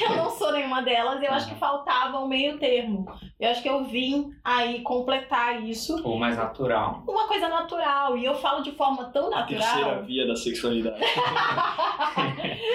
Eu 0.00 0.16
não 0.16 0.30
sou 0.30 0.52
nenhuma 0.52 0.82
delas, 0.82 1.22
eu 1.22 1.30
acho 1.30 1.48
que 1.48 1.54
faltava 1.56 2.18
um 2.18 2.26
meio 2.26 2.58
termo. 2.58 3.04
Eu 3.38 3.50
acho 3.50 3.62
que 3.62 3.68
eu 3.68 3.84
vim 3.84 4.30
aí 4.42 4.80
completar 4.80 5.62
isso. 5.62 6.00
Ou 6.02 6.18
mais 6.18 6.36
natural. 6.36 7.02
Uma 7.06 7.28
coisa 7.28 7.48
natural, 7.48 8.16
e 8.16 8.24
eu 8.24 8.34
falo 8.36 8.62
de 8.62 8.72
forma 8.72 9.04
tão 9.06 9.34
A 9.34 9.42
terceira 9.42 9.80
natural. 9.80 10.04
via 10.04 10.26
da 10.26 10.36
sexualidade. 10.36 11.00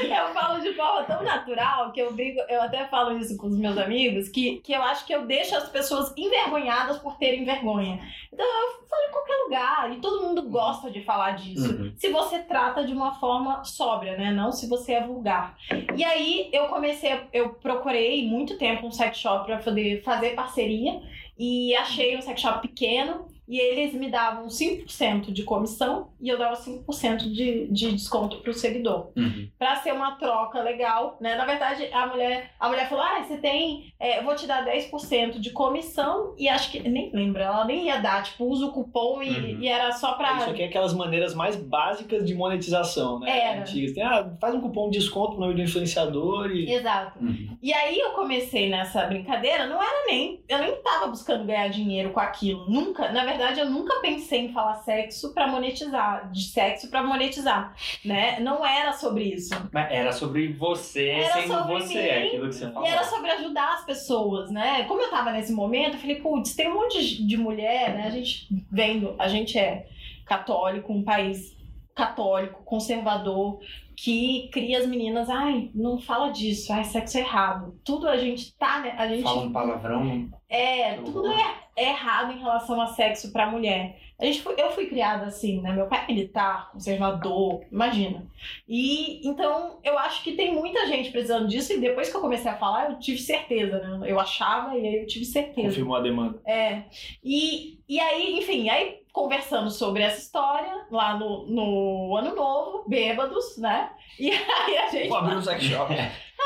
eu 0.04 0.34
falo 0.34 0.62
de 0.62 0.74
forma 0.74 1.04
tão 1.04 1.24
natural 1.24 1.92
que 1.92 2.02
eu 2.02 2.14
brigo, 2.14 2.40
eu 2.50 2.62
até 2.62 2.86
falo 2.86 3.18
isso 3.18 3.36
com 3.38 3.48
os 3.48 3.58
meus 3.58 3.78
amigos, 3.78 4.30
que, 4.30 4.58
que 4.58 4.74
eu 4.74 4.84
acho 4.84 5.06
que 5.06 5.14
eu 5.14 5.26
deixo 5.26 5.56
as 5.56 5.70
pessoas 5.70 6.14
envergonhadas 6.16 7.00
por 7.00 7.18
terem 7.18 7.44
vergonha. 7.46 8.00
Então 8.32 8.46
eu 8.46 8.88
falo 8.88 9.04
em 9.08 9.12
qualquer 9.12 9.36
lugar 9.44 9.92
e 9.92 10.02
todo 10.02 10.24
mundo 10.24 10.44
gosta 10.50 10.92
de 10.92 11.04
falar 11.04 11.32
disso. 11.32 11.74
Uhum. 11.74 11.94
Se 11.98 12.10
você 12.12 12.40
trata 12.40 12.86
de 12.86 12.94
uma 12.94 13.14
forma 13.16 13.39
sóbria, 13.64 14.18
né? 14.18 14.32
Não 14.32 14.52
se 14.52 14.68
você 14.68 14.94
é 14.94 15.06
vulgar. 15.06 15.58
E 15.96 16.04
aí 16.04 16.50
eu 16.52 16.68
comecei, 16.68 17.12
eu 17.34 17.50
procurei 17.50 18.28
muito 18.28 18.58
tempo 18.58 18.88
um 18.88 18.92
sex 18.92 19.18
shop 19.18 19.46
para 19.46 19.58
poder 19.58 20.02
fazer 20.04 20.36
parceria 20.36 21.02
e 21.38 21.76
achei 21.76 22.18
um 22.18 22.22
sex 22.22 22.42
shop 22.42 22.68
pequeno 22.68 23.28
e 23.50 23.60
eles 23.60 23.94
me 23.96 24.10
davam 24.12 24.46
5% 24.48 25.32
de 25.34 25.44
comissão 25.44 26.10
e 26.22 26.30
eu 26.30 26.38
dava 26.38 26.56
5% 26.56 27.18
de, 27.32 27.68
de 27.72 27.92
desconto 27.92 28.38
pro 28.42 28.54
seguidor 28.54 29.10
Uhum. 29.16 29.50
pra 29.58 29.76
ser 29.78 29.92
uma 29.94 30.12
troca 30.18 30.62
legal, 30.62 31.18
né? 31.20 31.36
Na 31.36 31.46
verdade, 31.46 31.90
a 31.92 32.06
mulher, 32.08 32.52
a 32.60 32.70
mulher 32.70 32.88
falou: 32.88 33.04
"Ah, 33.04 33.24
você 33.24 33.38
tem, 33.38 33.92
é, 34.00 34.20
eu 34.20 34.24
vou 34.24 34.36
te 34.36 34.46
dar 34.46 34.64
10% 34.66 35.40
de 35.40 35.50
comissão" 35.50 36.36
e 36.38 36.48
acho 36.48 36.72
que 36.72 36.80
nem 36.88 37.12
lembra, 37.12 37.46
ela 37.46 37.66
nem 37.66 37.88
ia 37.88 37.98
dar, 37.98 38.22
tipo, 38.24 38.46
usa 38.46 38.68
o 38.68 38.72
cupom 38.72 39.22
e, 39.24 39.30
Uhum. 39.30 39.62
e 39.62 39.68
era 39.68 39.92
só 39.94 40.14
pra 40.14 40.38
Isso 40.38 40.50
aqui 40.52 40.62
é 40.62 40.66
aquelas 40.66 40.94
maneiras 40.94 41.34
mais 41.34 41.56
básicas 41.56 42.26
de 42.26 42.36
monetização, 42.36 43.20
né? 43.20 43.40
Era. 43.40 43.62
Antigas. 43.62 43.94
Tem, 43.94 44.04
ah, 44.04 44.32
faz 44.40 44.54
um 44.54 44.62
cupom 44.62 44.90
de 44.92 45.00
desconto 45.00 45.34
no 45.34 45.40
nome 45.42 45.56
do 45.56 45.62
influenciador 45.62 46.52
e. 46.52 46.72
Exato. 46.72 47.18
Uhum. 47.20 47.58
E 47.64 47.74
aí 47.74 47.98
eu 47.98 48.12
comecei 48.12 48.70
nessa 48.70 49.06
brincadeira, 49.06 49.66
não 49.66 49.82
era 49.82 50.06
nem, 50.08 50.44
eu 50.48 50.60
nem 50.60 50.76
tava 50.84 51.08
buscando 51.08 51.46
ganhar 51.46 51.68
dinheiro 51.70 52.12
com 52.12 52.20
aquilo, 52.20 52.70
nunca, 52.70 53.12
na 53.12 53.26
verdade 53.26 53.39
eu 53.58 53.70
nunca 53.70 54.00
pensei 54.02 54.46
em 54.46 54.54
falar 54.54 54.76
sexo 54.76 55.34
pra 55.34 55.48
monetizar, 55.48 56.32
de 56.32 56.44
sexo 56.44 56.90
pra 56.90 57.02
monetizar, 57.04 57.76
né? 58.04 58.40
Não 58.40 58.66
era 58.66 58.94
sobre 58.94 59.24
isso. 59.24 59.50
Mas 59.72 59.92
era 59.92 60.12
sobre 60.12 60.48
você 60.54 61.10
Era 61.10 61.34
sendo 61.34 61.54
sobre 61.54 61.74
você, 61.74 61.94
mim. 61.94 62.00
é 62.00 62.28
aquilo 62.28 62.50
que 62.50 62.56
você 62.56 62.72
falou. 62.72 62.88
E 62.88 62.92
era 62.92 63.04
sobre 63.04 63.32
ajudar 63.32 63.74
as 63.76 63.86
pessoas, 63.86 64.52
né? 64.52 64.84
Como 64.86 65.02
eu 65.02 65.10
tava 65.10 65.32
nesse 65.32 65.52
momento, 65.52 65.96
eu 65.96 66.00
falei, 66.00 66.16
putz, 66.18 66.56
tem 66.56 66.70
um 66.70 66.76
monte 66.76 67.26
de 67.26 67.38
mulher, 67.38 67.94
né? 67.96 68.08
A 68.08 68.12
gente 68.12 68.48
vendo, 68.72 69.16
a 69.18 69.28
gente 69.28 69.58
é 69.58 69.88
católico, 70.26 70.94
um 70.94 71.04
país 71.04 71.56
católico, 72.00 72.64
conservador, 72.64 73.60
que 73.96 74.50
cria 74.54 74.80
as 74.80 74.88
meninas, 74.88 75.30
ai, 75.30 75.70
não 75.76 76.00
fala 76.00 76.30
disso, 76.32 76.72
ai, 76.72 76.86
sexo 76.86 77.18
é 77.18 77.22
errado. 77.22 77.78
Tudo 77.84 78.08
a 78.08 78.16
gente 78.18 78.56
tá, 78.58 78.80
né? 78.80 78.96
A 78.98 79.08
gente 79.10 79.24
Fala 79.24 79.42
um 79.42 79.52
palavrão. 79.52 80.30
é, 80.48 80.94
tudo 80.94 81.28
é, 81.30 81.56
é 81.76 81.90
errado 81.90 82.32
em 82.32 82.40
relação 82.40 82.80
a 82.80 82.88
sexo 82.88 83.34
pra 83.34 83.52
mulher. 83.52 84.00
A 84.18 84.26
gente 84.26 84.42
foi- 84.42 84.56
eu 84.58 84.72
fui 84.72 84.86
criada 84.88 85.26
assim, 85.26 85.62
né? 85.62 85.72
Meu 85.74 85.88
pai 85.88 86.04
é 86.04 86.08
militar, 86.08 86.72
conservador, 86.72 87.62
imagina. 87.72 88.26
E 88.68 89.26
então 89.28 89.80
eu 89.84 89.98
acho 90.00 90.24
que 90.24 90.32
tem 90.34 90.54
muita 90.54 90.86
gente 90.88 91.12
precisando 91.12 91.48
disso, 91.48 91.74
e 91.74 91.80
depois 91.80 92.10
que 92.10 92.16
eu 92.16 92.22
comecei 92.22 92.50
a 92.52 92.56
falar, 92.58 92.92
eu 92.92 93.00
tive 93.00 93.18
certeza, 93.18 93.80
né? 93.80 94.10
Eu 94.10 94.18
achava 94.20 94.78
e 94.78 94.88
aí 94.88 94.96
eu 95.02 95.08
tive 95.08 95.26
certeza. 95.26 95.68
Confirmou 95.68 95.96
a 95.98 96.02
demanda. 96.02 96.42
É. 96.46 96.84
E, 97.24 97.80
e 97.88 98.00
aí, 98.00 98.38
enfim, 98.40 98.70
aí 98.70 98.99
conversando 99.12 99.70
sobre 99.70 100.04
essa 100.04 100.20
história 100.20 100.86
lá 100.92 101.18
no, 101.18 101.46
no 101.48 102.16
ano 102.16 102.36
novo, 102.36 102.84
bêbados, 102.88 103.58
né? 103.58 103.92
E 104.20 104.32
aí 104.32 104.78
a 104.78 104.90
gente. 104.90 105.10
Vou 105.10 105.18
abrir 105.18 105.36
um 105.36 105.42
sex 105.42 105.64
shop. 105.64 105.94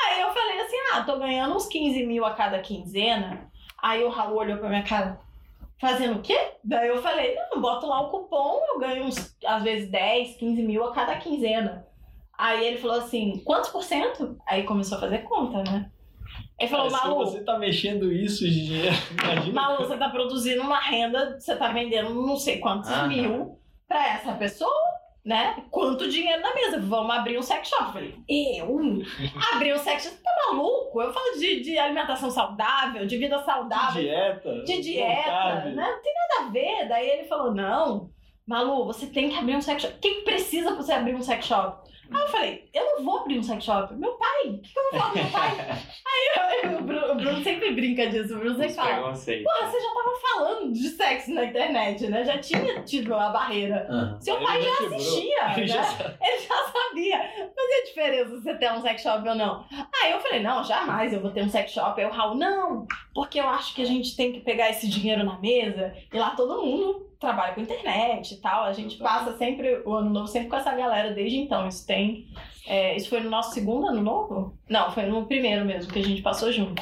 Aí 0.05 0.21
eu 0.21 0.33
falei 0.33 0.59
assim: 0.59 0.75
ah, 0.91 1.01
tô 1.03 1.17
ganhando 1.17 1.55
uns 1.55 1.67
15 1.67 2.05
mil 2.05 2.25
a 2.25 2.33
cada 2.33 2.59
quinzena. 2.59 3.49
Aí 3.81 4.03
o 4.03 4.09
Raul 4.09 4.37
olhou 4.37 4.57
pra 4.57 4.69
minha 4.69 4.83
cara, 4.83 5.19
fazendo 5.79 6.19
o 6.19 6.21
quê? 6.21 6.37
Daí 6.63 6.87
eu 6.87 7.01
falei: 7.01 7.35
não, 7.35 7.61
boto 7.61 7.87
lá 7.87 8.01
o 8.01 8.09
cupom, 8.09 8.61
eu 8.69 8.79
ganho 8.79 9.05
uns, 9.05 9.35
às 9.45 9.63
vezes, 9.63 9.89
10, 9.89 10.37
15 10.37 10.61
mil 10.63 10.83
a 10.83 10.93
cada 10.93 11.15
quinzena. 11.15 11.87
Aí 12.37 12.65
ele 12.65 12.77
falou 12.77 12.97
assim: 12.97 13.41
quantos 13.45 13.69
por 13.69 13.83
cento? 13.83 14.37
Aí 14.47 14.63
começou 14.63 14.97
a 14.97 15.01
fazer 15.01 15.19
conta, 15.19 15.63
né? 15.63 15.89
Ele 16.59 16.69
falou: 16.69 16.89
Cara, 16.89 17.01
se 17.01 17.07
Malu, 17.09 17.25
você 17.25 17.43
tá 17.43 17.57
mexendo 17.57 18.11
isso 18.11 18.45
de 18.45 18.65
dinheiro, 18.67 18.95
imagina. 19.21 19.61
Malu, 19.61 19.77
você 19.77 19.97
tá 19.97 20.09
produzindo 20.09 20.61
uma 20.61 20.79
renda, 20.79 21.37
você 21.39 21.55
tá 21.55 21.69
vendendo 21.69 22.13
não 22.13 22.35
sei 22.37 22.59
quantos 22.59 22.89
Aham. 22.89 23.07
mil 23.07 23.59
pra 23.87 24.07
essa 24.15 24.33
pessoa, 24.33 24.71
né? 25.25 25.63
Quanto 25.71 26.09
dinheiro 26.09 26.41
na 26.41 26.53
mesa? 26.53 26.79
Vamos 26.79 27.15
abrir 27.15 27.37
um 27.37 27.41
sex 27.41 27.67
shop. 27.67 27.83
Eu 27.85 27.91
falei, 27.93 28.15
eu? 28.29 28.79
Abrir 29.53 29.73
um 29.73 29.77
sex 29.79 30.03
shop? 30.03 30.15
Tá 30.23 30.31
maluco? 30.51 31.01
Eu 31.01 31.11
falo 31.13 31.37
de, 31.39 31.61
de 31.61 31.77
alimentação 31.77 32.29
saudável, 32.29 33.05
de 33.05 33.17
vida 33.17 33.37
De 33.37 33.45
saudável, 33.45 34.01
dieta. 34.01 34.63
de 34.63 34.81
dieta, 34.81 35.65
né? 35.65 35.73
Não 35.75 36.01
tem 36.01 36.13
nada 36.13 36.47
a 36.47 36.51
ver. 36.51 36.87
Daí 36.87 37.09
ele 37.09 37.23
falou, 37.27 37.53
não, 37.53 38.09
Malu, 38.45 38.85
você 38.85 39.07
tem 39.07 39.29
que 39.29 39.35
abrir 39.37 39.55
um 39.55 39.61
sex 39.61 39.81
shop. 39.81 39.95
Quem 40.01 40.23
precisa 40.23 40.67
pra 40.73 40.81
você 40.81 40.91
abrir 40.93 41.15
um 41.15 41.21
sex 41.21 41.45
shop? 41.45 41.82
Aí 42.11 42.21
eu 42.21 42.27
falei, 42.27 42.69
eu 42.73 42.85
não 42.97 43.03
vou 43.05 43.19
abrir 43.19 43.39
um 43.39 43.43
sex 43.43 43.63
shop. 43.63 43.93
Meu 43.95 44.13
pai, 44.13 44.47
o 44.47 44.59
que, 44.61 44.73
que 44.73 44.79
eu 44.79 44.83
vou 44.91 44.99
falar 44.99 45.11
pro 45.11 45.21
meu 45.23 45.31
pai? 45.31 45.57
Aí 46.05 46.63
eu- 46.63 46.77
o, 46.79 46.81
Bruno, 46.83 47.11
o 47.11 47.15
Bruno 47.15 47.43
sempre 47.43 47.71
brinca 47.73 48.07
disso, 48.09 48.35
o 48.35 48.39
Bruno 48.39 48.55
sempre 48.57 48.73
fala. 48.73 49.01
Porra, 49.01 49.15
você 49.15 49.79
já 49.79 49.93
tava 49.93 50.15
falando 50.21 50.71
de 50.73 50.89
sexo 50.89 51.33
na 51.33 51.45
internet, 51.45 52.07
né? 52.07 52.23
Já 52.23 52.37
tinha 52.39 52.81
tido 52.83 53.13
a 53.15 53.29
barreira. 53.29 53.87
Aham. 53.89 54.17
Seu 54.21 54.35
Ele 54.35 54.45
pai 54.45 54.61
já 54.61 54.71
assistia, 54.85 55.51
Ele 55.51 55.61
né? 55.61 55.67
já 55.67 55.83
sabe. 55.83 56.15
Ele 56.21 56.39
já 56.39 56.55
sabia. 56.65 57.17
Mas 57.55 57.81
a 57.81 57.85
diferença 57.85 58.29
se 58.35 58.41
você 58.43 58.55
ter 58.55 58.71
um 58.71 58.81
sex 58.81 59.01
shop 59.01 59.27
ou 59.29 59.35
não? 59.35 59.65
Aí 60.01 60.11
eu 60.11 60.19
falei, 60.19 60.41
não, 60.41 60.63
jamais 60.63 61.13
eu 61.13 61.21
vou 61.21 61.31
ter 61.31 61.43
um 61.43 61.49
sex 61.49 61.71
shop. 61.71 61.99
Aí 61.99 62.07
o 62.07 62.11
Raul, 62.11 62.35
não, 62.35 62.85
porque 63.13 63.39
eu 63.39 63.47
acho 63.47 63.73
que 63.75 63.81
a 63.81 63.85
gente 63.85 64.15
tem 64.15 64.31
que 64.31 64.41
pegar 64.41 64.69
esse 64.69 64.87
dinheiro 64.89 65.23
na 65.23 65.39
mesa 65.39 65.93
e 66.11 66.17
lá 66.17 66.31
todo 66.31 66.61
mundo 66.61 67.12
trabalha 67.23 67.53
com 67.53 67.61
internet 67.61 68.33
e 68.33 68.37
tal. 68.37 68.63
A 68.65 68.73
gente 68.73 68.97
passa 68.97 69.35
sempre 69.37 69.81
o 69.85 69.93
ano 69.93 70.09
novo 70.09 70.27
sempre 70.27 70.49
com 70.49 70.55
essa 70.57 70.75
galera 70.75 71.11
desde 71.13 71.37
então. 71.39 71.67
Isso 71.67 71.85
tem. 71.87 72.27
é, 72.67 72.95
isso 72.95 73.09
foi 73.09 73.19
no 73.21 73.29
nosso 73.29 73.53
segundo 73.53 73.87
ano 73.87 74.01
novo? 74.01 74.57
Não, 74.69 74.91
foi 74.91 75.03
no 75.03 75.25
primeiro 75.25 75.65
mesmo 75.65 75.91
que 75.91 75.99
a 75.99 76.03
gente 76.03 76.21
passou 76.21 76.51
junto. 76.51 76.81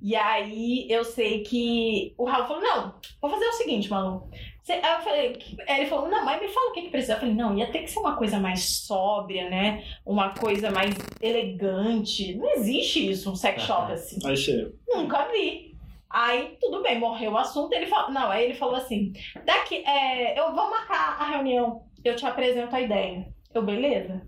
E 0.00 0.16
aí 0.16 0.86
eu 0.90 1.04
sei 1.04 1.42
que 1.42 2.12
o 2.18 2.24
Raul 2.24 2.46
falou: 2.46 2.62
não, 2.62 2.94
vou 3.20 3.30
fazer 3.30 3.44
o 3.46 3.52
seguinte, 3.52 3.90
Malu. 3.90 4.28
Você- 4.62 4.74
Aí 4.74 4.94
eu 4.94 5.00
falei, 5.00 5.38
ele 5.68 5.86
falou, 5.86 6.08
não, 6.08 6.24
mas 6.24 6.40
me 6.40 6.46
fala 6.46 6.70
o 6.70 6.72
que, 6.72 6.82
que 6.82 6.90
precisa. 6.90 7.14
Eu 7.14 7.18
falei, 7.18 7.34
não, 7.34 7.58
ia 7.58 7.66
ter 7.72 7.80
que 7.80 7.90
ser 7.90 7.98
uma 7.98 8.14
coisa 8.16 8.38
mais 8.38 8.62
sóbria, 8.86 9.50
né? 9.50 9.82
Uma 10.06 10.30
coisa 10.34 10.70
mais 10.70 10.94
elegante. 11.20 12.34
Não 12.36 12.48
existe 12.54 13.10
isso, 13.10 13.30
um 13.30 13.34
sex 13.36 13.62
shop 13.62 13.92
assim. 13.92 14.18
Aí 14.24 14.36
você. 14.36 14.72
Nunca 14.88 15.28
vi. 15.32 15.61
Aí, 16.12 16.58
tudo 16.60 16.82
bem, 16.82 16.98
morreu 16.98 17.32
o 17.32 17.38
assunto. 17.38 17.72
Ele 17.72 17.86
falou, 17.86 18.10
não, 18.10 18.30
aí 18.30 18.44
ele 18.44 18.54
falou 18.54 18.76
assim: 18.76 19.12
daqui, 19.44 19.82
é, 19.86 20.38
eu 20.38 20.54
vou 20.54 20.70
marcar 20.70 21.16
a 21.18 21.30
reunião, 21.30 21.86
eu 22.04 22.14
te 22.14 22.26
apresento 22.26 22.76
a 22.76 22.80
ideia. 22.80 23.26
Eu, 23.54 23.62
beleza? 23.62 24.22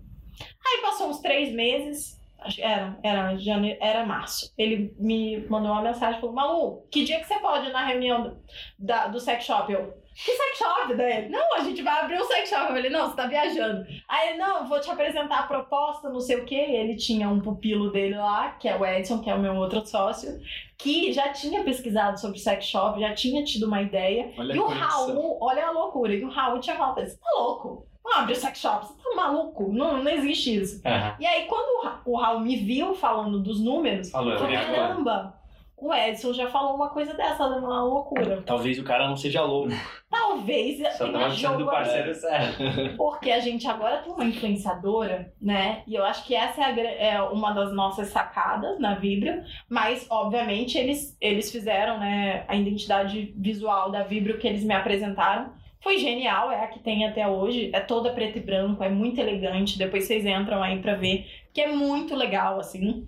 Aí 0.65 0.81
passou 0.81 1.09
uns 1.09 1.19
três 1.19 1.53
meses, 1.53 2.19
acho 2.39 2.61
era, 2.61 2.97
era, 3.03 3.37
janeiro, 3.37 3.77
era 3.79 4.05
março. 4.05 4.51
Ele 4.57 4.95
me 4.97 5.45
mandou 5.47 5.71
uma 5.71 5.83
mensagem 5.83 6.19
falou: 6.19 6.35
Malu, 6.35 6.87
que 6.91 7.03
dia 7.03 7.19
que 7.19 7.27
você 7.27 7.39
pode 7.39 7.67
ir 7.67 7.71
na 7.71 7.85
reunião 7.85 8.23
do, 8.23 8.43
da, 8.79 9.07
do 9.07 9.19
sex 9.19 9.45
shop? 9.45 9.71
Eu, 9.71 9.93
que 10.15 10.31
sex 10.31 10.57
shop? 10.57 10.93
Daí 10.95 11.17
ele, 11.17 11.29
não, 11.29 11.55
a 11.55 11.59
gente 11.59 11.81
vai 11.81 11.99
abrir 12.01 12.17
um 12.21 12.25
sex 12.25 12.49
shop. 12.49 12.61
Eu 12.61 12.67
falei, 12.67 12.89
não, 12.89 13.09
você 13.09 13.15
tá 13.15 13.27
viajando. 13.27 13.85
Aí 14.07 14.29
ele, 14.29 14.37
não, 14.37 14.67
vou 14.67 14.79
te 14.79 14.89
apresentar 14.89 15.39
a 15.39 15.43
proposta, 15.43 16.09
não 16.09 16.19
sei 16.21 16.37
o 16.37 16.45
quê. 16.45 16.55
Ele 16.55 16.95
tinha 16.95 17.29
um 17.29 17.41
pupilo 17.41 17.91
dele 17.91 18.15
lá, 18.15 18.51
que 18.51 18.67
é 18.69 18.75
o 18.77 18.85
Edson, 18.85 19.19
que 19.21 19.29
é 19.29 19.35
o 19.35 19.39
meu 19.39 19.55
outro 19.55 19.85
sócio, 19.85 20.39
que 20.77 21.11
já 21.11 21.29
tinha 21.29 21.63
pesquisado 21.63 22.19
sobre 22.19 22.39
sex 22.39 22.65
shop, 22.65 22.99
já 22.99 23.13
tinha 23.13 23.43
tido 23.43 23.67
uma 23.67 23.81
ideia. 23.81 24.31
Olha 24.37 24.53
e 24.55 24.59
o. 24.59 24.65
Raul, 24.67 25.37
olha 25.41 25.67
a 25.67 25.71
loucura, 25.71 26.13
e 26.13 26.23
o 26.23 26.29
Raul 26.29 26.59
tinha 26.59 26.75
falado, 26.75 27.01
você 27.01 27.17
tá 27.17 27.29
louco? 27.37 27.85
Não 28.03 28.19
abre 28.19 28.33
o 28.33 28.35
sex 28.35 28.59
shop, 28.59 28.85
você 28.85 28.93
tá 28.93 29.15
maluco? 29.15 29.73
Não, 29.73 30.03
não 30.03 30.11
existe 30.11 30.55
isso. 30.55 30.81
Aham. 30.85 31.15
E 31.19 31.25
aí, 31.25 31.45
quando 31.47 31.79
o 31.79 31.87
Ra- 31.87 32.01
o 32.05 32.15
Raul 32.17 32.39
me 32.41 32.55
viu 32.55 32.93
falando 32.93 33.41
dos 33.41 33.59
números, 33.59 34.11
Falou, 34.11 34.37
caramba, 34.37 35.34
o 35.77 35.93
Edson 35.93 36.33
já 36.33 36.47
falou 36.47 36.75
uma 36.75 36.89
coisa 36.89 37.13
dessa, 37.13 37.45
uma 37.45 37.83
loucura. 37.83 38.41
Talvez 38.45 38.79
o 38.79 38.83
cara 38.83 39.07
não 39.07 39.17
seja 39.17 39.41
louco. 39.41 39.73
Talvez 40.09 40.77
Só 40.77 41.05
tenha 41.05 41.11
tava 41.11 41.25
precisando 41.25 41.53
do 41.53 41.59
jogo 41.59 41.71
parceiro 41.71 42.15
certo. 42.15 42.63
porque 42.97 43.29
a 43.29 43.39
gente 43.39 43.67
agora 43.67 43.97
tem 43.97 44.13
uma 44.13 44.23
influenciadora, 44.23 45.33
né? 45.41 45.83
E 45.85 45.95
eu 45.95 46.05
acho 46.05 46.25
que 46.25 46.33
essa 46.33 46.61
é, 46.61 46.65
a 46.65 47.15
é 47.15 47.21
uma 47.21 47.51
das 47.51 47.73
nossas 47.73 48.07
sacadas 48.07 48.79
na 48.79 48.95
Vibrio. 48.95 49.43
Mas, 49.69 50.07
obviamente, 50.09 50.77
eles, 50.77 51.17
eles 51.19 51.51
fizeram, 51.51 51.99
né? 51.99 52.45
A 52.47 52.55
identidade 52.55 53.33
visual 53.37 53.91
da 53.91 54.03
Vibrio 54.03 54.37
que 54.37 54.47
eles 54.47 54.63
me 54.63 54.73
apresentaram. 54.73 55.53
Foi 55.81 55.97
genial, 55.99 56.49
é 56.49 56.63
a 56.63 56.67
que 56.67 56.79
tem 56.79 57.05
até 57.05 57.27
hoje. 57.27 57.69
É 57.73 57.81
toda 57.81 58.13
preto 58.13 58.37
e 58.37 58.41
branco, 58.41 58.83
é 58.83 58.89
muito 58.89 59.19
elegante. 59.19 59.77
Depois 59.77 60.05
vocês 60.05 60.25
entram 60.25 60.63
aí 60.63 60.79
pra 60.79 60.95
ver, 60.95 61.27
que 61.53 61.61
é 61.61 61.67
muito 61.67 62.15
legal, 62.15 62.59
assim. 62.59 63.07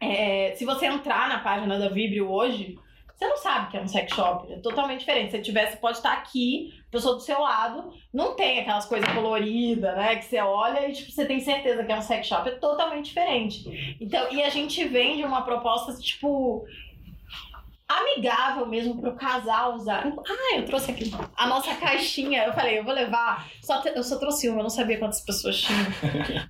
É, 0.00 0.54
se 0.56 0.64
você 0.64 0.86
entrar 0.86 1.28
na 1.28 1.38
página 1.38 1.78
da 1.78 1.88
Vibrio 1.88 2.30
hoje, 2.30 2.76
você 3.14 3.28
não 3.28 3.36
sabe 3.36 3.70
que 3.70 3.76
é 3.76 3.80
um 3.80 3.86
sex 3.86 4.12
shop. 4.12 4.52
É 4.52 4.58
totalmente 4.58 5.00
diferente. 5.00 5.30
Se 5.30 5.36
você 5.36 5.42
tivesse, 5.42 5.76
pode 5.76 5.96
estar 5.98 6.12
aqui, 6.12 6.74
pessoa 6.90 7.14
do 7.14 7.20
seu 7.20 7.40
lado, 7.40 7.92
não 8.12 8.34
tem 8.34 8.60
aquelas 8.60 8.86
coisas 8.86 9.08
coloridas, 9.12 9.96
né? 9.96 10.16
Que 10.16 10.24
você 10.24 10.40
olha 10.40 10.88
e 10.88 10.92
tipo, 10.92 11.10
você 11.10 11.24
tem 11.24 11.40
certeza 11.40 11.84
que 11.84 11.92
é 11.92 11.96
um 11.96 12.02
sex 12.02 12.26
shop. 12.26 12.48
É 12.48 12.52
totalmente 12.52 13.06
diferente. 13.06 13.96
Então, 14.00 14.32
e 14.32 14.42
a 14.42 14.50
gente 14.50 14.84
vende 14.84 15.24
uma 15.24 15.42
proposta, 15.42 15.94
tipo. 15.94 16.64
Amigável 17.86 18.64
mesmo 18.66 18.98
pro 18.98 19.14
casal 19.14 19.74
usar. 19.74 20.06
Ah, 20.06 20.56
eu 20.56 20.64
trouxe 20.64 20.90
aqui 20.90 21.10
a 21.36 21.46
nossa 21.46 21.74
caixinha. 21.74 22.44
Eu 22.44 22.52
falei, 22.54 22.78
eu 22.78 22.84
vou 22.84 22.94
levar. 22.94 23.46
Só 23.62 23.80
te- 23.82 23.92
eu 23.94 24.02
só 24.02 24.18
trouxe 24.18 24.48
uma, 24.48 24.60
eu 24.60 24.62
não 24.62 24.70
sabia 24.70 24.98
quantas 24.98 25.20
pessoas 25.20 25.60
tinham. 25.60 25.84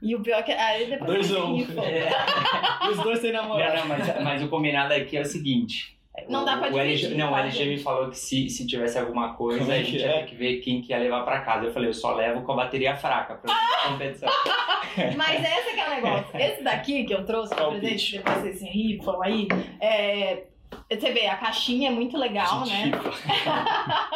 E 0.00 0.14
o 0.14 0.22
pior 0.22 0.38
é 0.38 0.42
que. 0.44 0.52
Aí 0.52 0.86
depois 0.86 1.28
Dois 1.28 1.34
a 1.34 1.44
um. 1.44 1.56
E 1.58 1.64
os 2.90 2.98
dois 3.02 3.18
têm 3.18 3.32
Não, 3.32 3.42
namorado. 3.42 3.76
não, 3.78 3.86
mas, 3.88 4.22
mas 4.22 4.42
o 4.44 4.48
combinado 4.48 4.94
aqui 4.94 5.16
é 5.16 5.22
o 5.22 5.24
seguinte. 5.24 5.98
Não 6.28 6.44
dá 6.44 6.56
pra 6.56 6.70
o 6.72 6.78
LG, 6.78 6.96
dividir, 6.96 7.18
Não, 7.18 7.32
o 7.32 7.36
LG 7.36 7.64
me 7.64 7.78
falou 7.78 8.08
que 8.08 8.16
se, 8.16 8.48
se 8.48 8.64
tivesse 8.68 8.96
alguma 8.96 9.34
coisa, 9.34 9.58
Como 9.58 9.72
é 9.72 9.80
a 9.80 9.82
que 9.82 9.90
gente 9.90 10.04
é? 10.04 10.06
ia 10.06 10.12
ter 10.20 10.26
que 10.26 10.36
ver 10.36 10.60
quem 10.60 10.80
que 10.80 10.92
ia 10.92 10.98
levar 11.00 11.24
pra 11.24 11.40
casa. 11.40 11.66
Eu 11.66 11.72
falei, 11.72 11.88
eu 11.88 11.94
só 11.94 12.14
levo 12.14 12.42
com 12.42 12.52
a 12.52 12.56
bateria 12.56 12.94
fraca 12.94 13.34
pra 13.34 13.52
competição. 13.90 14.28
Mas 15.16 15.42
esse 15.42 15.74
que 15.74 15.80
é 15.80 15.86
o 15.88 15.94
negócio. 15.96 16.36
Esse 16.40 16.62
daqui 16.62 17.02
que 17.02 17.12
eu 17.12 17.24
trouxe 17.26 17.52
pra 17.52 17.66
presente, 17.68 18.18
depois 18.18 18.38
vocês 18.38 18.58
se 18.60 18.64
rifam 18.66 19.20
aí, 19.20 19.48
é. 19.80 20.44
Você 20.90 21.12
vê, 21.12 21.26
a 21.26 21.36
caixinha 21.36 21.90
é 21.90 21.92
muito 21.92 22.16
legal, 22.16 22.60
né? 22.60 22.66
Gente, 22.66 22.98
caixinha. 22.98 23.64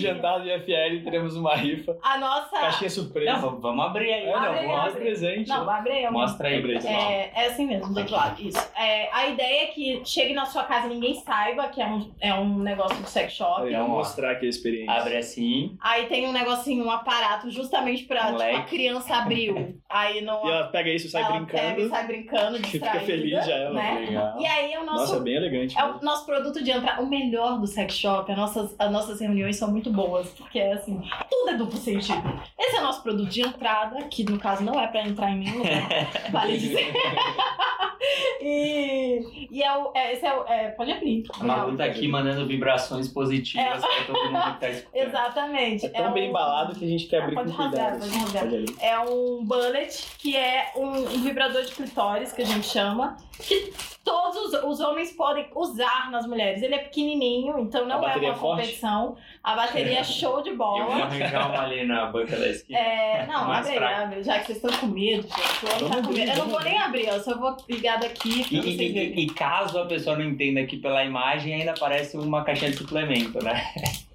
jantar 0.00 0.40
do 0.40 0.48
IFL 0.48 1.04
teremos 1.04 1.36
uma 1.36 1.54
rifa. 1.56 1.96
A 2.02 2.18
nossa. 2.18 2.50
Caixinha 2.58 2.90
surpresa. 2.90 3.32
Não, 3.32 3.40
vamos, 3.40 3.62
vamos 3.62 3.84
abrir 3.86 4.12
aí. 4.12 4.22
é, 4.24 4.32
não, 4.32 4.36
abre, 4.44 4.66
vamos 4.66 4.80
abre. 4.86 5.00
presente. 5.00 5.48
Não, 5.48 5.70
abrir. 5.70 6.04
eu- 6.04 6.12
Mostra 6.12 6.48
aí, 6.48 6.54
aí. 6.56 6.62
pessoal. 6.62 6.92
É, 7.10 7.32
é 7.34 7.46
assim 7.46 7.66
mesmo, 7.66 7.92
do 7.92 7.98
outro 8.00 8.14
lado. 8.14 8.40
Isso. 8.42 8.70
É, 8.76 9.08
a 9.12 9.26
ideia 9.28 9.62
é 9.64 9.66
que 9.66 10.02
chegue 10.04 10.34
na 10.34 10.46
sua 10.46 10.64
casa 10.64 10.86
e 10.86 10.90
ninguém 10.90 11.14
saiba 11.14 11.68
que 11.68 11.80
é 11.80 11.86
um, 11.86 12.10
é 12.20 12.34
um 12.34 12.58
negócio 12.58 12.96
de 13.02 13.08
sex 13.08 13.32
shop. 13.32 13.62
Aí, 13.62 13.68
Então, 13.70 13.82
vamos 13.82 13.96
mostrar 13.98 14.32
aqui 14.32 14.46
a 14.46 14.48
experiência. 14.48 14.92
Abre 14.92 15.16
assim. 15.16 15.76
Aí 15.80 16.06
tem 16.06 16.26
um 16.26 16.32
negocinho, 16.32 16.84
um 16.84 16.90
aparato 16.90 17.50
justamente 17.50 18.04
pra 18.04 18.28
Um 18.28 18.36
tipo, 18.38 18.56
a 18.56 18.62
criança 18.62 19.14
abriu. 19.16 19.78
Aí 19.88 20.20
não. 20.22 20.46
E 20.46 20.50
ela 20.50 20.68
pega 20.68 20.90
isso 20.90 21.06
e 21.06 21.10
sai 21.10 21.22
ela 21.22 21.32
brincando. 21.32 21.62
pega 21.62 21.80
e 21.82 21.88
sai 21.88 22.06
brincando, 22.06 22.58
distraída. 22.60 22.90
fica 23.00 23.06
feliz 23.06 23.44
já 23.46 23.54
ela. 23.56 23.74
né? 23.74 24.04
Legal. 24.06 24.40
E 24.40 24.46
aí 24.46 24.72
é 24.72 24.80
o 24.80 24.84
nosso. 24.84 24.98
Nossa, 25.00 25.20
bem 25.20 25.34
elegante. 25.34 25.78
É 25.78 25.82
mesmo. 25.84 25.98
o 26.00 26.04
nosso 26.04 26.26
produto 26.26 26.62
de 26.62 26.70
entrada, 26.70 27.02
o 27.02 27.06
melhor 27.06 27.58
do 27.58 27.66
sex 27.66 27.94
shop. 27.94 28.30
As 28.30 28.36
nossas, 28.38 28.74
as 28.78 28.90
nossas 28.90 29.20
reuniões 29.20 29.56
são 29.56 29.70
muito 29.70 29.89
boas, 29.90 30.28
porque 30.30 30.58
é 30.58 30.72
assim, 30.72 31.00
tudo 31.30 31.50
é 31.50 31.54
duplo 31.54 31.76
sentido. 31.78 32.22
Esse 32.58 32.76
é 32.76 32.80
o 32.80 32.82
nosso 32.82 33.02
produto 33.02 33.28
de 33.28 33.42
entrada, 33.42 34.04
que 34.04 34.24
no 34.24 34.38
caso 34.38 34.62
não 34.62 34.80
é 34.80 34.86
pra 34.86 35.02
entrar 35.06 35.30
em 35.30 35.38
nenhum 35.40 35.58
lugar, 35.58 35.88
vale 36.32 36.56
dizer. 36.58 36.92
e, 38.40 39.48
e 39.50 39.62
é 39.62 39.76
o, 39.76 39.90
é, 39.94 40.12
esse 40.14 40.26
é 40.26 40.34
o. 40.34 40.44
é, 40.46 40.68
pode 40.70 40.92
abrir. 40.92 41.24
A 41.38 41.44
Malu 41.44 41.76
tá 41.76 41.84
aqui 41.84 42.08
mandando 42.08 42.46
vibrações 42.46 43.08
positivas 43.08 43.80
pra 43.80 44.04
todo 44.06 44.32
mundo 44.32 44.54
que 44.54 44.60
tá 44.60 44.68
escutando. 44.70 45.02
Exatamente. 45.08 45.86
É 45.86 45.88
tão 45.90 46.12
bem 46.12 46.26
um- 46.26 46.30
embalado 46.30 46.74
que 46.74 46.84
a 46.84 46.88
gente 46.88 47.06
quer 47.06 47.22
abrir 47.22 47.34
Pode 47.34 47.52
com 47.52 47.62
rasgar, 47.62 47.90
cuidado. 47.98 48.10
pode 48.10 48.18
rasgar. 48.18 48.50
É 48.80 48.98
um 49.00 49.44
bullet, 49.44 50.06
que 50.18 50.36
é 50.36 50.72
um, 50.76 50.86
um 50.88 51.22
vibrador 51.22 51.62
de 51.62 51.72
clitóris, 51.72 52.32
que 52.32 52.42
a 52.42 52.46
gente 52.46 52.66
chama, 52.66 53.16
que 53.38 53.72
todos 54.04 54.36
os, 54.54 54.64
os 54.64 54.80
homens 54.80 55.12
podem 55.12 55.46
usar 55.54 56.10
nas 56.10 56.26
mulheres. 56.26 56.62
Ele 56.62 56.74
é 56.74 56.78
pequenininho, 56.78 57.58
então 57.58 57.86
não 57.86 58.02
A 58.04 58.12
é 58.12 58.16
uma 58.16 58.26
é 58.28 58.34
forte? 58.34 58.40
competição. 58.62 59.16
A 59.42 59.54
bateria 59.54 59.79
é 59.88 60.02
show 60.04 60.42
de 60.42 60.50
Eu 60.50 60.56
vou 60.56 60.66
bola. 60.66 61.04
arranjar 61.04 61.48
uma 61.50 61.62
ali 61.62 61.84
na 61.86 62.06
banca 62.06 62.36
da 62.36 62.48
esquina. 62.48 62.78
É, 62.78 63.26
não, 63.26 63.46
Mais 63.48 63.66
abre, 63.68 63.84
abre, 63.84 64.22
já 64.22 64.38
que 64.38 64.46
vocês 64.46 64.58
estão 64.64 64.76
com 64.78 64.86
medo, 64.86 65.22
gente. 65.22 65.84
Homem 65.84 65.90
tá 65.90 66.02
com 66.06 66.12
medo. 66.12 66.30
Eu 66.32 66.36
não 66.36 66.48
vou 66.48 66.60
nem 66.62 66.78
abrir, 66.78 67.06
eu 67.08 67.20
só 67.22 67.36
vou 67.38 67.56
ligar 67.68 67.98
daqui 67.98 68.40
E, 68.50 68.60
vocês 68.60 68.64
e- 68.80 68.92
verem. 68.92 69.18
e- 69.18 69.24
e 69.24 69.30
caso 69.30 69.78
a 69.78 69.86
pessoa 69.86 70.16
não 70.16 70.24
entenda 70.24 70.60
aqui 70.60 70.76
pela 70.76 71.04
imagem, 71.04 71.54
ainda 71.54 71.74
parece 71.78 72.16
uma 72.16 72.44
caixinha 72.44 72.70
de 72.70 72.76
suplemento, 72.78 73.42
né? 73.42 73.62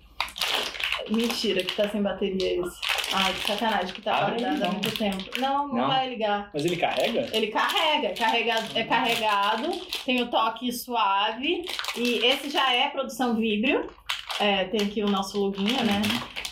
Mentira, 1.09 1.63
que 1.63 1.76
tá 1.76 1.88
sem 1.88 2.01
bateria 2.01 2.61
isso. 2.61 2.82
Ai, 3.13 3.32
que 3.34 3.45
sacanagem, 3.45 3.93
que 3.93 4.01
tá 4.01 4.18
Abre, 4.26 4.39
guardado 4.41 4.63
há 4.63 4.72
muito 4.72 4.91
tempo. 4.97 5.24
Não, 5.39 5.68
não, 5.68 5.76
Não? 5.76 5.88
vai 5.88 6.09
ligar. 6.09 6.49
Mas 6.51 6.66
ele 6.66 6.78
carrega? 6.78 7.30
Ele 7.32 7.47
carrega, 7.47 8.09
carregado, 8.16 8.66
é 8.74 8.84
carregado, 8.84 9.72
tem 10.03 10.22
o 10.24 10.28
toque 10.32 10.72
suave 10.72 11.63
e 11.95 12.26
esse 12.26 12.49
já 12.49 12.74
é 12.74 12.89
produção 12.89 13.36
Vibrio. 13.36 13.88
É, 14.39 14.65
tem 14.65 14.81
aqui 14.88 15.01
o 15.03 15.07
nosso 15.09 15.39
loginho, 15.39 15.83
né? 15.86 16.01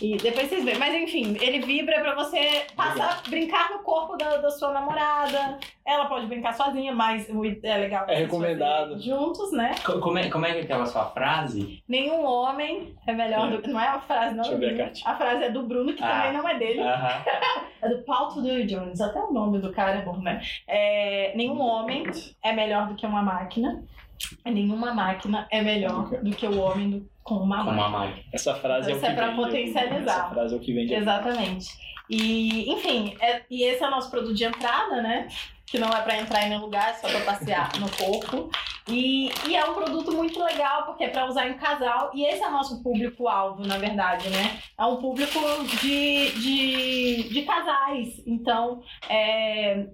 E 0.01 0.17
depois 0.17 0.47
vocês 0.49 0.63
veem. 0.63 0.77
Mas 0.77 0.93
enfim, 0.95 1.37
ele 1.39 1.59
vibra 1.59 1.99
pra 2.01 2.15
você 2.15 2.65
passar, 2.75 3.21
brincar 3.29 3.69
no 3.71 3.79
corpo 3.79 4.17
da, 4.17 4.37
da 4.37 4.49
sua 4.49 4.71
namorada. 4.71 5.57
Ela 5.85 6.05
pode 6.05 6.25
brincar 6.27 6.53
sozinha, 6.53 6.93
mas 6.93 7.27
é 7.61 7.77
legal. 7.77 8.05
É 8.07 8.15
recomendado. 8.15 8.99
Juntos, 9.01 9.51
né? 9.51 9.75
Co- 9.85 9.99
Como 9.99 10.17
é, 10.17 10.29
como 10.29 10.45
é 10.45 10.53
que 10.53 10.59
é 10.59 10.61
aquela 10.61 10.85
sua 10.85 11.05
frase? 11.07 11.83
Nenhum 11.87 12.25
homem 12.25 12.95
é 13.05 13.13
melhor 13.13 13.49
do 13.51 13.61
que. 13.61 13.69
Não 13.69 13.79
é 13.79 13.87
a 13.87 13.99
frase, 13.99 14.33
não. 14.35 14.43
Deixa 14.43 14.53
eu 14.55 14.59
ver 14.59 14.73
a 14.81 14.85
cartinha. 14.85 15.11
a 15.11 15.15
frase 15.17 15.43
é 15.43 15.49
do 15.51 15.63
Bruno, 15.63 15.93
que 15.93 16.03
Ah. 16.03 16.07
também 16.21 16.33
não 16.33 16.47
é 16.49 16.57
dele. 16.57 16.79
É 17.83 17.89
do 17.89 17.97
Paul 18.05 18.29
Tudor 18.29 18.63
Jones, 18.65 19.01
até 19.01 19.19
o 19.19 19.33
nome 19.33 19.59
do 19.59 19.69
cara 19.73 19.97
é 19.97 20.01
bom, 20.03 20.17
né? 20.17 20.41
É, 20.65 21.33
nenhum 21.35 21.59
homem 21.59 22.05
é 22.41 22.53
melhor 22.53 22.87
do 22.87 22.95
que 22.95 23.05
uma 23.05 23.21
máquina. 23.21 23.83
Nenhuma 24.45 24.93
máquina 24.93 25.47
é 25.51 25.61
melhor 25.61 26.09
do 26.09 26.31
que 26.35 26.45
o 26.47 26.59
homem 26.59 26.89
do- 26.89 27.09
com 27.23 27.35
uma 27.35 27.57
Com 27.59 27.71
máquina. 27.71 27.87
uma 27.87 27.99
máquina. 27.99 28.23
Essa 28.33 28.53
frase 28.55 28.89
é 28.89 28.93
o 28.93 28.97
Isso 28.97 29.05
que 29.05 29.11
é 29.11 29.15
pra 29.15 29.27
vende. 29.27 29.37
potencializar. 29.41 30.11
Essa 30.13 30.29
frase 30.29 30.53
é 30.53 30.57
o 30.57 30.59
que 30.59 30.73
vende. 30.73 30.93
Exatamente. 30.93 31.67
E, 32.09 32.71
enfim, 32.71 33.15
é- 33.21 33.43
e 33.49 33.63
esse 33.63 33.81
é 33.83 33.87
o 33.87 33.91
nosso 33.91 34.11
produto 34.11 34.33
de 34.35 34.43
entrada, 34.43 35.01
né? 35.01 35.27
Que 35.65 35.79
não 35.79 35.87
é 35.89 36.01
pra 36.01 36.17
entrar 36.19 36.45
em 36.45 36.49
nenhum 36.49 36.61
lugar, 36.61 36.89
é 36.89 36.93
só 36.93 37.07
pra 37.07 37.21
passear 37.21 37.71
no 37.79 37.89
corpo. 37.91 38.49
E, 38.89 39.29
e 39.47 39.55
é 39.55 39.63
um 39.65 39.73
produto 39.73 40.11
muito 40.11 40.43
legal, 40.43 40.83
porque 40.85 41.05
é 41.05 41.09
pra 41.09 41.25
usar 41.25 41.47
em 41.47 41.53
casal. 41.53 42.11
E 42.13 42.25
esse 42.25 42.43
é 42.43 42.47
o 42.47 42.51
nosso 42.51 42.83
público-alvo, 42.83 43.65
na 43.65 43.77
verdade, 43.77 44.29
né? 44.29 44.59
É 44.77 44.85
um 44.85 44.97
público 44.97 45.39
de, 45.81 46.31
de, 46.41 47.29
de 47.29 47.41
casais. 47.43 48.21
Então, 48.27 48.81
é, 49.09 49.87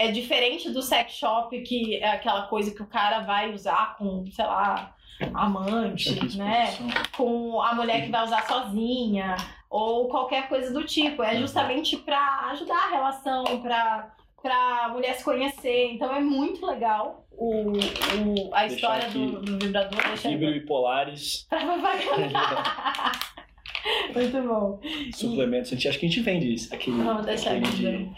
é 0.00 0.10
diferente 0.10 0.70
do 0.70 0.80
sex 0.80 1.12
shop, 1.12 1.60
que 1.60 1.96
é 1.96 2.08
aquela 2.12 2.46
coisa 2.46 2.74
que 2.74 2.82
o 2.82 2.86
cara 2.86 3.20
vai 3.20 3.52
usar 3.52 3.96
com, 3.98 4.24
sei 4.32 4.46
lá, 4.46 4.94
amante, 5.34 6.38
né? 6.38 6.68
com 7.14 7.60
a 7.60 7.74
mulher 7.74 8.04
que 8.04 8.10
vai 8.10 8.24
usar 8.24 8.46
sozinha 8.46 9.36
ou 9.68 10.08
qualquer 10.08 10.48
coisa 10.48 10.72
do 10.72 10.84
tipo. 10.84 11.22
É 11.22 11.36
justamente 11.36 11.98
para 11.98 12.48
ajudar 12.52 12.78
a 12.86 12.90
relação, 12.90 13.44
para 13.60 14.10
para 14.42 14.88
mulher 14.88 15.14
se 15.16 15.22
conhecer. 15.22 15.92
Então 15.92 16.14
é 16.14 16.20
muito 16.20 16.64
legal 16.64 17.26
o, 17.30 17.72
o, 17.72 18.54
a 18.54 18.66
Deixar 18.66 18.66
história 18.68 19.06
aqui. 19.06 19.26
do, 19.26 19.42
do 19.42 19.58
vibrador. 19.58 20.16
Fibro 20.16 20.48
e 20.48 20.60
Polaris, 20.64 21.46
Pra 21.46 21.60
propaganda. 21.60 22.38
muito 24.14 24.42
bom. 24.42 24.80
suplementos. 25.14 25.72
A 25.72 25.74
gente, 25.74 25.88
acho 25.88 25.98
que 25.98 26.06
a 26.06 26.08
gente 26.08 26.20
vende 26.20 26.52
isso. 26.54 26.74
Aquele, 26.74 27.02
Vamos 27.02 27.24
deixar 27.26 27.50
aquele 27.52 27.66
aqui. 27.66 27.76
de- 27.76 27.90
né? 27.92 28.14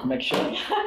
Como 0.00 0.12
é 0.12 0.16
que 0.16 0.24
chama? 0.24 0.50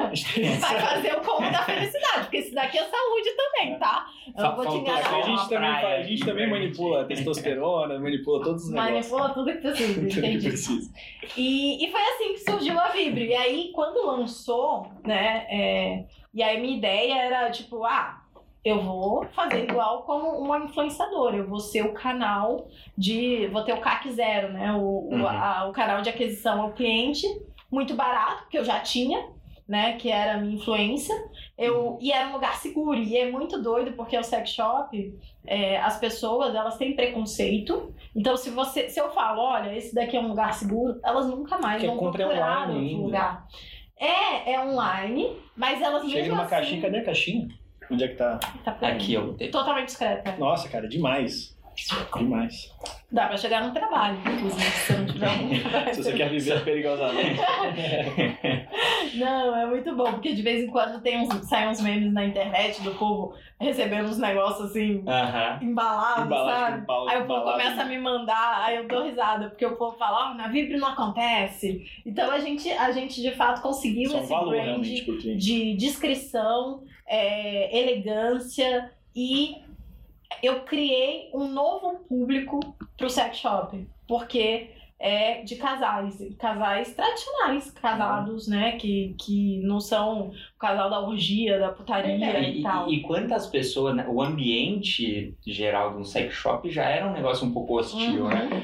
Vai 0.60 0.80
fazer 0.80 1.12
o 1.16 1.20
combo 1.20 1.50
da 1.50 1.62
felicidade, 1.62 2.20
porque 2.22 2.36
esse 2.38 2.54
daqui 2.54 2.78
é 2.78 2.84
saúde 2.84 3.30
também, 3.36 3.78
tá? 3.78 4.06
Eu 4.36 4.42
não 4.44 4.56
vou 4.56 4.66
te 4.66 4.76
enganar. 4.78 5.14
a 5.14 5.22
gente 5.22 5.48
também, 5.48 5.68
a 5.70 6.02
gente 6.02 6.24
também 6.24 6.48
pra 6.48 6.58
manipula 6.58 6.98
gente. 7.00 7.08
testosterona, 7.16 7.98
manipula 7.98 8.42
todos 8.44 8.64
os 8.64 8.70
negócios. 8.70 9.10
Manipula 9.10 9.28
tudo 9.34 9.52
que 9.52 9.58
precisa, 9.58 9.94
Tudo 10.00 10.08
que 10.08 10.18
entendi. 10.18 10.48
precisa. 10.48 10.92
E, 11.36 11.86
e 11.86 11.90
foi 11.90 12.00
assim 12.00 12.32
que 12.34 12.50
surgiu 12.50 12.78
a 12.78 12.88
Vibre. 12.88 13.26
E 13.28 13.34
aí, 13.34 13.70
quando 13.74 14.06
lançou, 14.06 14.86
né? 15.04 15.46
é, 15.50 16.04
e 16.32 16.42
aí, 16.42 16.60
minha 16.60 16.76
ideia 16.76 17.14
era 17.14 17.50
tipo, 17.50 17.84
ah, 17.84 18.23
eu 18.64 18.80
vou 18.82 19.26
fazer 19.34 19.64
igual 19.68 20.02
como 20.04 20.38
uma 20.38 20.58
influenciadora. 20.60 21.36
Eu 21.36 21.46
vou 21.46 21.60
ser 21.60 21.82
o 21.82 21.92
canal 21.92 22.66
de. 22.96 23.46
Vou 23.48 23.62
ter 23.62 23.74
o 23.74 23.80
CAC 23.80 24.10
zero, 24.12 24.52
né? 24.52 24.72
O, 24.72 24.78
o, 24.80 25.14
Uhum. 25.14 25.26
a- 25.28 25.66
o 25.68 25.72
canal 25.72 26.00
de 26.02 26.08
aquisição 26.08 26.62
ao 26.62 26.72
cliente, 26.72 27.26
muito 27.70 27.94
barato, 27.94 28.48
que 28.48 28.56
eu 28.56 28.64
já 28.64 28.80
tinha, 28.80 29.28
né? 29.68 29.96
Que 29.98 30.10
era 30.10 30.34
a 30.34 30.38
minha 30.38 30.54
influência. 30.54 31.14
Eu, 31.58 31.98
e 32.00 32.10
era 32.10 32.28
um 32.28 32.32
lugar 32.32 32.54
seguro. 32.56 32.98
E 32.98 33.16
é 33.16 33.30
muito 33.30 33.60
doido, 33.62 33.92
porque 33.92 34.16
o 34.16 34.24
sex 34.24 34.50
shop, 34.50 35.14
é, 35.46 35.76
as 35.80 35.98
pessoas, 35.98 36.54
elas 36.54 36.76
têm 36.78 36.96
preconceito. 36.96 37.94
Então, 38.16 38.36
se 38.36 38.48
você, 38.50 38.88
se 38.88 38.98
eu 39.00 39.10
falo, 39.10 39.40
olha, 39.42 39.76
esse 39.76 39.94
daqui 39.94 40.16
é 40.16 40.20
um 40.20 40.28
lugar 40.28 40.54
seguro, 40.54 40.98
elas 41.04 41.26
nunca 41.26 41.58
mais 41.58 41.82
Porque 41.82 41.86
vão 41.88 41.96
compra 41.98 42.24
procurar 42.26 42.62
online 42.62 42.72
outro 42.72 42.88
ainda. 42.88 43.02
lugar. 43.04 43.46
É, 43.96 44.52
é 44.54 44.60
online, 44.64 45.36
mas 45.56 45.80
elas 45.80 46.02
Chega 46.04 46.14
mesmo 46.14 46.30
numa 46.32 46.42
assim... 46.42 46.50
caixinha, 46.50 46.80
cadê 46.82 46.98
a 46.98 47.04
caixinha? 47.04 47.48
Onde 47.90 48.04
é 48.04 48.08
que 48.08 48.14
tá? 48.16 48.38
Tá 48.64 48.72
por. 48.72 48.84
Aqui, 48.88 49.16
ó. 49.16 49.32
Totalmente 49.50 49.86
discreta. 49.86 50.36
Nossa, 50.38 50.68
cara, 50.68 50.88
demais. 50.88 51.53
Demais. 52.16 52.72
Dá 53.10 53.26
pra 53.26 53.36
chegar 53.36 53.64
no 53.64 53.72
trabalho, 53.72 54.18
inclusive, 54.18 54.62
se 54.62 54.86
você 54.86 54.92
não 54.98 55.06
tiver. 55.06 55.94
Se 55.94 56.02
você 56.02 56.12
quer 56.14 56.30
viver 56.30 56.64
perigosamente. 56.64 57.40
Não, 59.14 59.56
é 59.56 59.66
muito 59.66 59.94
bom, 59.94 60.12
porque 60.12 60.34
de 60.34 60.42
vez 60.42 60.64
em 60.64 60.66
quando 60.66 61.00
tem 61.00 61.20
uns, 61.20 61.48
saem 61.48 61.68
uns 61.68 61.80
memes 61.80 62.12
na 62.12 62.24
internet 62.24 62.82
do 62.82 62.92
povo 62.92 63.34
recebendo 63.60 64.08
uns 64.08 64.18
negócios 64.18 64.70
assim, 64.70 65.04
Aham. 65.06 65.60
embalados, 65.62 66.26
Embalagem 66.26 66.84
sabe? 66.86 66.86
Aí 67.08 67.22
o 67.22 67.26
povo 67.26 67.42
começa 67.52 67.82
a 67.82 67.84
me 67.84 67.98
mandar, 67.98 68.64
aí 68.64 68.76
eu 68.76 68.88
dou 68.88 69.04
risada, 69.04 69.48
porque 69.50 69.64
o 69.64 69.76
povo 69.76 69.96
fala, 69.96 70.30
ó, 70.30 70.34
na 70.34 70.48
Vibre 70.48 70.76
não 70.76 70.88
acontece. 70.88 71.86
Então 72.04 72.30
a 72.30 72.40
gente, 72.40 72.68
a 72.70 72.90
gente 72.90 73.22
de 73.22 73.30
fato 73.30 73.62
conseguiu 73.62 74.10
esse 74.16 74.28
valor 74.28 74.50
brand 74.56 74.82
de 74.82 75.74
discrição, 75.76 76.82
é, 77.06 77.78
elegância 77.78 78.90
e 79.14 79.62
eu 80.42 80.60
criei 80.60 81.30
um 81.34 81.48
novo 81.48 82.00
público 82.08 82.60
pro 82.96 83.08
sex 83.10 83.36
shop, 83.38 83.86
porque 84.06 84.70
é 84.98 85.42
de 85.42 85.56
casais, 85.56 86.16
casais 86.38 86.94
tradicionais, 86.94 87.70
casados, 87.72 88.46
né, 88.48 88.72
que, 88.72 89.14
que 89.20 89.60
não 89.62 89.78
são 89.80 90.28
o 90.28 90.58
casal 90.58 90.88
da 90.88 91.00
orgia, 91.00 91.58
da 91.58 91.68
putaria 91.70 92.38
e, 92.40 92.60
E, 92.60 92.62
tal. 92.62 92.88
e- 92.88 92.96
e 92.96 93.00
quantas 93.02 93.46
pessoas, 93.46 93.94
né? 93.94 94.06
O 94.08 94.22
ambiente 94.22 95.36
geral 95.46 95.92
de 95.92 95.98
um 95.98 96.04
sex 96.04 96.32
shop 96.32 96.70
já 96.70 96.84
era 96.84 97.08
um 97.08 97.12
negócio 97.12 97.46
um 97.46 97.52
pouco 97.52 97.78
hostil, 97.78 98.24
Uhum. 98.24 98.28
né? 98.28 98.62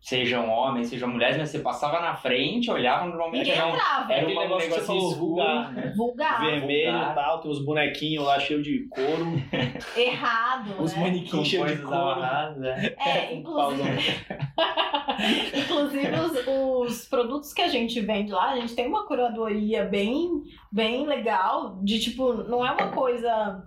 Sejam 0.00 0.48
homens, 0.48 0.88
sejam 0.88 1.08
mulheres, 1.08 1.36
mas 1.36 1.50
você 1.50 1.60
passava 1.60 2.00
na 2.00 2.14
frente, 2.14 2.70
olhava, 2.70 3.06
normalmente 3.06 3.46
Ninguém 3.46 3.56
era 3.56 3.66
um, 3.66 3.74
entrava. 3.74 4.12
era 4.12 4.26
um 4.26 4.34
negócio 4.40 4.68
que 4.68 4.74
você 4.74 4.86
falou, 4.86 5.14
vulgar, 5.14 5.72
né? 5.72 5.92
Vulgar, 5.96 6.40
Vermelho 6.40 6.96
e 6.98 7.14
tal, 7.14 7.40
tem 7.40 7.50
os 7.50 7.64
bonequinhos 7.64 8.24
lá 8.24 8.38
cheios 8.40 8.64
de 8.64 8.88
couro, 8.88 9.26
errado, 9.96 10.82
os 10.82 10.94
né? 10.94 11.00
manequins 11.00 11.46
cheios 11.46 11.70
de 11.70 11.78
couro. 11.82 11.96
amarradas, 11.96 12.56
né? 12.56 12.94
É, 12.98 13.34
inclusive, 13.36 13.82
inclusive 15.54 16.14
os, 16.20 16.46
os 16.90 17.08
produtos 17.08 17.52
que 17.52 17.62
a 17.62 17.68
gente 17.68 18.00
vende 18.00 18.32
lá, 18.32 18.50
a 18.50 18.56
gente 18.60 18.74
tem 18.74 18.86
uma 18.86 19.06
curadoria 19.06 19.84
bem, 19.84 20.42
bem 20.72 21.06
legal, 21.06 21.78
de 21.82 22.00
tipo, 22.00 22.32
não 22.32 22.66
é 22.66 22.72
uma 22.72 22.88
coisa 22.88 23.62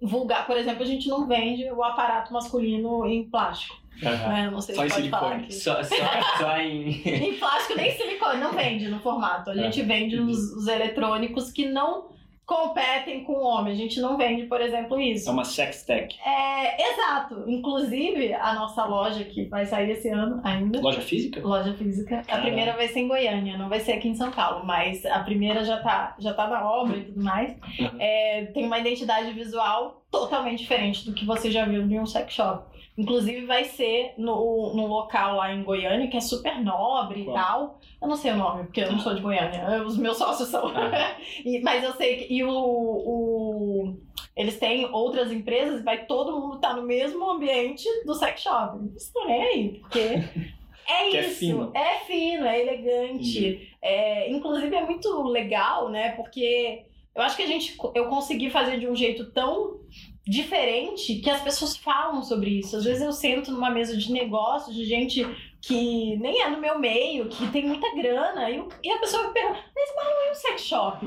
vulgar. 0.00 0.46
Por 0.46 0.56
exemplo, 0.56 0.82
a 0.82 0.86
gente 0.86 1.08
não 1.08 1.26
vende 1.26 1.64
o 1.70 1.82
aparato 1.82 2.32
masculino 2.32 3.06
em 3.06 3.24
plástico, 3.24 3.76
Aham. 4.02 4.28
né? 4.28 4.50
Não 4.50 4.60
sei 4.60 4.74
Só 4.74 4.82
se 4.82 4.88
pode 4.94 5.08
falar 5.10 5.22
silicone. 5.22 5.44
aqui. 5.44 5.54
Só, 5.54 5.82
só, 5.82 5.94
só 6.38 6.56
em. 6.58 7.02
Em 7.06 7.34
plástico 7.38 7.76
nem 7.76 7.96
silicone, 7.96 8.40
não 8.40 8.52
vende 8.52 8.88
no 8.88 9.00
formato. 9.00 9.50
A 9.50 9.54
gente 9.56 9.82
vende 9.82 10.18
os, 10.18 10.38
os 10.52 10.66
eletrônicos 10.66 11.50
que 11.52 11.66
não 11.66 12.13
competem 12.46 13.24
com 13.24 13.32
o 13.32 13.42
homem. 13.44 13.72
A 13.72 13.76
gente 13.76 14.00
não 14.00 14.16
vende, 14.16 14.44
por 14.46 14.60
exemplo, 14.60 15.00
isso. 15.00 15.28
É 15.28 15.32
uma 15.32 15.44
sex 15.44 15.84
tech. 15.84 16.14
É, 16.24 16.92
exato. 16.92 17.44
Inclusive, 17.46 18.34
a 18.34 18.54
nossa 18.54 18.84
loja 18.84 19.24
que 19.24 19.44
vai 19.46 19.64
sair 19.64 19.90
esse 19.90 20.08
ano 20.08 20.40
ainda. 20.44 20.80
Loja 20.80 21.00
física? 21.00 21.40
Loja 21.40 21.72
física. 21.74 22.20
A 22.20 22.22
Caramba. 22.22 22.46
primeira 22.46 22.72
vai 22.74 22.88
ser 22.88 23.00
em 23.00 23.08
Goiânia, 23.08 23.56
não 23.56 23.68
vai 23.68 23.80
ser 23.80 23.92
aqui 23.92 24.08
em 24.08 24.14
São 24.14 24.30
Paulo, 24.30 24.64
mas 24.64 25.04
a 25.06 25.20
primeira 25.20 25.64
já 25.64 25.78
tá, 25.78 26.14
já 26.18 26.34
tá 26.34 26.46
na 26.46 26.70
obra 26.70 26.98
e 26.98 27.04
tudo 27.04 27.22
mais. 27.22 27.52
Uhum. 27.78 27.90
É, 27.98 28.46
tem 28.52 28.66
uma 28.66 28.78
identidade 28.78 29.30
visual 29.32 30.04
totalmente 30.10 30.60
diferente 30.60 31.04
do 31.06 31.12
que 31.14 31.24
você 31.24 31.50
já 31.50 31.64
viu 31.64 31.82
em 31.82 31.98
um 31.98 32.06
sex 32.06 32.32
shop. 32.34 32.73
Inclusive 32.96 33.44
vai 33.46 33.64
ser 33.64 34.14
no, 34.16 34.72
no 34.74 34.86
local 34.86 35.36
lá 35.36 35.52
em 35.52 35.64
Goiânia, 35.64 36.06
que 36.08 36.16
é 36.16 36.20
super 36.20 36.60
nobre 36.62 37.24
Qual? 37.24 37.34
e 37.34 37.38
tal. 37.40 37.80
Eu 38.00 38.08
não 38.08 38.16
sei 38.16 38.32
o 38.32 38.36
nome, 38.36 38.64
porque 38.64 38.82
eu 38.82 38.92
não 38.92 38.98
sou 39.00 39.14
de 39.14 39.20
Goiânia. 39.20 39.82
Os 39.84 39.96
meus 39.98 40.16
sócios 40.16 40.48
são. 40.48 40.68
Ah. 40.68 41.16
E- 41.44 41.60
mas 41.60 41.82
eu 41.82 41.92
sei 41.94 42.16
que. 42.18 42.32
E 42.34 42.44
o, 42.44 42.50
o- 42.50 43.96
eles 44.36 44.58
têm 44.58 44.86
outras 44.92 45.32
empresas, 45.32 45.82
vai 45.84 46.06
todo 46.06 46.38
mundo 46.40 46.56
estar 46.56 46.74
no 46.74 46.82
mesmo 46.82 47.28
ambiente 47.30 47.84
do 48.04 48.14
sex 48.14 48.40
shop. 48.42 48.78
Estou 48.96 49.26
nem 49.26 49.42
aí, 49.42 49.68
porque. 49.80 50.00
É 50.86 51.16
é 51.16 51.20
isso, 51.22 51.38
fino. 51.38 51.70
é 51.74 51.94
fino, 52.00 52.44
é 52.44 52.60
elegante. 52.60 53.74
É, 53.80 54.30
inclusive 54.30 54.76
é 54.76 54.84
muito 54.84 55.22
legal, 55.22 55.88
né? 55.88 56.10
Porque 56.10 56.84
eu 57.14 57.22
acho 57.22 57.34
que 57.36 57.42
a 57.42 57.46
gente 57.46 57.74
eu 57.94 58.06
consegui 58.10 58.50
fazer 58.50 58.78
de 58.78 58.86
um 58.86 58.94
jeito 58.94 59.32
tão 59.32 59.80
diferente 60.26 61.16
que 61.16 61.28
as 61.28 61.42
pessoas 61.42 61.76
falam 61.76 62.22
sobre 62.22 62.58
isso. 62.58 62.76
Às 62.76 62.84
vezes 62.84 63.02
eu 63.02 63.12
sento 63.12 63.52
numa 63.52 63.70
mesa 63.70 63.96
de 63.96 64.10
negócios 64.10 64.74
de 64.74 64.84
gente 64.84 65.26
que 65.60 66.16
nem 66.16 66.42
é 66.42 66.50
do 66.50 66.58
meu 66.58 66.78
meio, 66.78 67.28
que 67.28 67.46
tem 67.48 67.66
muita 67.66 67.94
grana, 67.94 68.50
e, 68.50 68.62
e 68.82 68.90
a 68.90 68.98
pessoa 68.98 69.28
me 69.28 69.32
pergunta, 69.32 69.60
mas 69.74 69.96
Malu, 69.96 70.26
e 70.26 70.30
o 70.30 70.34
sex 70.34 70.62
shop? 70.62 71.06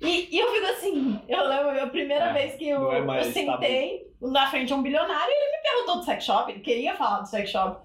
E, 0.00 0.28
e 0.30 0.38
eu 0.38 0.52
fico 0.52 0.66
assim, 0.66 1.20
eu 1.26 1.48
lembro 1.48 1.82
a 1.82 1.86
primeira 1.86 2.26
É, 2.26 2.32
vez 2.32 2.54
que 2.56 2.68
eu, 2.68 2.92
é 2.92 3.00
eu 3.00 3.24
sentei 3.24 4.06
na 4.20 4.46
frente 4.50 4.68
de 4.68 4.74
um 4.74 4.82
bilionário 4.82 5.30
e 5.30 5.34
ele 5.34 5.56
me 5.56 5.62
perguntou 5.62 5.96
do 5.96 6.04
sex 6.04 6.24
shop, 6.24 6.50
ele 6.52 6.60
queria 6.60 6.94
falar 6.94 7.20
do 7.20 7.28
sex 7.28 7.50
shop. 7.50 7.80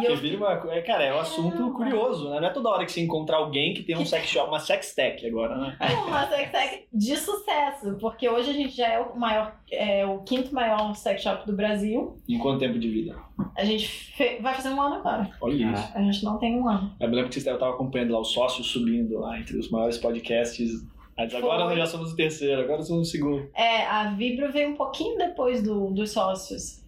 E 0.00 0.04
eu 0.04 0.16
vira 0.16 0.36
uma, 0.36 0.72
é, 0.72 0.82
cara, 0.82 1.04
é 1.04 1.14
um 1.14 1.18
assunto 1.18 1.72
curioso, 1.72 2.28
né? 2.30 2.40
Não 2.40 2.48
é 2.48 2.52
toda 2.52 2.68
hora 2.68 2.84
que 2.84 2.92
você 2.92 3.00
encontra 3.00 3.36
alguém 3.36 3.72
que 3.72 3.82
tem 3.82 3.96
um 3.96 4.04
sex 4.04 4.26
shop, 4.28 4.48
uma 4.48 4.60
sex 4.60 4.94
tech 4.94 5.26
agora, 5.26 5.56
né? 5.56 5.76
uma 6.06 6.26
sex 6.28 6.50
tech 6.52 6.86
de 6.92 7.16
sucesso, 7.16 7.96
porque 8.00 8.28
hoje 8.28 8.50
a 8.50 8.52
gente 8.52 8.76
já 8.76 8.86
é 8.88 9.00
o 9.00 9.18
maior, 9.18 9.56
é 9.72 10.04
o 10.06 10.18
quinto 10.20 10.54
maior 10.54 10.94
sex 10.94 11.22
shop 11.22 11.46
do 11.46 11.54
Brasil. 11.56 12.16
Em 12.28 12.38
quanto 12.38 12.60
tempo 12.60 12.78
de 12.78 12.88
vida? 12.88 13.16
A 13.56 13.64
gente 13.64 13.88
fe- 13.88 14.38
vai 14.40 14.54
fazer 14.54 14.68
um 14.68 14.80
ano 14.80 14.96
agora. 14.96 15.30
Olha 15.40 15.72
isso. 15.72 15.92
A 15.94 16.02
gente 16.02 16.24
não 16.24 16.38
tem 16.38 16.60
um 16.60 16.68
ano. 16.68 16.94
Eu 17.00 17.08
me 17.08 17.14
lembro 17.16 17.30
que 17.30 17.40
vocês 17.40 17.46
estavam 17.46 17.74
acompanhando 17.74 18.12
lá 18.12 18.20
os 18.20 18.32
sócios 18.32 18.66
subindo 18.70 19.18
lá 19.18 19.38
entre 19.38 19.56
os 19.58 19.70
maiores 19.70 19.96
podcasts. 19.98 20.70
Mas 21.16 21.34
agora 21.34 21.64
Foi. 21.64 21.70
nós 21.70 21.78
já 21.78 21.86
somos 21.86 22.12
o 22.12 22.16
terceiro, 22.16 22.60
agora 22.60 22.80
somos 22.82 23.08
o 23.08 23.10
segundo. 23.10 23.50
É, 23.56 23.84
a 23.86 24.12
Vibro 24.12 24.52
veio 24.52 24.68
um 24.70 24.76
pouquinho 24.76 25.18
depois 25.18 25.60
do, 25.62 25.90
dos 25.90 26.12
sócios. 26.12 26.84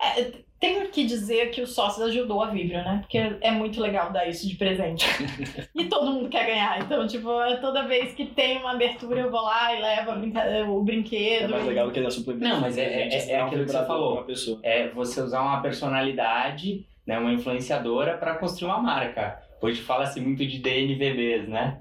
É, 0.00 0.30
tenho 0.62 0.88
que 0.90 1.04
dizer 1.04 1.50
que 1.50 1.60
o 1.60 1.66
sócio 1.66 2.04
ajudou 2.04 2.40
a 2.40 2.46
Vibra, 2.46 2.84
né? 2.84 2.98
Porque 3.00 3.18
é 3.18 3.50
muito 3.50 3.80
legal 3.80 4.12
dar 4.12 4.28
isso 4.28 4.48
de 4.48 4.54
presente. 4.54 5.04
e 5.74 5.86
todo 5.86 6.12
mundo 6.12 6.28
quer 6.28 6.46
ganhar. 6.46 6.80
Então, 6.80 7.04
tipo, 7.04 7.28
toda 7.60 7.88
vez 7.88 8.14
que 8.14 8.26
tem 8.26 8.58
uma 8.58 8.70
abertura, 8.70 9.22
eu 9.22 9.30
vou 9.30 9.42
lá 9.42 9.74
e 9.74 9.82
levo 9.82 10.78
o 10.78 10.84
brinquedo. 10.84 11.46
É 11.46 11.48
mais 11.48 11.66
legal 11.66 11.88
do 11.88 11.92
que 11.92 12.00
dar 12.00 12.12
suplemento. 12.12 12.46
Não, 12.46 12.60
mas 12.60 12.78
é, 12.78 12.84
é, 12.84 13.08
é, 13.08 13.30
é 13.32 13.40
aquilo 13.40 13.64
que 13.64 13.72
você 13.72 13.84
falou. 13.84 14.12
Uma 14.12 14.22
pessoa. 14.22 14.60
É 14.62 14.86
você 14.90 15.20
usar 15.20 15.42
uma 15.42 15.60
personalidade, 15.60 16.86
né, 17.04 17.18
uma 17.18 17.32
influenciadora 17.32 18.16
para 18.16 18.36
construir 18.36 18.70
uma 18.70 18.80
marca. 18.80 19.42
Hoje 19.60 19.80
fala-se 19.80 20.20
muito 20.20 20.46
de 20.46 20.58
DNVBs, 20.60 21.48
né? 21.48 21.80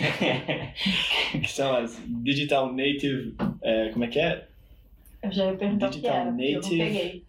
que 1.32 1.48
são 1.48 1.74
as 1.74 1.98
Digital 2.06 2.66
Native. 2.74 3.34
É, 3.62 3.88
como 3.88 4.04
é 4.04 4.08
que 4.08 4.20
é? 4.20 4.44
Eu 5.22 5.32
já 5.32 5.46
ia 5.46 5.54
perguntar 5.54 5.88
Digital 5.88 6.10
o 6.10 6.14
que 6.14 6.20
era, 6.20 6.30
porque 6.30 6.42
eu 6.44 6.52
não 6.52 6.60
Native. 6.60 6.78
peguei. 6.78 7.27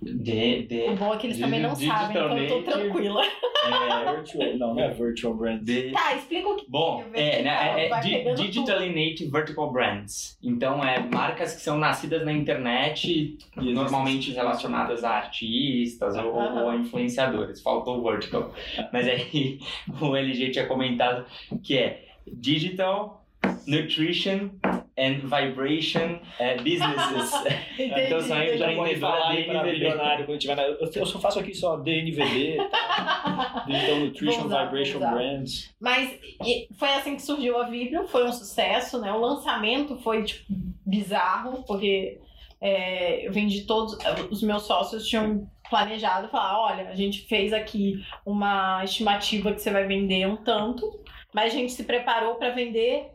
De, 0.00 0.62
de, 0.66 0.82
O 0.90 0.96
bom 0.96 1.14
é 1.14 1.16
que 1.16 1.26
eles 1.26 1.38
também 1.40 1.60
não 1.60 1.74
sabem, 1.74 2.10
então 2.16 2.38
eu 2.38 2.48
tô 2.64 2.70
tranquila. 2.70 3.22
É, 3.24 4.12
virtual, 4.16 4.56
não, 4.58 4.74
não 4.74 4.82
é 4.82 4.90
Virtual 4.90 5.34
Brand. 5.34 5.60
de- 5.62 5.90
Tá, 5.92 6.14
explica 6.16 6.48
o 6.48 6.56
que 6.56 6.66
Bom, 6.68 7.02
Eu 7.04 7.10
vejo 7.10 7.24
é, 7.24 7.36
que 7.36 7.42
né, 7.42 7.86
é, 7.88 8.00
di- 8.00 8.10
pegando 8.10 8.42
Digitally 8.42 8.88
Native 8.88 9.30
Vertical 9.30 9.72
Brands. 9.72 10.38
Então, 10.42 10.84
é 10.84 10.98
marcas 11.00 11.54
que 11.54 11.60
são 11.62 11.78
nascidas 11.78 12.24
na 12.24 12.32
internet, 12.32 13.36
E 13.60 13.72
normalmente 13.72 14.32
relacionadas 14.32 15.02
a 15.04 15.10
artistas 15.10 16.16
ou, 16.16 16.32
ou 16.34 16.68
a 16.70 16.76
influenciadores. 16.76 17.60
Faltou 17.60 17.98
o 17.98 18.02
vertical. 18.02 18.52
Mas 18.92 19.06
aí 19.08 19.58
o 20.00 20.16
LG 20.16 20.50
tinha 20.50 20.66
comentado 20.66 21.24
que 21.62 21.76
é 21.78 22.04
Digital 22.26 23.21
Nutrition 23.66 24.50
and 24.98 25.20
Vibration 25.22 26.20
eh, 26.38 26.56
Businesses. 26.56 27.32
Entendi, 27.78 28.06
Então, 28.06 28.20
são 28.20 28.42
entendi. 28.42 28.58
Já 28.58 28.74
pode 28.74 28.96
falar 28.96 29.34
bilionário 29.34 30.26
quando 30.26 30.38
tiver 30.38 30.56
na... 30.56 30.62
Eu 30.62 30.90
eu 30.94 31.06
só 31.06 31.18
faço 31.18 31.38
aqui 31.38 31.54
só 31.54 31.76
DNVB, 31.76 32.56
tá? 32.70 33.64
Digital 33.66 33.96
Nutrition 33.96 34.46
usar, 34.46 34.64
Vibration. 34.66 34.98
Brands. 34.98 35.74
Mas 35.80 36.18
e 36.44 36.68
foi 36.78 36.88
assim 36.94 37.16
que 37.16 37.22
surgiu 37.22 37.58
a 37.58 37.68
Vibrio, 37.68 38.06
foi 38.08 38.24
um 38.24 38.32
sucesso, 38.32 39.00
né? 39.00 39.12
O 39.12 39.20
lançamento 39.20 39.96
foi 39.98 40.24
tipo, 40.24 40.44
bizarro, 40.84 41.64
porque 41.64 42.20
é, 42.60 43.26
eu 43.26 43.32
vendi 43.32 43.62
todos, 43.62 43.96
os 44.30 44.42
meus 44.42 44.62
sócios 44.64 45.06
tinham 45.08 45.48
planejado 45.68 46.28
falar, 46.28 46.60
olha, 46.60 46.88
a 46.90 46.94
gente 46.94 47.22
fez 47.22 47.52
aqui 47.52 48.04
uma 48.26 48.84
estimativa 48.84 49.52
que 49.52 49.60
você 49.60 49.70
vai 49.70 49.86
vender 49.86 50.26
um 50.26 50.36
tanto, 50.36 51.00
mas 51.32 51.52
a 51.52 51.56
gente 51.56 51.72
se 51.72 51.84
preparou 51.84 52.34
para 52.34 52.50
vender 52.50 53.10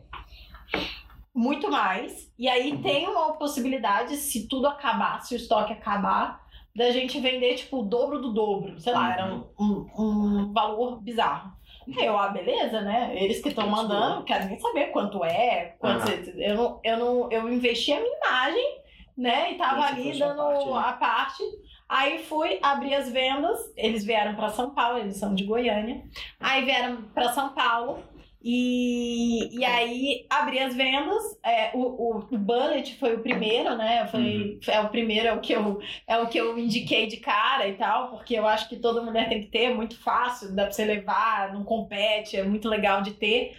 muito 1.34 1.70
mais. 1.70 2.32
E 2.38 2.48
aí 2.48 2.78
tem 2.78 3.06
uma 3.08 3.34
possibilidade, 3.34 4.16
se 4.16 4.48
tudo 4.48 4.66
acabar, 4.66 5.20
se 5.22 5.34
o 5.34 5.36
estoque 5.36 5.72
acabar, 5.72 6.46
da 6.74 6.90
gente 6.90 7.18
vender 7.20 7.56
tipo 7.56 7.80
o 7.80 7.82
dobro 7.84 8.20
do 8.20 8.32
dobro. 8.32 8.78
Sei 8.80 8.92
lá, 8.92 9.12
era 9.12 9.34
um, 9.34 9.44
um, 9.58 9.86
um 9.98 10.52
valor 10.52 11.00
bizarro. 11.00 11.52
Aí 11.98 12.04
Eu, 12.06 12.18
ah, 12.18 12.28
beleza, 12.28 12.80
né? 12.82 13.12
Eles 13.16 13.40
que 13.40 13.48
estão 13.48 13.66
mandando, 13.68 14.24
quero 14.24 14.44
nem 14.46 14.58
saber 14.58 14.88
quanto 14.88 15.24
é, 15.24 15.74
quanto 15.78 16.02
você- 16.02 16.34
eu, 16.36 16.54
não, 16.54 16.80
eu, 16.84 16.98
não, 16.98 17.32
eu 17.32 17.52
investi 17.52 17.92
a 17.92 18.00
minha 18.00 18.16
imagem, 18.16 18.78
né? 19.16 19.52
E 19.52 19.54
tava 19.56 19.82
ali 19.86 20.22
a 20.22 20.26
dando 20.28 20.36
parte, 20.42 20.66
né? 20.66 20.72
a 20.76 20.92
parte. 20.92 21.42
Aí 21.88 22.18
fui 22.24 22.58
abrir 22.62 22.94
as 22.94 23.10
vendas, 23.10 23.58
eles 23.74 24.04
vieram 24.04 24.34
para 24.34 24.50
São 24.50 24.70
Paulo, 24.70 24.98
eles 24.98 25.16
são 25.16 25.34
de 25.34 25.44
Goiânia. 25.44 26.02
Aí 26.38 26.62
vieram 26.64 27.02
para 27.14 27.32
São 27.32 27.48
Paulo 27.54 28.00
e, 28.42 29.58
e 29.58 29.64
aí 29.64 30.26
abri 30.30 30.58
as 30.60 30.74
vendas. 30.74 31.22
É, 31.44 31.70
o, 31.74 31.80
o, 31.80 32.18
o 32.30 32.38
Bullet 32.38 32.96
foi 32.98 33.16
o 33.16 33.22
primeiro, 33.22 33.76
né? 33.76 34.06
Foi, 34.08 34.20
Uhum. 34.20 34.60
É 34.68 34.80
o 34.80 34.88
primeiro, 34.90 35.28
é 35.28 35.32
o, 35.32 35.40
que 35.40 35.52
eu, 35.52 35.80
é 36.06 36.18
o 36.18 36.28
que 36.28 36.38
eu 36.38 36.58
indiquei 36.58 37.06
de 37.06 37.18
cara 37.18 37.66
e 37.68 37.76
tal, 37.76 38.10
porque 38.10 38.34
eu 38.34 38.46
acho 38.46 38.68
que 38.68 38.76
toda 38.76 39.02
mulher 39.02 39.28
tem 39.28 39.40
que 39.40 39.48
ter, 39.48 39.64
é 39.64 39.74
muito 39.74 39.98
fácil, 40.02 40.54
dá 40.54 40.64
pra 40.64 40.72
você 40.72 40.84
levar, 40.84 41.52
não 41.52 41.64
compete, 41.64 42.36
é 42.36 42.42
muito 42.44 42.68
legal 42.68 43.02
de 43.02 43.12
ter. 43.14 43.56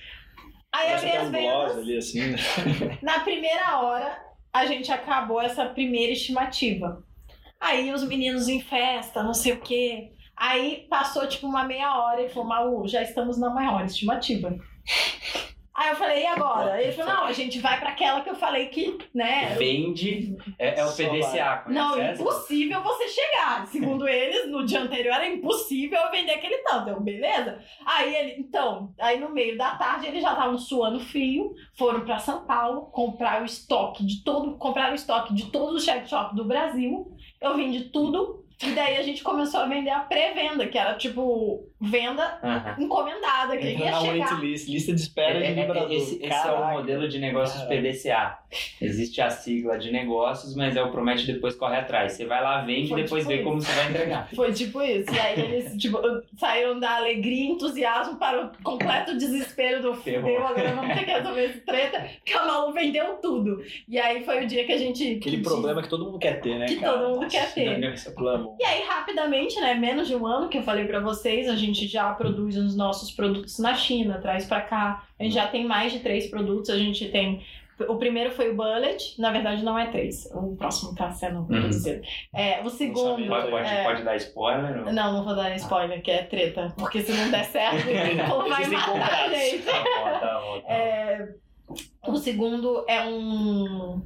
Aí 0.71 0.87
Parece 0.87 1.07
abri 1.07 1.17
as 1.17 1.29
vendas. 1.29 1.77
ali, 1.77 1.97
assim, 1.97 2.27
né? 2.27 2.37
Na 3.01 3.19
primeira 3.21 3.79
hora, 3.81 4.17
a 4.53 4.65
gente 4.65 4.91
acabou 4.91 5.41
essa 5.41 5.65
primeira 5.65 6.13
estimativa. 6.13 7.03
Aí 7.59 7.91
os 7.93 8.03
meninos 8.07 8.47
em 8.47 8.61
festa, 8.61 9.23
não 9.23 9.33
sei 9.33 9.53
o 9.53 9.61
quê. 9.61 10.11
Aí 10.35 10.87
passou 10.89 11.27
tipo 11.27 11.47
uma 11.47 11.65
meia 11.65 11.97
hora 11.99 12.21
e 12.23 12.29
falou, 12.29 12.47
Maú, 12.49 12.87
já 12.87 13.01
estamos 13.01 13.37
na 13.37 13.49
maior 13.49 13.83
estimativa. 13.85 14.57
Aí 15.79 15.91
eu 15.91 15.95
falei, 15.95 16.23
e 16.23 16.27
agora? 16.27 16.83
Ele 16.83 16.91
falou, 16.91 17.13
não, 17.13 17.23
a 17.23 17.31
gente 17.31 17.57
vai 17.59 17.79
para 17.79 17.91
aquela 17.91 18.19
que 18.19 18.29
eu 18.29 18.35
falei 18.35 18.67
que, 18.67 18.97
né? 19.15 19.55
Vende, 19.57 20.35
é, 20.59 20.77
é 20.77 20.85
o 20.85 20.91
PDCA. 20.91 21.63
Não, 21.69 21.97
essa? 21.97 22.21
impossível 22.21 22.83
você 22.83 23.07
chegar. 23.07 23.65
Segundo 23.67 24.05
eles, 24.09 24.51
no 24.51 24.65
dia 24.65 24.81
anterior 24.81 25.13
era 25.13 25.29
impossível 25.29 25.97
eu 25.97 26.11
vender 26.11 26.33
aquele 26.33 26.57
tanto. 26.63 26.89
Eu, 26.89 26.99
beleza? 26.99 27.59
Aí 27.85 28.13
ele, 28.13 28.41
então, 28.41 28.93
aí 28.99 29.21
no 29.21 29.29
meio 29.29 29.57
da 29.57 29.77
tarde 29.77 30.07
eles 30.07 30.21
já 30.21 30.31
estavam 30.31 30.57
suando 30.57 30.99
frio, 30.99 31.53
foram 31.77 32.01
para 32.01 32.19
São 32.19 32.45
Paulo 32.45 32.87
comprar 32.87 33.41
o 33.41 33.45
estoque 33.45 34.05
de 34.05 34.21
todo, 34.21 34.57
compraram 34.57 34.91
o 34.91 34.95
estoque 34.95 35.33
de 35.33 35.49
todos 35.49 35.75
os 35.75 35.85
check 35.85 36.05
shop 36.09 36.35
do 36.35 36.43
Brasil. 36.43 37.15
Eu 37.39 37.55
vendi 37.55 37.85
tudo. 37.85 38.38
E 38.61 38.71
daí 38.71 38.97
a 38.97 39.01
gente 39.03 39.23
começou 39.23 39.61
a 39.61 39.65
vender 39.65 39.89
a 39.89 39.99
pré-venda, 40.01 40.67
que 40.67 40.77
era 40.77 40.93
tipo 40.95 41.63
venda 41.79 42.39
Aham. 42.43 42.75
encomendada, 42.77 43.55
que 43.57 43.67
Entra 43.69 43.85
ia 43.85 43.91
na 43.91 43.99
chegar. 44.01 44.31
waitlist, 44.31 44.67
lista 44.69 44.93
de 44.93 45.01
espera 45.01 45.37
É, 45.37 45.41
de 45.41 45.45
é, 45.45 45.49
é, 45.63 45.65
vibrador. 45.67 45.91
esse, 45.91 46.15
esse 46.21 46.47
é 46.47 46.51
o 46.51 46.71
modelo 46.73 47.07
de 47.07 47.19
negócios 47.19 47.63
Caraca. 47.63 47.81
PDCA. 47.81 48.38
Existe 48.81 49.21
a 49.21 49.29
sigla 49.29 49.77
de 49.77 49.91
negócios, 49.91 50.55
mas 50.55 50.75
é 50.75 50.81
o 50.83 50.91
promete 50.91 51.25
depois 51.25 51.55
corre 51.55 51.77
atrás. 51.77 52.13
Você 52.13 52.25
vai 52.25 52.41
lá, 52.41 52.61
vende 52.61 52.91
e 52.91 52.95
depois 52.95 53.23
tipo 53.23 53.37
vê 53.37 53.43
como 53.43 53.61
você 53.61 53.71
vai 53.73 53.89
entregar. 53.89 54.27
Foi 54.35 54.51
tipo 54.51 54.81
isso. 54.81 55.13
E 55.13 55.19
aí 55.19 55.39
eles 55.39 55.75
tipo, 55.77 55.99
saíram 56.37 56.79
da 56.79 56.95
alegria 56.97 57.45
e 57.45 57.51
entusiasmo 57.51 58.17
para 58.17 58.45
o 58.45 58.63
completo 58.63 59.17
desespero 59.17 59.81
do 59.81 59.93
fudeu, 59.93 60.45
agora 60.45 60.71
vamos 60.73 60.93
ter 60.95 61.05
que 61.05 61.11
resolver 61.11 61.43
esse 61.45 61.59
treta, 61.61 62.09
porque 62.17 62.33
a 62.33 62.45
Malu 62.45 62.73
vendeu 62.73 63.15
tudo. 63.21 63.61
E 63.87 63.99
aí 63.99 64.23
foi 64.23 64.43
o 64.43 64.47
dia 64.47 64.65
que 64.65 64.71
a 64.73 64.77
gente. 64.77 65.17
Aquele 65.17 65.37
que- 65.37 65.43
problema 65.43 65.81
que 65.81 65.89
todo 65.89 66.05
mundo 66.05 66.19
quer 66.19 66.41
ter, 66.41 66.57
né, 66.57 66.65
Que 66.65 66.77
cara? 66.77 66.97
todo 66.97 67.09
mundo 67.15 67.27
quer 67.27 67.53
ter. 67.53 67.79
E 68.59 68.63
aí, 68.63 68.83
rapidamente, 68.87 69.59
né? 69.59 69.73
Menos 69.75 70.07
de 70.07 70.15
um 70.15 70.25
ano 70.25 70.49
que 70.49 70.57
eu 70.57 70.63
falei 70.63 70.85
pra 70.85 70.99
vocês, 70.99 71.47
a 71.49 71.55
gente 71.55 71.87
já 71.87 72.11
produz 72.13 72.57
os 72.57 72.75
nossos 72.75 73.11
produtos 73.11 73.59
na 73.59 73.75
China, 73.75 74.17
traz 74.21 74.45
pra 74.45 74.61
cá. 74.61 75.03
A 75.19 75.23
gente 75.23 75.33
já 75.35 75.47
tem 75.47 75.65
mais 75.65 75.91
de 75.91 75.99
três 75.99 76.27
produtos. 76.27 76.69
A 76.69 76.77
gente 76.77 77.07
tem. 77.09 77.41
O 77.87 77.95
primeiro 77.97 78.31
foi 78.31 78.49
o 78.49 78.55
Bullet, 78.55 79.19
na 79.19 79.31
verdade 79.31 79.63
não 79.63 79.77
é 79.77 79.87
três. 79.87 80.25
O 80.33 80.55
próximo 80.55 80.93
tá 80.95 81.11
sendo 81.11 81.45
produzido. 81.45 82.01
É, 82.33 82.61
o 82.63 82.69
segundo. 82.69 83.27
Pode, 83.27 83.49
pode, 83.49 83.67
é, 83.67 83.83
pode 83.83 84.03
dar 84.03 84.15
spoiler? 84.17 84.85
Ou... 84.87 84.93
Não, 84.93 85.13
não 85.13 85.23
vou 85.23 85.35
dar 85.35 85.55
spoiler, 85.55 86.01
que 86.01 86.11
é 86.11 86.23
treta. 86.23 86.73
Porque 86.77 87.01
se 87.01 87.11
não 87.13 87.29
der 87.31 87.45
certo, 87.45 87.87
o 88.35 88.49
vai 88.49 88.61
Existem 88.63 88.99
matar 88.99 89.23
a 89.25 89.29
gente. 89.33 89.63
Tá 89.63 89.71
bom, 89.73 90.03
tá 90.03 90.19
bom. 90.19 90.19
Tá 90.19 90.39
bom. 90.39 90.71
É, 90.71 91.29
o 92.07 92.15
segundo 92.15 92.83
é 92.87 93.03
um, 93.05 94.01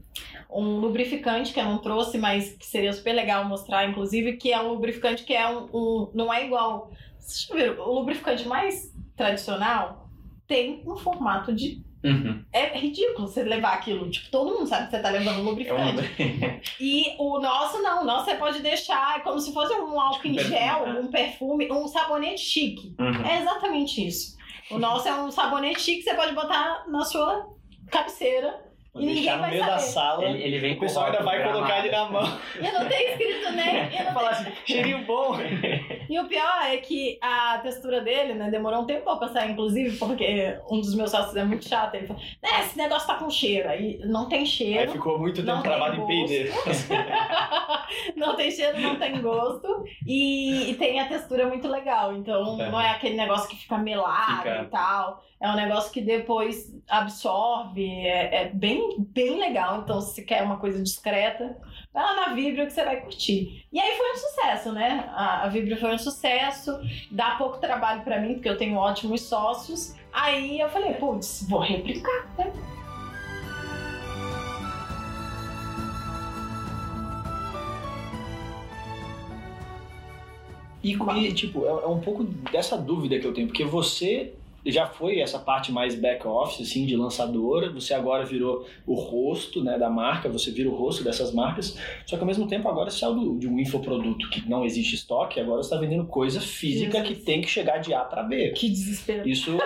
um 0.52 0.78
lubrificante 0.80 1.54
que 1.54 1.60
eu 1.60 1.66
não 1.66 1.78
trouxe, 1.78 2.18
mas 2.18 2.54
que 2.58 2.66
seria 2.66 2.92
super 2.92 3.14
legal 3.14 3.46
mostrar, 3.46 3.88
inclusive, 3.90 4.34
que 4.38 4.52
é 4.52 4.60
um 4.62 4.70
lubrificante 4.70 5.24
que 5.24 5.34
é 5.34 5.48
um. 5.50 5.70
um- 5.74 6.12
não 6.14 6.34
é 6.34 6.46
igual. 6.46 6.92
Deixa 7.20 7.54
eu 7.54 7.58
ver, 7.58 7.80
o 7.80 7.94
lubrificante 7.94 8.46
mais 8.48 8.94
tradicional 9.16 10.10
tem 10.46 10.84
um 10.86 10.96
formato 10.98 11.54
de. 11.54 11.82
Uhum. 12.04 12.44
É 12.52 12.78
ridículo 12.78 13.28
você 13.28 13.44
levar 13.44 13.74
aquilo. 13.74 14.10
Tipo, 14.10 14.30
todo 14.30 14.54
mundo 14.54 14.68
sabe 14.68 14.86
que 14.86 14.92
você 14.92 15.02
tá 15.02 15.10
levando 15.10 15.38
um 15.38 15.40
É 15.40 15.42
um... 15.42 15.46
lubrificante. 15.46 16.62
E 16.80 17.16
o 17.18 17.40
nosso 17.40 17.82
não, 17.82 18.02
o 18.04 18.06
nosso 18.06 18.26
você 18.26 18.36
pode 18.36 18.60
deixar 18.62 19.18
é 19.18 19.20
como 19.22 19.40
se 19.40 19.54
fosse 19.54 19.74
um 19.74 20.00
álcool 20.00 20.28
em 20.28 20.36
Perfume, 20.36 20.58
gel, 20.58 20.86
né? 20.86 21.00
um 21.00 21.08
perfume, 21.08 21.72
um 21.72 21.88
sabonete 21.88 22.42
chique. 22.42 22.96
Uhum. 23.00 23.26
É 23.26 23.42
exatamente 23.42 24.06
isso. 24.06 24.38
O 24.70 24.78
nosso 24.78 25.08
é 25.08 25.14
um 25.14 25.32
sabonete 25.32 25.82
chique 25.82 26.04
que 26.04 26.10
você 26.10 26.16
pode 26.16 26.34
botar 26.34 26.86
na 26.88 27.04
sua 27.06 27.48
cabeceira. 27.90 28.63
Vou 28.94 29.02
E 29.02 29.06
ninguém 29.08 29.24
deixar 29.24 29.38
no 29.38 29.42
vai 29.42 29.50
meio 29.52 29.66
da 29.66 29.80
saber. 29.80 29.92
sala. 29.92 30.24
Ele, 30.26 30.44
ele 30.44 30.60
vem 30.60 30.74
O 30.76 30.80
pessoal 30.80 31.06
ainda 31.08 31.24
vai 31.24 31.38
rótulo 31.40 31.56
colocar 31.56 31.80
ele 31.80 31.90
gramado. 31.90 32.14
na 32.14 32.22
mão. 32.30 32.40
E 32.62 32.72
não 32.72 32.86
tem 32.88 33.10
escrito 33.12 33.52
nem. 33.56 33.76
E, 33.92 34.04
não 34.04 34.14
Falar 34.14 34.30
assim, 34.30 34.52
cheirinho 34.68 35.04
bom. 35.06 35.32
e 36.08 36.20
o 36.20 36.26
pior 36.28 36.62
é 36.64 36.78
que 36.78 37.18
a 37.20 37.58
textura 37.58 38.02
dele, 38.02 38.36
né, 38.36 38.52
demorou 38.52 38.82
um 38.82 38.86
tempo 38.86 39.18
pra 39.18 39.28
sair, 39.30 39.50
inclusive, 39.52 39.98
porque 39.98 40.56
um 40.70 40.80
dos 40.80 40.94
meus 40.94 41.10
sócios 41.10 41.36
é 41.36 41.44
muito 41.44 41.68
chato. 41.68 41.96
Ele 41.96 42.06
falou: 42.06 42.22
né, 42.44 42.50
esse 42.60 42.78
negócio 42.78 43.08
tá 43.08 43.16
com 43.16 43.30
cheiro. 43.32 43.68
Aí 43.68 43.98
não 44.06 44.30
tem 44.30 44.40
Aí 44.42 44.46
cheiro. 44.46 44.92
ficou 44.92 45.18
muito 45.18 45.42
Não 45.42 45.56
tempo 45.62 45.68
tem 45.68 45.72
travado 45.80 46.02
em 46.02 46.06
P&D. 46.06 46.52
não 48.16 48.36
tem 48.36 48.52
cheiro, 48.52 48.80
não 48.80 48.96
tem 48.98 49.20
gosto. 49.22 49.84
E, 50.06 50.72
e 50.72 50.76
tem 50.76 51.00
a 51.00 51.08
textura 51.08 51.48
muito 51.48 51.68
legal. 51.68 52.14
Então 52.16 52.60
É. 52.62 52.70
não 52.70 52.80
é 52.80 52.92
aquele 52.92 53.16
negócio 53.16 53.50
que 53.50 53.56
fica 53.56 53.78
melado 53.78 54.38
Fica- 54.44 54.62
e 54.62 54.66
tal. 54.66 55.24
É 55.44 55.50
um 55.50 55.56
negócio 55.58 55.92
que 55.92 56.00
depois 56.00 56.74
absorve. 56.88 57.86
É, 57.86 58.44
é 58.44 58.50
bem, 58.50 58.96
bem 58.98 59.38
legal. 59.38 59.82
Então, 59.82 60.00
se 60.00 60.16
você 60.16 60.22
quer 60.22 60.42
uma 60.42 60.56
coisa 60.56 60.82
discreta, 60.82 61.58
vai 61.94 62.02
lá 62.02 62.16
na 62.16 62.34
Vibrio 62.34 62.66
que 62.66 62.72
você 62.72 62.86
vai 62.86 63.02
curtir. 63.02 63.66
E 63.70 63.78
aí 63.78 63.98
foi 63.98 64.14
um 64.14 64.16
sucesso, 64.16 64.72
né? 64.72 65.04
A, 65.10 65.44
a 65.46 65.50
foi 65.50 65.96
um 65.96 65.98
sucesso. 65.98 66.72
Dá 67.12 67.32
pouco 67.32 67.58
trabalho 67.58 68.04
pra 68.04 68.22
mim, 68.22 68.36
porque 68.36 68.48
eu 68.48 68.58
tenho 68.58 68.78
ótimos 68.78 69.24
sócios. 69.24 69.94
Aí 70.14 70.62
eu 70.62 70.70
falei, 70.70 70.94
putz, 70.94 71.46
vou 71.50 71.60
replicar, 71.60 72.34
né? 72.38 72.50
E, 80.82 80.94
e, 80.94 81.34
tipo, 81.34 81.66
é, 81.66 81.70
é 81.70 81.88
um 81.88 82.00
pouco 82.00 82.24
dessa 82.24 82.78
dúvida 82.78 83.20
que 83.20 83.28
eu 83.28 83.34
tenho, 83.34 83.48
porque 83.48 83.66
você 83.66 84.34
já 84.66 84.88
foi 84.88 85.20
essa 85.20 85.40
parte 85.40 85.72
mais 85.72 85.96
back 85.96 86.26
office, 86.28 86.62
assim, 86.62 86.86
de 86.86 86.96
lançadora, 86.96 87.70
você 87.72 87.94
agora 87.94 88.26
virou 88.26 88.66
o 88.86 88.94
rosto, 88.94 89.64
né, 89.64 89.78
da 89.78 89.90
marca, 89.90 90.30
você 90.30 90.52
vira 90.52 90.70
o 90.70 90.76
rosto 90.76 91.04
dessas 91.04 91.34
marcas, 91.34 91.78
só 92.06 92.16
que 92.16 92.22
ao 92.22 92.28
mesmo 92.28 92.48
tempo 92.48 92.68
agora 92.70 92.90
você 92.90 93.00
saiu 93.00 93.38
de 93.38 93.48
um 93.48 93.60
infoproduto 93.60 94.30
que 94.30 94.48
não 94.50 94.64
existe 94.66 94.96
estoque, 94.96 95.40
agora 95.40 95.62
você 95.62 95.68
está 95.74 95.78
vendendo 95.80 96.06
coisa 96.06 96.40
física 96.40 97.02
que 97.02 97.16
tem 97.16 97.42
que 97.42 97.48
chegar 97.48 97.78
de 97.80 97.94
A 97.94 98.02
para 98.02 98.24
B. 98.24 98.52
Que 98.52 98.70
desespero. 98.70 99.28
Isso. 99.28 99.58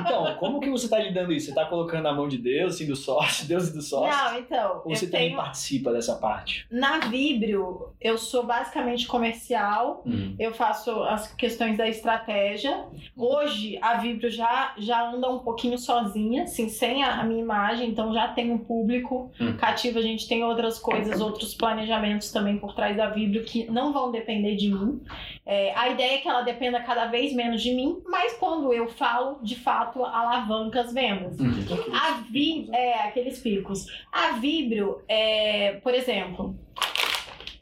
Então, 0.00 0.34
como 0.36 0.60
que 0.60 0.68
você 0.68 0.86
está 0.86 0.98
lidando 0.98 1.32
isso? 1.32 1.46
Você 1.46 1.52
está 1.52 1.64
colocando 1.64 2.02
na 2.02 2.12
mão 2.12 2.26
de 2.28 2.38
Deus, 2.38 2.74
assim, 2.74 2.86
do 2.86 2.96
sócio, 2.96 3.46
Deus 3.48 3.68
e 3.68 3.72
do 3.72 3.80
sócio? 3.82 4.10
Não, 4.10 4.38
então, 4.38 4.82
Ou 4.84 4.94
você 4.94 5.04
eu 5.06 5.10
também 5.10 5.26
tenho... 5.28 5.36
participa 5.36 5.92
dessa 5.92 6.16
parte? 6.16 6.66
Na 6.70 6.98
Vibrio, 6.98 7.90
eu 8.00 8.18
sou 8.18 8.44
basicamente 8.44 9.06
comercial, 9.06 10.02
Hum. 10.04 10.34
eu 10.38 10.52
faço 10.52 10.90
as 11.04 11.32
questões 11.34 11.76
da 11.78 11.88
estratégia. 11.88 12.84
Hoje, 13.16 13.78
a 13.80 13.94
Vibrio 13.98 14.15
já, 14.30 14.74
já 14.78 15.10
anda 15.10 15.28
um 15.30 15.38
pouquinho 15.40 15.78
sozinha, 15.78 16.44
assim, 16.44 16.68
sem 16.68 17.02
a, 17.04 17.20
a 17.20 17.24
minha 17.24 17.40
imagem, 17.40 17.88
então 17.90 18.12
já 18.12 18.28
tem 18.28 18.50
um 18.50 18.58
público 18.58 19.30
Hum. 19.40 19.56
cativo. 19.56 19.98
A 19.98 20.02
gente 20.02 20.26
tem 20.28 20.42
outras 20.44 20.78
coisas, 20.78 21.20
outros 21.20 21.54
planejamentos 21.54 22.30
também 22.30 22.58
por 22.58 22.74
trás 22.74 22.96
da 22.96 23.08
Vibrio 23.10 23.44
que 23.44 23.70
não 23.70 23.92
vão 23.92 24.10
depender 24.10 24.56
de 24.56 24.68
mim. 24.72 25.00
É, 25.44 25.72
a 25.76 25.88
ideia 25.88 26.14
é 26.14 26.18
que 26.18 26.28
ela 26.28 26.42
dependa 26.42 26.80
cada 26.80 27.06
vez 27.06 27.32
menos 27.32 27.62
de 27.62 27.72
mim, 27.72 27.98
mas 28.06 28.32
quando 28.34 28.72
eu 28.72 28.88
falo, 28.88 29.38
de 29.42 29.54
fato, 29.56 30.04
alavanca 30.04 30.80
as 30.80 30.92
vendas. 30.92 31.38
Hum. 31.38 31.52
A 31.92 32.22
Vi, 32.30 32.68
é, 32.72 32.94
aqueles 33.04 33.38
picos. 33.38 33.86
A 34.12 34.32
Vibrio, 34.32 35.02
é, 35.08 35.78
por 35.82 35.94
exemplo, 35.94 36.56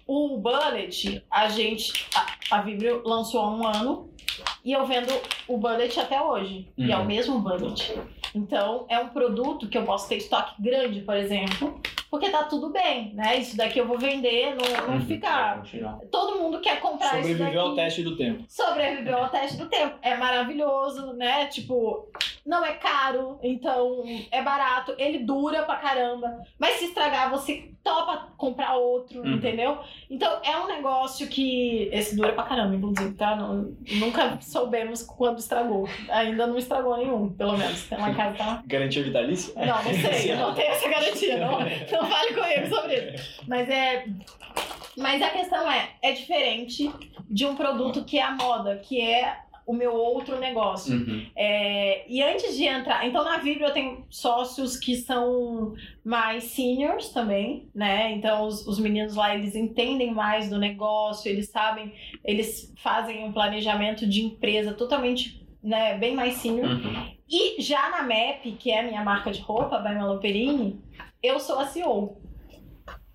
o 0.07 0.37
Bullet, 0.39 1.23
a 1.31 1.49
gente, 1.49 1.93
a, 2.15 2.57
a 2.59 2.61
Vibrio 2.63 3.03
lançou 3.05 3.41
há 3.41 3.51
um 3.51 3.67
ano 3.67 4.11
e 4.65 4.73
eu 4.73 4.87
vendo 4.87 5.13
o 5.47 5.57
Bullet 5.59 5.99
até 6.01 6.21
hoje. 6.21 6.69
E 6.77 6.91
é 6.91 6.97
o 6.97 7.01
Uhum. 7.01 7.05
mesmo 7.07 7.39
Bullet. 7.39 7.95
Então, 8.35 8.87
é 8.89 8.99
um 8.99 9.09
produto 9.11 9.69
que 9.69 9.77
eu 9.79 9.85
posso 9.85 10.09
ter 10.09 10.17
estoque 10.17 10.61
grande, 10.61 11.01
por 11.03 11.17
exemplo, 11.17 11.81
porque 12.15 12.31
tá 12.31 12.45
tudo 12.45 12.71
bem, 12.71 13.13
né? 13.13 13.39
Isso 13.39 13.57
daqui 13.57 13.81
eu 13.81 13.89
vou 13.89 13.99
vender, 13.99 14.55
não, 14.55 14.87
não 14.87 14.95
Uhum. 14.95 15.01
ficar. 15.01 15.65
Todo 16.13 16.39
mundo 16.39 16.61
quer 16.61 16.79
comprar 16.79 17.07
isso 17.19 17.23
daqui 17.23 17.29
Sobreviveu 17.33 17.61
ao 17.61 17.75
teste 17.75 18.03
do 18.05 18.17
tempo. 18.17 18.45
sobreviveu 18.49 19.19
ao 19.19 19.29
teste 19.31 19.57
do 19.57 19.67
tempo. 19.69 19.97
É 20.01 20.15
maravilhoso, 20.17 21.13
né? 21.15 21.47
Tipo, 21.47 22.09
não 22.47 22.65
é 22.65 22.75
caro, 22.75 23.41
então 23.43 24.05
é 24.31 24.41
barato, 24.43 24.95
ele 24.97 25.19
dura 25.19 25.65
pra 25.65 25.75
caramba. 25.77 26.39
Mas 26.57 26.75
se 26.77 26.85
estragar, 26.85 27.31
você 27.31 27.71
topa 27.83 28.29
comprar 28.37 28.75
outro, 28.77 29.21
Uhum. 29.21 29.33
entendeu? 29.35 29.79
Então 30.09 30.39
é 30.45 30.57
um 30.57 30.69
negócio 30.69 31.27
que. 31.29 31.89
Esse 31.93 32.15
dura 32.15 32.33
pra 32.33 32.45
caramba, 32.45 32.77
inclusive, 32.77 33.13
tá? 33.17 33.35
Não- 33.35 33.75
nunca 33.99 34.39
soubemos 34.41 35.03
quando 35.03 35.39
estragou. 35.39 35.89
Ainda 36.09 36.47
não 36.47 36.57
estragou 36.57 36.97
nenhum, 36.97 37.29
pelo 37.31 37.59
menos. 37.59 37.91
Lá 37.91 38.11
em 38.11 38.15
casa 38.15 38.37
tá. 38.37 38.63
Garantia 38.67 39.03
vitalícia? 39.03 39.53
Não, 39.57 39.83
não 39.83 39.93
sei, 39.93 40.31
eu 40.33 40.37
não 40.37 40.55
tenho 40.55 40.71
essa 40.71 40.89
garantia. 40.89 41.37
Não, 41.39 41.59
não 41.61 42.04
fale 42.11 42.35
comigo 42.35 42.75
sobre 42.75 43.15
isso. 43.15 43.43
Mas 43.47 43.69
é. 43.69 44.07
Mas 44.97 45.21
a 45.21 45.31
questão 45.31 45.69
é, 45.71 45.91
é 46.03 46.13
diferente 46.13 46.91
de 47.29 47.45
um 47.45 47.57
produto 47.57 48.05
que 48.05 48.19
é 48.19 48.23
a 48.23 48.31
moda, 48.31 48.77
que 48.77 49.01
é 49.01 49.39
o 49.67 49.73
meu 49.73 49.95
outro 49.95 50.39
negócio. 50.39 50.95
Uhum. 50.95 51.27
É, 51.35 52.05
e 52.09 52.23
antes 52.23 52.57
de 52.57 52.65
entrar, 52.65 53.07
então 53.07 53.25
na 53.25 53.39
Vibra 53.39 53.69
eu 53.69 53.73
tenho 53.73 54.05
sócios 54.11 54.77
que 54.77 54.95
são 54.97 55.75
mais 56.05 56.45
seniors 56.45 57.09
também, 57.09 57.69
né? 57.75 58.13
Então 58.13 58.47
os, 58.47 58.67
os 58.67 58.79
meninos 58.79 59.15
lá 59.15 59.35
eles 59.35 59.55
entendem 59.55 60.13
mais 60.13 60.51
do 60.51 60.59
negócio, 60.59 61.31
eles 61.31 61.49
sabem, 61.49 61.93
eles 62.23 62.73
fazem 62.83 63.25
um 63.25 63.33
planejamento 63.33 64.07
de 64.07 64.23
empresa 64.23 64.75
totalmente, 64.75 65.43
né, 65.63 65.97
bem 65.97 66.15
mais 66.15 66.35
senior. 66.35 66.69
Uhum. 66.69 67.15
E 67.29 67.61
já 67.63 67.89
na 67.89 68.03
MAP, 68.03 68.57
que 68.59 68.71
é 68.71 68.81
a 68.81 68.83
minha 68.83 69.03
marca 69.03 69.33
de 69.33 69.41
roupa, 69.41 69.79
by 69.79 69.95
Melo 69.95 70.21
Perini, 70.21 70.79
eu 71.25 71.41
sou 71.41 71.59
a 71.59 71.67
CEO. 71.67 72.23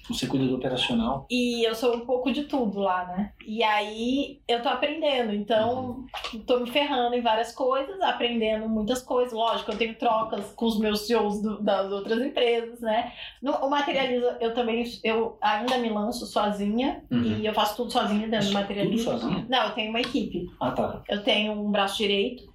Você 0.10 0.26
cuida 0.26 0.48
do 0.48 0.56
operacional. 0.56 1.28
E 1.30 1.64
eu 1.64 1.76
sou 1.76 1.96
um 1.96 2.00
pouco 2.04 2.32
de 2.32 2.46
tudo 2.46 2.80
lá, 2.80 3.06
né? 3.06 3.32
E 3.46 3.62
aí 3.62 4.42
eu 4.48 4.60
tô 4.60 4.68
aprendendo, 4.68 5.36
então 5.36 6.04
tô 6.48 6.60
me 6.62 6.72
ferrando 6.72 7.14
em 7.16 7.22
várias 7.22 7.52
coisas, 7.52 8.02
aprendendo 8.02 8.68
muitas 8.68 9.04
coisas. 9.04 9.32
Lógico, 9.32 9.70
eu 9.72 9.78
tenho 9.78 9.94
trocas 10.00 10.52
com 10.54 10.66
os 10.66 10.80
meus 10.80 11.06
CEOs 11.06 11.44
do- 11.44 11.62
das 11.62 11.92
outras 11.92 12.20
empresas, 12.24 12.82
né? 12.82 13.14
No, 13.40 13.52
o 13.58 13.70
Materializa, 13.70 14.36
eu 14.42 14.52
também, 14.56 14.84
eu 15.04 15.38
ainda 15.40 15.78
me 15.78 15.90
lanço 15.90 16.26
sozinha 16.26 17.04
Uhum. 17.12 17.22
e 17.22 17.46
eu 17.46 17.54
faço 17.54 17.76
tudo 17.78 17.92
sozinha 17.92 18.28
dentro 18.28 18.48
do 18.48 18.52
Tudo 18.52 18.62
Materializa. 18.62 19.04
sozinha? 19.04 19.46
Não, 19.48 19.64
eu 19.66 19.76
tenho 19.76 19.92
uma 19.92 20.02
equipe. 20.02 20.48
Ah, 20.60 20.72
tá. 20.72 21.04
Eu 21.08 21.22
tenho 21.24 21.54
um 21.54 21.70
braço 21.70 21.98
direito 21.98 22.49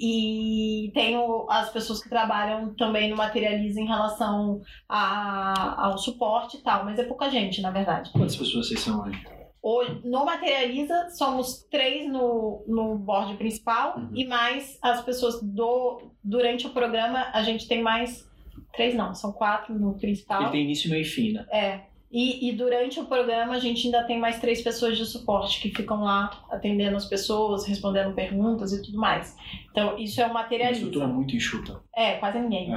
e 0.00 0.90
tenho 0.94 1.46
as 1.50 1.70
pessoas 1.70 2.02
que 2.02 2.08
trabalham 2.08 2.74
também 2.74 3.10
no 3.10 3.16
Materializa 3.16 3.80
em 3.80 3.86
relação 3.86 4.60
a- 4.88 5.86
ao 5.86 5.98
suporte 5.98 6.56
e 6.56 6.62
tal, 6.62 6.84
mas 6.84 6.98
é 6.98 7.04
pouca 7.04 7.28
gente, 7.30 7.60
na 7.60 7.70
verdade. 7.70 8.10
Quantas 8.12 8.36
pessoas 8.36 8.66
vocês 8.68 8.80
são 8.80 9.02
hoje? 9.02 9.22
Hoje, 9.62 10.00
no 10.04 10.24
Materializa, 10.24 11.10
somos 11.10 11.62
três 11.70 12.10
no, 12.10 12.64
no 12.66 12.96
board 12.96 13.36
principal 13.36 13.98
Uhum. 13.98 14.10
e 14.14 14.24
mais 14.26 14.78
as 14.82 15.02
pessoas 15.02 15.42
do. 15.42 16.00
Durante 16.24 16.66
o 16.66 16.70
programa, 16.70 17.26
a 17.32 17.42
gente 17.42 17.68
tem 17.68 17.82
mais. 17.82 18.26
Três 18.72 18.94
não, 18.94 19.14
são 19.14 19.32
quatro 19.32 19.78
no 19.78 19.98
principal. 19.98 20.42
Ele 20.42 20.50
tem 20.50 20.64
início, 20.64 20.88
meio 20.90 21.02
e 21.02 21.04
fim, 21.04 21.32
né? 21.32 21.46
É. 21.52 21.89
E, 22.12 22.48
e 22.48 22.52
durante 22.52 22.98
o 22.98 23.04
programa, 23.06 23.54
a 23.54 23.58
gente 23.60 23.86
ainda 23.86 24.02
tem 24.02 24.18
mais 24.18 24.40
três 24.40 24.60
pessoas 24.60 24.98
de 24.98 25.06
suporte 25.06 25.60
que 25.60 25.70
ficam 25.70 26.02
lá 26.02 26.44
atendendo 26.50 26.96
as 26.96 27.04
pessoas, 27.06 27.64
respondendo 27.66 28.12
perguntas 28.14 28.72
e 28.72 28.82
tudo 28.82 28.98
mais. 28.98 29.36
Então, 29.70 29.96
isso 29.96 30.20
é 30.20 30.24
o 30.24 30.30
Uma 30.30 30.42
Materializa. 30.42 30.80
estrutura 30.80 31.06
muito 31.06 31.36
enxuta. 31.36 31.80
É, 31.94 32.14
quase 32.14 32.40
ninguém. 32.40 32.74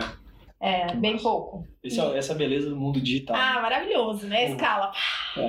É, 0.61 0.85
Que 0.85 0.95
bem 0.97 1.13
massa. 1.13 1.23
pouco. 1.23 1.67
Esse 1.83 1.99
é- 1.99 2.17
essa 2.17 2.31
é 2.31 2.35
a 2.35 2.37
beleza 2.37 2.69
do 2.69 2.75
mundo 2.77 3.01
digital. 3.01 3.35
Ah, 3.35 3.59
maravilhoso, 3.61 4.27
né? 4.27 4.51
Escala. 4.51 4.91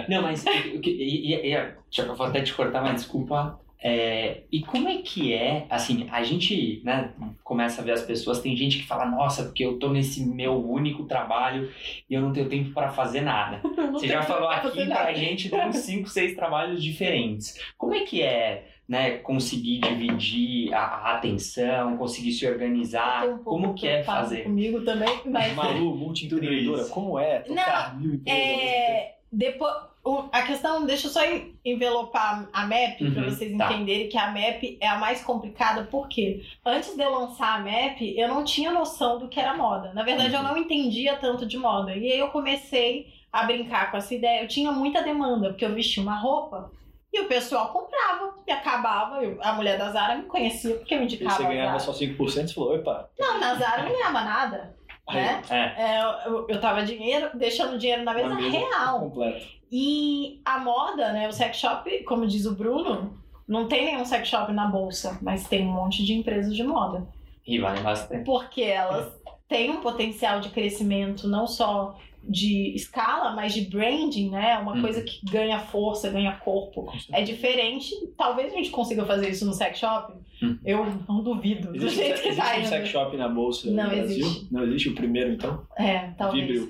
Não, 0.09 0.22
mas 0.22 0.43
o 0.74 0.80
que- 0.80 0.91
e, 0.91 1.35
e, 1.35 1.35
e, 1.35 1.41
deixa 1.55 2.03
eu 2.03 2.16
vou 2.16 2.26
até 2.26 2.41
te 2.41 2.55
cortar, 2.55 2.82
mas 2.82 2.95
desculpa. 3.03 3.61
É, 3.87 4.45
e 4.51 4.62
como 4.62 4.89
é 4.89 4.97
que 5.03 5.35
é, 5.35 5.66
assim, 5.68 6.09
a 6.11 6.22
gente, 6.22 6.80
né, 6.82 7.12
começa 7.43 7.82
a 7.82 7.85
ver 7.85 7.93
as 7.93 8.01
pessoas, 8.01 8.41
tem 8.41 8.57
gente 8.57 8.78
que 8.78 8.87
fala, 8.87 9.05
nossa, 9.05 9.45
porque 9.45 9.62
eu 9.62 9.78
tô 9.78 9.91
nesse 9.91 10.24
meu 10.24 10.55
único 10.55 11.05
trabalho 11.05 11.70
e 12.09 12.14
eu 12.14 12.22
não 12.22 12.32
tenho 12.32 12.49
tempo 12.49 12.70
pra 12.72 12.89
fazer 12.89 13.20
nada. 13.20 13.61
Não 13.76 13.93
Você 13.93 14.09
já 14.09 14.22
falou 14.22 14.49
aqui 14.49 14.87
nada. 14.87 15.03
pra 15.03 15.12
gente 15.12 15.51
de 15.51 15.55
uns 15.55 15.76
5, 15.76 16.09
6 16.09 16.35
trabalhos 16.35 16.82
diferentes. 16.82 17.61
Como 17.76 17.95
é 17.95 18.01
que 18.01 18.22
é, 18.22 18.68
né, 18.89 19.18
conseguir 19.18 19.80
dividir 19.80 20.72
a, 20.72 20.78
a 20.80 21.14
atenção, 21.16 21.99
conseguir 21.99 22.32
se 22.32 22.47
organizar? 22.47 23.28
um 23.28 23.39
Como 23.45 23.74
que 23.74 23.87
é 23.87 24.03
fazer? 24.03 24.45
Comigo 24.45 24.80
também, 24.80 25.20
mas 25.26 25.55
Malu, 25.55 25.95
multi-empreendedora, 25.95 26.82
Isso. 26.82 26.91
como 26.91 27.18
é 27.18 27.41
tocar 27.41 27.99
mil 28.01 28.14
empresas? 28.14 28.41
É, 28.43 29.14
depois, 29.30 29.74
o- 30.05 30.28
a 30.30 30.42
questão, 30.42 30.84
deixa 30.84 31.07
eu 31.07 31.11
só 31.11 31.24
en- 31.24 31.55
envelopar 31.64 32.48
a 32.52 32.66
MAP 32.66 32.98
para 33.12 33.22
Uhum, 33.22 33.30
vocês 33.30 33.57
tá. 33.57 33.72
entenderem 33.72 34.09
que 34.09 34.18
a 34.18 34.26
MAP 34.30 34.76
é 34.80 34.86
a 34.86 34.98
mais 34.98 35.22
complicada, 35.22 35.84
porque 35.90 36.44
antes 36.64 36.94
de 36.94 37.02
eu 37.02 37.11
lançar 37.11 37.57
a 37.57 37.61
MAP, 37.61 38.02
eu 38.16 38.28
não 38.28 38.44
tinha 38.44 38.70
noção 38.70 39.18
do 39.18 39.28
que 39.28 39.40
era 39.40 39.57
moda. 39.57 39.92
Na 39.94 40.02
verdade, 40.02 40.34
Uhum. 40.34 40.42
eu 40.42 40.48
não 40.48 40.57
entendia 40.57 41.16
tanto 41.16 41.46
de 41.46 41.57
moda. 41.57 41.94
E 41.96 42.12
aí 42.12 42.18
eu 42.18 42.28
comecei 42.28 43.07
a 43.32 43.44
brincar 43.44 43.90
com 43.90 43.96
essa 43.96 44.14
ideia. 44.14 44.42
Eu 44.42 44.48
tinha 44.48 44.70
muita 44.70 45.02
demanda, 45.02 45.48
porque 45.48 45.64
eu 45.64 45.74
vestia 45.74 46.02
uma 46.02 46.16
roupa 46.18 46.70
e 47.12 47.20
o 47.20 47.26
pessoal 47.28 47.68
comprava 47.72 48.34
e 48.46 48.52
acabava. 48.52 49.22
Eu- 49.24 49.38
a 49.42 49.52
mulher 49.55 49.78
da 49.78 49.90
Zara 49.90 50.16
me 50.16 50.24
conhecia 50.24 50.74
porque 50.76 50.94
eu 50.94 51.00
E 51.00 51.05
indicava 51.05 51.36
você 51.36 51.42
a 51.44 51.48
ganhava 51.48 51.78
só 51.80 51.92
5%, 51.92 52.48
você 52.48 52.55
falou, 52.55 52.76
opa. 52.76 53.09
Não, 53.18 53.40
na 53.40 53.55
Zara 53.55 53.82
eu 53.82 53.86
não 53.88 53.92
ganhava 53.92 54.20
nada. 54.20 54.76
Né? 55.12 55.42
É, 55.50 55.57
É, 55.82 56.02
eu, 56.26 56.46
eu 56.48 56.61
tava 56.61 56.84
dinheiro, 56.84 57.30
deixando 57.34 57.78
dinheiro 57.78 58.05
na 58.05 58.14
mesa 58.14 58.28
Na 58.28 58.34
mesa. 58.36 58.57
real. 58.57 59.00
completo. 59.00 59.46
E 59.70 60.40
a 60.44 60.59
moda, 60.59 61.12
né? 61.12 61.28
O 61.28 61.32
sex 61.32 61.57
shop, 61.59 62.05
como 62.05 62.26
diz 62.26 62.46
o 62.46 62.55
Bruno, 62.55 63.18
não 63.46 63.66
tem 63.68 63.84
nenhum 63.86 64.05
sex 64.05 64.28
shop 64.28 64.52
na 64.52 64.66
bolsa, 64.66 65.18
mas 65.20 65.46
tem 65.48 65.66
um 65.66 65.72
monte 65.72 66.05
de 66.05 66.14
empresas 66.14 66.55
de 66.55 66.62
moda. 66.62 67.07
e 67.46 67.59
vale 67.59 67.80
bastante. 67.80 68.24
Porque 68.24 68.62
elas 68.62 69.12
têm 69.48 69.70
um 69.70 69.80
potencial 69.80 70.40
de 70.40 70.48
crescimento 70.48 71.28
não 71.28 71.46
só 71.46 71.98
de 72.29 72.75
escala, 72.75 73.35
mas 73.35 73.53
de 73.55 73.62
branding, 73.62 74.31
né? 74.31 74.59
Uma 74.59 74.75
Uhum. 74.75 74.81
coisa 74.83 75.03
que 75.03 75.20
ganha 75.31 75.59
força, 75.59 76.11
ganha 76.11 76.33
corpo. 76.33 76.91
É 77.12 77.22
diferente. 77.22 77.91
Talvez 78.16 78.53
a 78.53 78.57
gente 78.57 78.70
consiga 78.70 79.05
fazer 79.05 79.29
isso 79.31 79.45
no 79.47 79.53
sex 79.53 79.79
shop. 79.79 80.12
Uhum. 80.43 80.59
Eu 80.64 80.85
não 81.09 81.22
duvido. 81.22 81.68
Do 81.68 81.77
Existe, 81.77 81.97
jeito 81.97 82.22
que 82.22 82.29
existe 82.29 82.51
tá 82.51 82.59
um 82.59 82.64
sex 82.64 82.89
shop 82.89 83.16
na 83.16 83.29
bolsa 83.29 83.70
Não 83.70 83.85
no 83.85 83.91
Brasil? 83.91 84.27
existe. 84.27 84.49
Não 84.53 84.62
existe 84.64 84.89
o 84.89 84.95
primeiro, 84.95 85.33
então? 85.33 85.66
É, 85.79 86.11
talvez. 86.18 86.47
Vibrio. 86.47 86.68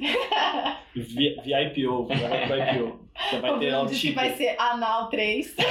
Vi- 0.95 1.37
VIPO, 1.45 2.07
vai 2.49 2.77
IPO. 2.77 3.05
Já 3.31 3.41
vai 3.41 3.51
o 3.53 3.59
ter 3.59 3.87
disse 3.87 4.09
que 4.09 4.13
vai 4.15 4.33
ser 4.35 4.57
anal 4.61 5.09
3. 5.09 5.55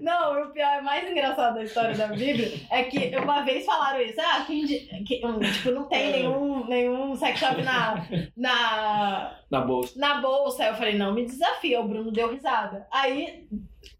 Não, 0.00 0.42
o 0.42 0.50
pior, 0.50 0.78
é 0.78 0.80
mais 0.98 1.10
engraçado 1.10 1.54
da 1.54 1.64
história 1.64 1.96
da 1.96 2.08
Bíblia 2.08 2.52
é 2.70 2.82
que 2.84 3.16
uma 3.16 3.42
vez 3.42 3.64
falaram 3.64 4.00
isso. 4.00 4.20
Ah, 4.20 4.44
quem, 4.46 4.66
que, 4.66 5.20
tipo, 5.52 5.70
não 5.70 5.84
tem 5.84 6.12
nenhum, 6.12 6.66
nenhum 6.66 7.14
sex 7.14 7.38
shop 7.38 7.62
na, 7.62 8.06
na, 8.36 9.38
Na 9.50 9.60
bolsa. 9.60 9.98
na 9.98 10.20
bolsa. 10.20 10.64
Aí 10.64 10.68
eu 10.70 10.74
falei, 10.74 10.96
não 10.96 11.14
me 11.14 11.24
desafia. 11.24 11.80
O 11.80 11.88
Bruno 11.88 12.10
deu 12.10 12.32
risada. 12.32 12.86
Aí 12.92 13.46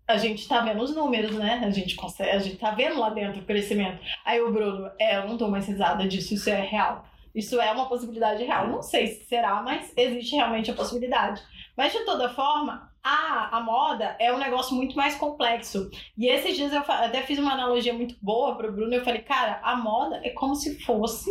a 0.07 0.17
gente 0.17 0.49
tá 0.49 0.61
vendo 0.61 0.83
os 0.83 0.95
números, 0.95 1.33
né? 1.37 1.63
A 1.65 1.71
gente 1.71 1.95
consegue, 1.95 2.31
a 2.31 2.39
gente 2.39 2.57
tá 2.57 2.71
vendo 2.73 2.99
lá 2.99 3.11
dentro 3.11 3.41
o 3.41 3.45
crescimento. 3.45 3.99
Aí 4.25 4.41
o 4.41 4.53
Bruno, 4.53 4.91
é, 4.99 5.19
eu 5.19 5.29
não 5.29 5.39
tô 5.39 5.49
mais 5.49 5.67
risada 5.67 6.07
disso, 6.07 6.35
isso 6.35 6.51
é 6.51 6.61
real. 6.61 7.05
Isso 7.35 7.61
é 7.61 7.71
uma 7.71 7.89
possibilidade 7.89 8.43
real. 8.43 8.67
Não 8.69 8.83
sei 8.83 9.07
se 9.07 9.25
será, 9.27 9.63
mas 9.63 9.93
existe 9.97 10.35
realmente 10.35 10.71
a 10.71 10.75
possibilidade. 10.75 11.41
Mas 11.77 11.93
de 11.93 12.05
toda 12.05 12.29
forma, 12.31 12.88
a, 13.03 13.57
a 13.57 13.61
moda 13.61 14.17
é 14.19 14.33
um 14.33 14.39
negócio 14.39 14.75
muito 14.75 14.97
mais 14.97 15.15
complexo. 15.15 15.91
E 16.17 16.27
esses 16.27 16.57
dias 16.57 16.73
eu 16.73 16.81
até 16.81 17.23
fiz 17.23 17.39
uma 17.39 17.53
analogia 17.53 17.93
muito 17.93 18.17
boa 18.21 18.57
pro 18.57 18.73
Bruno. 18.73 18.95
Eu 18.95 19.05
falei, 19.05 19.23
cara, 19.23 19.61
a 19.63 19.77
moda 19.77 20.21
é 20.25 20.31
como 20.31 20.55
se 20.55 20.79
fosse 20.85 21.31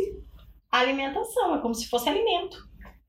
alimentação, 0.72 1.56
é 1.56 1.60
como 1.60 1.74
se 1.74 1.90
fosse 1.90 2.10
alimento. 2.10 2.58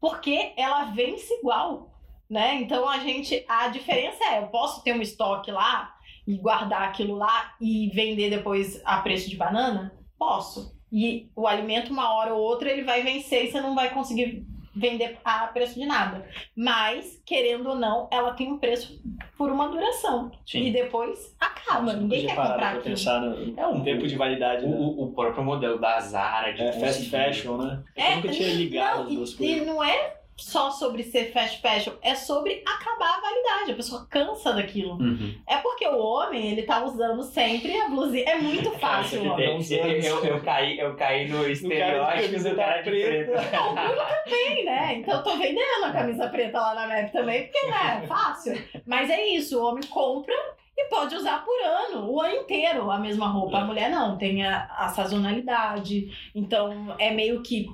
Porque 0.00 0.52
ela 0.56 0.84
vence 0.84 1.32
igual, 1.34 1.92
né? 2.28 2.60
Então 2.60 2.88
a 2.88 2.98
gente, 2.98 3.44
a 3.48 3.68
diferença 3.68 4.22
é, 4.24 4.38
eu 4.38 4.48
posso 4.48 4.82
ter 4.82 4.92
um 4.92 5.02
estoque 5.02 5.50
lá 5.50 5.94
e 6.26 6.36
guardar 6.36 6.82
aquilo 6.82 7.16
lá 7.16 7.54
e 7.60 7.90
vender 7.94 8.30
depois 8.30 8.80
a 8.84 8.98
preço 9.00 9.30
de 9.30 9.36
banana? 9.36 9.96
Posso. 10.18 10.76
E 10.92 11.30
o 11.34 11.46
alimento, 11.46 11.92
uma 11.92 12.12
hora 12.14 12.34
ou 12.34 12.40
outra, 12.40 12.70
ele 12.70 12.84
vai 12.84 13.02
vencer 13.02 13.46
e 13.46 13.50
você 13.50 13.60
não 13.60 13.74
vai 13.74 13.92
conseguir 13.92 14.46
vender 14.78 15.18
a 15.24 15.46
preço 15.48 15.74
de 15.78 15.84
nada. 15.86 16.26
Mas, 16.56 17.20
querendo 17.26 17.68
ou 17.70 17.74
não, 17.74 18.08
ela 18.10 18.32
tem 18.32 18.50
um 18.52 18.58
preço 18.58 19.00
por 19.36 19.50
uma 19.50 19.68
duração. 19.68 20.30
E 20.46 20.50
Sim. 20.50 20.72
depois 20.72 21.34
acaba. 21.40 21.92
Ninguém 21.92 22.22
Nunca 22.22 22.34
quer 22.34 22.40
comprar 22.40 22.58
pra 22.58 22.68
aquilo. 22.70 22.84
pensar 22.84 23.20
no, 23.20 23.58
É 23.58 23.66
um- 23.66 23.82
tempo 23.82 24.06
de 24.06 24.16
validade, 24.16 24.64
O, 24.64 24.68
né? 24.68 24.76
o- 24.78 25.04
o 25.04 25.12
próprio 25.12 25.44
modelo 25.44 25.78
da 25.78 26.00
Zara, 26.00 26.52
de 26.52 26.62
É, 26.62 26.72
fast 26.72 27.08
fashion, 27.10 27.56
né? 27.58 27.82
Eu 27.96 28.02
É, 28.04 28.16
nunca 28.16 28.28
tinha 28.28 28.54
ligado 28.54 28.96
Não, 28.98 29.06
as 29.08 29.12
duas 29.14 29.30
e, 29.32 29.36
coisas. 29.36 29.56
e 29.56 29.64
não 29.64 29.82
é 29.84 30.17
só 30.40 30.70
sobre 30.70 31.02
ser 31.02 31.32
fast 31.32 31.60
fashion, 31.60 31.92
é 32.00 32.14
sobre 32.14 32.62
acabar 32.64 33.16
a 33.16 33.20
validade. 33.20 33.72
A 33.72 33.74
pessoa 33.74 34.06
cansa 34.08 34.52
daquilo. 34.52 34.92
Uhum. 34.94 35.34
É 35.46 35.56
porque 35.56 35.86
o 35.86 35.98
homem, 35.98 36.52
ele 36.52 36.62
tá 36.62 36.84
usando 36.84 37.22
sempre 37.24 37.78
a 37.80 37.88
blusinha. 37.88 38.24
É 38.24 38.38
muito 38.38 38.70
fácil, 38.78 39.28
ó. 39.30 39.34
tem- 39.34 39.60
Eu, 39.70 40.00
eu, 40.00 40.24
eu 40.24 40.40
caí, 40.42 40.78
eu 40.78 40.94
caí 40.96 41.28
no 41.28 41.44
estereótipo 41.48 42.42
do 42.42 42.54
cara 42.56 42.82
de 42.82 42.90
preta. 42.90 43.32
preto. 43.32 43.50
Não, 43.52 43.72
o 43.72 43.74
Bruno 43.74 44.02
também, 44.24 44.64
né? 44.64 44.94
Então 44.96 45.14
eu 45.16 45.22
tô 45.24 45.36
vendendo 45.36 45.84
a 45.84 45.92
camisa 45.92 46.28
preta 46.28 46.58
lá 46.60 46.74
na 46.74 46.86
MEP 46.86 47.12
também, 47.12 47.42
porque, 47.44 47.66
né, 47.66 48.00
é 48.02 48.06
fácil. 48.06 48.62
Mas 48.86 49.10
é 49.10 49.26
isso, 49.26 49.60
o 49.60 49.64
homem 49.66 49.82
compra 49.88 50.34
e 50.76 50.84
pode 50.88 51.16
usar 51.16 51.44
por 51.44 51.58
ano, 51.60 52.08
o 52.08 52.20
ano 52.20 52.36
inteiro, 52.36 52.88
a 52.90 52.98
mesma 52.98 53.26
roupa. 53.26 53.58
A 53.58 53.64
mulher 53.64 53.90
não, 53.90 54.16
tem 54.16 54.46
a, 54.46 54.66
a 54.78 54.88
sazonalidade. 54.88 56.08
Então 56.34 56.94
é 56.98 57.10
meio 57.10 57.42
que 57.42 57.66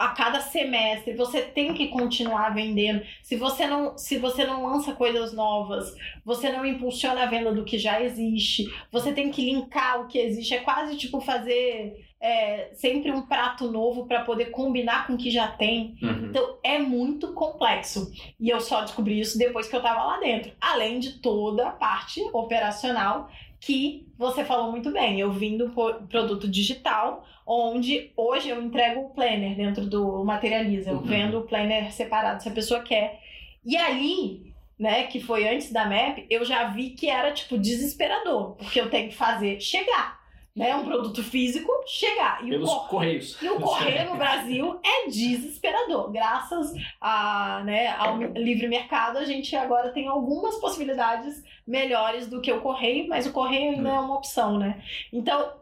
a 0.00 0.08
cada 0.08 0.40
semestre 0.40 1.12
você 1.12 1.42
tem 1.42 1.74
que 1.74 1.88
continuar 1.88 2.54
vendendo. 2.54 3.02
Se 3.22 3.36
você 3.36 3.66
não, 3.66 3.98
se 3.98 4.16
você 4.16 4.46
não 4.46 4.64
lança 4.64 4.94
coisas 4.94 5.34
novas, 5.34 5.94
você 6.24 6.50
não 6.50 6.64
impulsiona 6.64 7.22
a 7.22 7.26
venda 7.26 7.52
do 7.52 7.66
que 7.66 7.76
já 7.76 8.02
existe, 8.02 8.64
você 8.90 9.12
tem 9.12 9.30
que 9.30 9.44
linkar 9.44 10.00
o 10.00 10.08
que 10.08 10.18
existe. 10.18 10.54
É 10.54 10.60
quase 10.60 10.96
tipo 10.96 11.20
fazer 11.20 12.02
é, 12.18 12.70
sempre 12.72 13.12
um 13.12 13.20
prato 13.20 13.70
novo 13.70 14.06
para 14.06 14.24
poder 14.24 14.46
combinar 14.46 15.06
com 15.06 15.12
o 15.12 15.18
que 15.18 15.30
já 15.30 15.48
tem. 15.48 15.94
Uhum. 16.02 16.28
Então 16.30 16.58
é 16.64 16.78
muito 16.78 17.34
complexo. 17.34 18.10
E 18.40 18.48
eu 18.48 18.58
só 18.58 18.80
descobri 18.80 19.20
isso 19.20 19.36
depois 19.36 19.68
que 19.68 19.76
eu 19.76 19.82
tava 19.82 20.02
lá 20.02 20.18
dentro. 20.18 20.50
Além 20.58 20.98
de 20.98 21.18
toda 21.20 21.68
a 21.68 21.72
parte 21.72 22.22
operacional 22.32 23.28
que 23.60 24.06
você 24.16 24.44
falou 24.44 24.70
muito 24.70 24.90
bem. 24.90 25.20
Eu 25.20 25.30
vim 25.30 25.56
do 25.58 25.70
produto 26.08 26.48
digital, 26.48 27.26
onde 27.46 28.10
hoje 28.16 28.48
eu 28.48 28.62
entrego 28.62 29.00
o 29.00 29.10
planner 29.10 29.54
dentro 29.54 29.84
do 29.86 30.24
Materializa. 30.24 30.90
Eu 30.90 30.96
Uhum. 30.96 31.02
vendo 31.02 31.38
o 31.38 31.42
planner 31.46 31.92
separado 31.92 32.42
se 32.42 32.48
a 32.48 32.52
pessoa 32.52 32.80
quer. 32.80 33.20
E 33.64 33.76
ali, 33.76 34.54
né, 34.78 35.04
que 35.04 35.20
foi 35.20 35.46
antes 35.46 35.70
da 35.70 35.84
MAP, 35.84 36.24
eu 36.30 36.42
já 36.44 36.68
vi 36.68 36.90
que 36.90 37.08
era 37.10 37.32
tipo 37.32 37.58
desesperador, 37.58 38.56
porque 38.56 38.80
eu 38.80 38.88
tenho 38.88 39.10
que 39.10 39.14
fazer 39.14 39.60
chegar. 39.60 40.18
Né, 40.60 40.76
um 40.76 40.84
produto 40.84 41.22
físico 41.22 41.72
chegar. 41.86 42.40
E 42.44 42.46
o 42.46 42.50
Pelos 42.50 42.70
cor- 42.70 42.88
correios. 42.88 43.38
e 43.42 43.48
o 43.48 43.60
correio 43.60 44.10
no 44.10 44.16
Brasil 44.16 44.78
é 44.84 45.08
desesperador. 45.08 46.10
Graças 46.12 46.72
a, 47.00 47.62
né, 47.64 47.88
ao 47.98 48.18
livre 48.18 48.68
mercado, 48.68 49.18
a 49.18 49.24
gente 49.24 49.56
agora 49.56 49.90
tem 49.90 50.06
algumas 50.06 50.56
possibilidades 50.60 51.42
melhores 51.66 52.26
do 52.26 52.40
que 52.40 52.52
o 52.52 52.60
correio, 52.60 53.08
mas 53.08 53.26
o 53.26 53.32
correio 53.32 53.72
ainda 53.72 53.88
é 53.88 53.98
uma 54.00 54.16
opção, 54.16 54.58
né? 54.58 54.82
Então, 55.12 55.52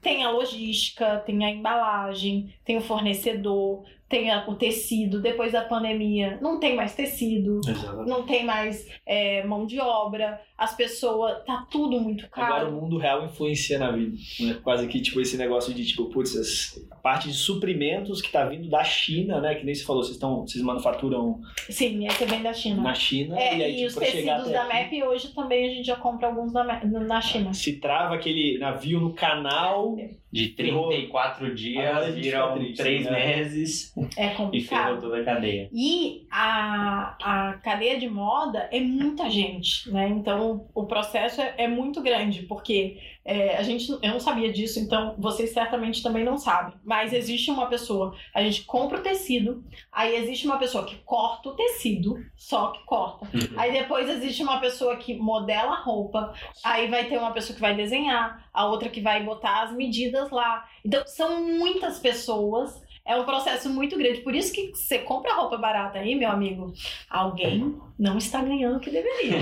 tem 0.00 0.24
a 0.24 0.30
logística, 0.30 1.22
tem 1.26 1.44
a 1.44 1.50
embalagem, 1.50 2.54
tem 2.64 2.76
o 2.76 2.80
fornecedor, 2.80 3.84
tem 4.08 4.30
a- 4.30 4.44
o 4.46 4.54
tecido. 4.54 5.20
Depois 5.20 5.50
da 5.50 5.62
pandemia, 5.64 6.38
não 6.40 6.60
tem 6.60 6.76
mais 6.76 6.94
tecido. 6.94 7.60
Não 8.06 8.22
tem 8.22 8.44
mais 8.44 8.86
é, 9.04 9.42
mão 9.44 9.66
de 9.66 9.80
obra, 9.80 10.40
as 10.58 10.74
pessoas. 10.74 11.44
Tá 11.44 11.66
tudo 11.70 12.00
muito 12.00 12.28
caro. 12.30 12.54
Agora 12.54 12.68
o 12.70 12.80
mundo 12.80 12.98
real 12.98 13.24
influencia 13.24 13.78
na 13.78 13.90
vida. 13.90 14.16
Né? 14.40 14.54
Quase 14.62 14.86
que 14.88 15.00
tipo 15.00 15.20
esse 15.20 15.36
negócio 15.36 15.72
de 15.74 15.84
tipo, 15.84 16.06
putz, 16.06 16.80
a 16.90 16.96
parte 16.96 17.28
de 17.28 17.34
suprimentos 17.34 18.20
que 18.22 18.30
tá 18.32 18.44
vindo 18.44 18.68
da 18.68 18.82
China, 18.84 19.40
né? 19.40 19.54
Que 19.54 19.64
nem 19.64 19.74
você 19.74 19.84
falou, 19.84 20.02
vocês 20.02 20.16
estão, 20.16 20.46
vocês 20.46 20.62
manufaturam 20.64 21.40
Sim, 21.68 22.06
esse 22.06 22.24
vem 22.24 22.42
da 22.42 22.52
China. 22.52 22.82
na 22.82 22.94
China 22.94 23.38
É, 23.38 23.56
e 23.58 23.62
aí 23.64 23.72
e 23.72 23.76
tipo, 23.76 23.88
os 23.88 23.94
tecidos 23.96 24.50
da 24.50 24.62
aqui, 24.64 24.74
MEP 24.96 25.02
hoje 25.04 25.28
também 25.34 25.66
a 25.70 25.74
gente 25.74 25.86
já 25.86 25.96
compra 25.96 26.28
alguns 26.28 26.52
na, 26.52 26.84
na 26.84 27.20
China. 27.20 27.52
se 27.52 27.74
trava 27.78 28.14
aquele 28.14 28.58
navio 28.58 29.00
no 29.00 29.12
canal, 29.12 29.96
De 30.32 30.48
34 30.48 31.46
Agora 31.46 31.52
a 31.52 31.54
dias 31.54 32.14
gente 32.14 32.24
viram 32.24 32.48
fica 32.48 32.58
triste, 32.58 32.76
3 32.82 33.04
né? 33.04 33.10
meses 33.36 33.92
É 33.96 34.02
e 34.06 34.10
ferrou 34.30 34.36
complicado. 34.36 35.00
toda 35.00 35.20
a 35.20 35.24
cadeia. 35.24 35.68
E 35.72 36.26
a, 36.30 37.16
a 37.22 37.52
cadeia 37.62 37.98
de 37.98 38.08
moda 38.08 38.68
é 38.72 38.80
muita 38.80 39.30
gente, 39.30 39.90
né? 39.90 40.08
Então 40.08 40.45
o 40.74 40.86
processo 40.86 41.40
é, 41.40 41.54
é 41.58 41.68
muito 41.68 42.02
grande, 42.02 42.42
porque 42.42 42.98
é, 43.24 43.56
a 43.56 43.62
gente, 43.62 43.90
eu 43.90 44.10
não 44.10 44.20
sabia 44.20 44.52
disso, 44.52 44.78
então 44.78 45.16
vocês 45.18 45.50
certamente 45.52 46.02
também 46.02 46.24
não 46.24 46.38
sabem. 46.38 46.74
Mas 46.84 47.12
existe 47.12 47.50
uma 47.50 47.66
pessoa, 47.66 48.14
a 48.32 48.40
gente 48.42 48.62
compra 48.64 48.98
o 48.98 49.02
tecido, 49.02 49.64
aí 49.90 50.14
existe 50.16 50.46
uma 50.46 50.58
pessoa 50.58 50.84
que 50.84 50.96
corta 51.04 51.48
o 51.48 51.56
tecido, 51.56 52.16
só 52.36 52.68
que 52.68 52.84
corta. 52.84 53.28
Aí 53.56 53.72
depois 53.72 54.08
existe 54.08 54.42
uma 54.42 54.60
pessoa 54.60 54.96
que 54.96 55.14
modela 55.14 55.72
a 55.72 55.82
roupa, 55.82 56.32
aí 56.64 56.88
vai 56.88 57.06
ter 57.06 57.18
uma 57.18 57.32
pessoa 57.32 57.54
que 57.54 57.60
vai 57.60 57.74
desenhar, 57.74 58.48
a 58.52 58.66
outra 58.66 58.88
que 58.88 59.00
vai 59.00 59.24
botar 59.24 59.64
as 59.64 59.72
medidas 59.72 60.30
lá. 60.30 60.64
Então 60.84 61.04
são 61.06 61.42
muitas 61.42 61.98
pessoas. 61.98 62.85
É 63.06 63.16
um 63.16 63.24
processo 63.24 63.70
muito 63.70 63.96
grande. 63.96 64.20
Por 64.20 64.34
isso 64.34 64.52
que 64.52 64.72
você 64.74 64.98
compra 64.98 65.34
roupa 65.34 65.56
barata 65.56 65.98
aí, 65.98 66.14
meu 66.16 66.28
amigo. 66.28 66.72
Alguém 67.08 67.76
não 67.98 68.18
está 68.18 68.42
ganhando 68.42 68.76
o 68.76 68.80
que 68.80 68.90
deveria. 68.90 69.38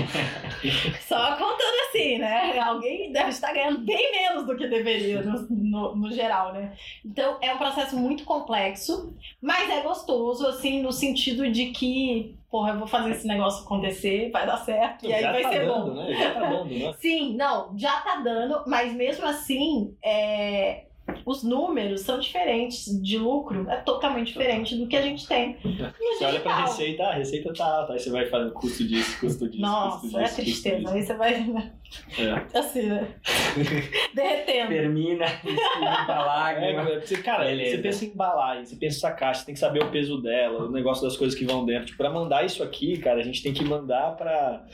Só 1.07 1.31
contando 1.31 1.75
assim, 1.89 2.17
né? 2.17 2.57
Alguém 2.59 3.11
deve 3.11 3.29
estar 3.29 3.53
ganhando 3.53 3.79
bem 3.79 4.11
menos 4.11 4.45
do 4.45 4.55
que 4.55 4.67
deveria, 4.67 5.21
no, 5.21 5.47
no, 5.49 5.95
no 5.95 6.11
geral, 6.11 6.53
né? 6.53 6.73
Então 7.03 7.37
é 7.41 7.53
um 7.53 7.57
processo 7.57 7.97
muito 7.97 8.23
complexo, 8.23 9.13
mas 9.41 9.69
é 9.69 9.81
gostoso, 9.81 10.47
assim, 10.47 10.81
no 10.81 10.91
sentido 10.91 11.49
de 11.51 11.67
que, 11.71 12.37
porra, 12.49 12.71
eu 12.71 12.79
vou 12.79 12.87
fazer 12.87 13.11
esse 13.11 13.27
negócio 13.27 13.65
acontecer, 13.65 14.29
vai 14.31 14.45
dar 14.45 14.57
certo, 14.57 15.05
e 15.05 15.13
aí 15.13 15.21
já 15.21 15.31
vai 15.31 15.41
tá 15.41 15.51
ser 15.51 15.65
dando, 15.65 15.93
bom. 15.93 16.03
né? 16.03 16.13
Já 16.13 16.33
tá 16.33 16.39
dando, 16.49 16.69
né? 16.69 16.93
Sim, 16.99 17.35
não, 17.35 17.77
já 17.77 17.99
tá 18.01 18.15
dando, 18.17 18.63
mas 18.67 18.93
mesmo 18.93 19.25
assim, 19.25 19.95
é, 20.03 20.84
os 21.25 21.43
números 21.43 22.01
são 22.01 22.19
diferentes 22.19 22.85
de 23.01 23.17
lucro, 23.17 23.67
é 23.69 23.77
totalmente 23.77 24.27
diferente 24.27 24.75
do 24.75 24.87
que 24.87 24.95
a 24.95 25.01
gente 25.01 25.27
tem 25.27 25.57
no 25.63 25.71
Você 26.17 26.25
olha 26.25 26.39
pra 26.39 26.51
digital. 26.53 26.61
receita, 26.67 27.03
a 27.03 27.13
receita 27.13 27.53
tá 27.53 27.65
alta, 27.65 27.93
aí 27.93 27.99
você 27.99 28.09
vai 28.11 28.25
fazendo 28.27 28.51
custo 28.53 28.83
disso, 28.87 29.19
custo 29.19 29.47
disso, 29.49 29.61
Nossa, 29.61 30.01
custo 30.01 30.19
é 30.19 30.23
disso, 30.23 30.35
tristeza. 30.35 30.75
custo 30.83 30.95
Aí 30.95 31.03
você 31.03 31.13
vai 31.15 31.39
né, 31.41 31.71
disso. 31.83 32.21
É. 32.21 32.57
assim, 32.59 32.83
né? 32.83 33.07
Derretendo. 34.13 34.69
Termina, 34.69 35.25
a 35.81 36.05
É, 36.11 36.15
lágrima. 36.17 36.89
é, 36.89 36.99
você, 36.99 37.17
cara, 37.21 37.45
Beleza. 37.45 37.75
você 37.77 37.81
pensa 37.81 38.05
em 38.05 38.07
embalagem, 38.09 38.65
você 38.65 38.75
pensa 38.75 38.97
essa 38.97 39.11
caixa, 39.15 39.39
você 39.41 39.45
tem 39.47 39.53
que 39.53 39.59
saber 39.59 39.83
o 39.83 39.91
peso 39.91 40.21
dela, 40.21 40.65
o 40.65 40.71
negócio 40.71 41.03
das 41.03 41.15
coisas 41.17 41.37
que 41.37 41.45
vão 41.45 41.65
dentro. 41.65 41.85
Tipo, 41.87 41.97
pra 41.97 42.09
mandar 42.09 42.45
isso 42.45 42.63
aqui, 42.63 42.97
cara, 42.97 43.19
a 43.19 43.23
gente 43.23 43.41
tem 43.43 43.53
que 43.53 43.63
mandar 43.63 44.15
pra. 44.15 44.65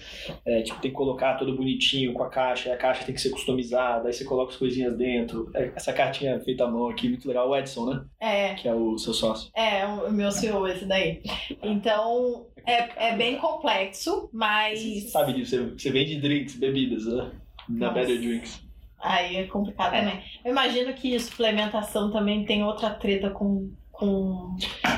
é, 0.46 0.62
tipo, 0.62 0.80
tem 0.82 0.92
que 0.92 0.98
colocar 0.98 1.36
tudo 1.36 1.56
bonitinho 1.56 2.14
com 2.14 2.24
a 2.24 2.30
caixa, 2.30 2.70
e 2.70 2.72
a 2.72 2.78
caixa 2.78 3.04
tem 3.06 3.14
que 3.16 3.22
ser 3.22 3.30
customizada, 3.30 4.08
aí 4.08 4.14
você 4.14 4.24
coloca 4.26 4.52
as 4.52 4.58
coisinhas 4.58 4.96
dentro. 4.98 5.50
É, 5.56 5.72
essa 5.76 5.94
cartinha 5.94 6.40
feita 6.42 6.66
à 6.66 6.68
mão 6.68 6.88
aqui, 6.90 7.08
muito 7.10 7.28
legal. 7.28 7.50
O 7.50 7.56
Edson, 7.56 7.86
né? 7.86 8.04
É, 8.20 8.54
Que 8.56 8.68
é 8.68 8.74
o 8.74 8.98
seu 8.98 9.14
sócio. 9.14 9.50
é 9.56 9.86
o 9.86 10.12
meu 10.12 10.32
CEO 10.32 10.68
esse 10.68 10.86
daí. 10.86 11.22
Então, 11.64 12.48
é, 12.66 13.10
é 13.10 13.16
bem 13.16 13.38
complexo, 13.38 14.30
mas 14.34 14.80
Você 14.82 15.08
sabe 15.10 15.34
disso, 15.34 15.52
você, 15.52 15.64
você 15.66 15.92
vende 15.92 16.20
drinks, 16.20 16.56
bebidas, 16.56 17.06
né? 17.06 17.32
Na 17.70 17.88
Nossa. 17.88 17.94
Better 18.00 18.20
Drinks. 18.20 18.64
aí 19.00 19.38
é 19.38 19.44
complicado 19.48 19.92
também. 19.94 20.22
Eu 20.44 20.52
imagino 20.52 20.94
que 20.94 21.18
suplementação 21.20 22.12
também 22.12 22.44
tem 22.46 22.64
outra 22.64 22.90
treta 22.90 23.30
com, 23.30 23.72
com 24.02 24.56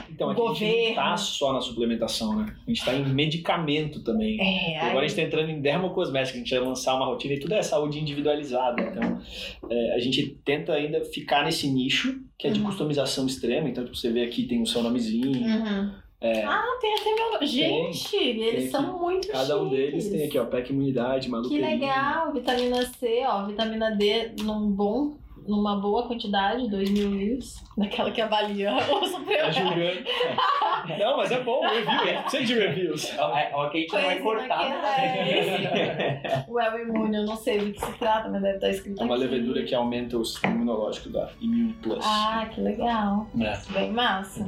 Então, 0.09 0.29
o 0.29 0.31
aqui 0.31 0.41
a 0.41 0.53
gente 0.53 0.63
não 0.63 0.71
governo. 0.71 0.95
tá 0.95 1.17
só 1.17 1.51
na 1.53 1.59
suplementação, 1.61 2.35
né? 2.37 2.55
A 2.65 2.69
gente 2.69 2.85
tá 2.85 2.93
em 2.95 3.03
medicamento 3.13 4.01
também. 4.01 4.39
é, 4.39 4.79
Agora 4.79 5.05
a 5.05 5.07
gente 5.07 5.17
tá 5.17 5.23
entrando 5.23 5.49
em 5.49 5.59
dermocosmética, 5.61 6.37
a 6.37 6.39
gente 6.39 6.49
vai 6.55 6.59
lançar 6.65 6.95
uma 6.95 7.05
rotina 7.05 7.33
e 7.33 7.39
tudo 7.39 7.53
é 7.53 7.61
saúde 7.61 7.99
individualizada. 7.99 8.81
Então, 8.81 9.21
é, 9.69 9.95
a 9.95 9.99
gente 9.99 10.25
tenta 10.45 10.73
ainda 10.73 11.03
ficar 11.03 11.43
nesse 11.43 11.67
nicho, 11.67 12.19
que 12.39 12.47
é 12.47 12.51
de 12.51 12.59
Uhum. 12.59 12.65
customização 12.67 13.25
extrema. 13.25 13.67
Então, 13.69 13.83
tipo, 13.83 13.95
você 13.95 14.09
vê 14.11 14.23
aqui 14.23 14.43
tem 14.43 14.61
o 14.61 14.65
seu 14.65 14.81
nomezinho. 14.81 15.31
Uhum. 15.45 15.91
Ah, 16.25 16.63
tem 16.79 16.93
até 16.93 17.13
meu. 17.15 17.45
Gente, 17.45 18.15
eles 18.15 18.55
tem 18.55 18.67
são 18.69 18.97
muito 18.97 19.27
Cada 19.27 19.61
um 19.61 19.67
deles 19.67 20.07
tem 20.07 20.23
aqui, 20.23 20.39
ó, 20.39 20.45
PEC 20.45 20.69
Imunidade, 20.71 21.25
Que 21.25 21.31
maluqueria. 21.31 21.67
legal, 21.67 22.31
vitamina 22.31 22.85
C, 22.97 23.23
ó, 23.27 23.45
vitamina 23.45 23.91
D 23.91 24.31
num 24.41 24.71
bom, 24.71 25.17
numa 25.47 25.75
boa 25.79 26.07
quantidade, 26.07 26.69
2 26.69 26.89
mil 26.91 27.09
litros, 27.11 27.63
daquela 27.77 28.11
que 28.11 28.21
avalia 28.21 28.73
o 28.73 28.77
Tá 28.99 29.07
suplemento. 29.07 29.53
julgando. 29.53 30.03
Não, 30.99 31.17
mas 31.17 31.31
é 31.31 31.39
bom, 31.41 31.61
review, 31.61 32.07
hein? 32.07 32.21
Precisa 32.23 32.43
de 32.43 32.53
reviews. 32.59 33.17
Ó, 33.17 33.37
é- 33.37 33.69
que 33.69 33.77
a 33.77 33.79
gente 33.81 33.93
não 33.93 34.01
vai 34.01 34.19
Conhecido 34.19 34.23
cortar. 34.23 34.59
aqui, 34.61 35.21
né? 35.21 36.21
O 36.49 36.59
El 36.59 36.79
Imune, 36.81 37.17
eu 37.17 37.25
não 37.25 37.35
sei 37.37 37.57
do 37.59 37.71
que 37.71 37.79
se 37.85 37.91
trata, 37.93 38.29
mas 38.29 38.41
deve 38.41 38.55
estar 38.55 38.69
escrito 38.69 39.01
É 39.01 39.05
uma 39.05 39.15
aqui. 39.15 39.23
levedura 39.23 39.63
que 39.63 39.73
aumenta 39.73 40.17
o 40.17 40.25
sistema 40.25 40.55
imunológico 40.55 41.09
da 41.09 41.29
Immune 41.39 41.73
Plus. 41.81 42.03
Ah, 42.05 42.45
que 42.53 42.59
legal. 42.61 43.27
É. 43.39 43.57
Bem 43.71 43.91
massa. 43.91 44.43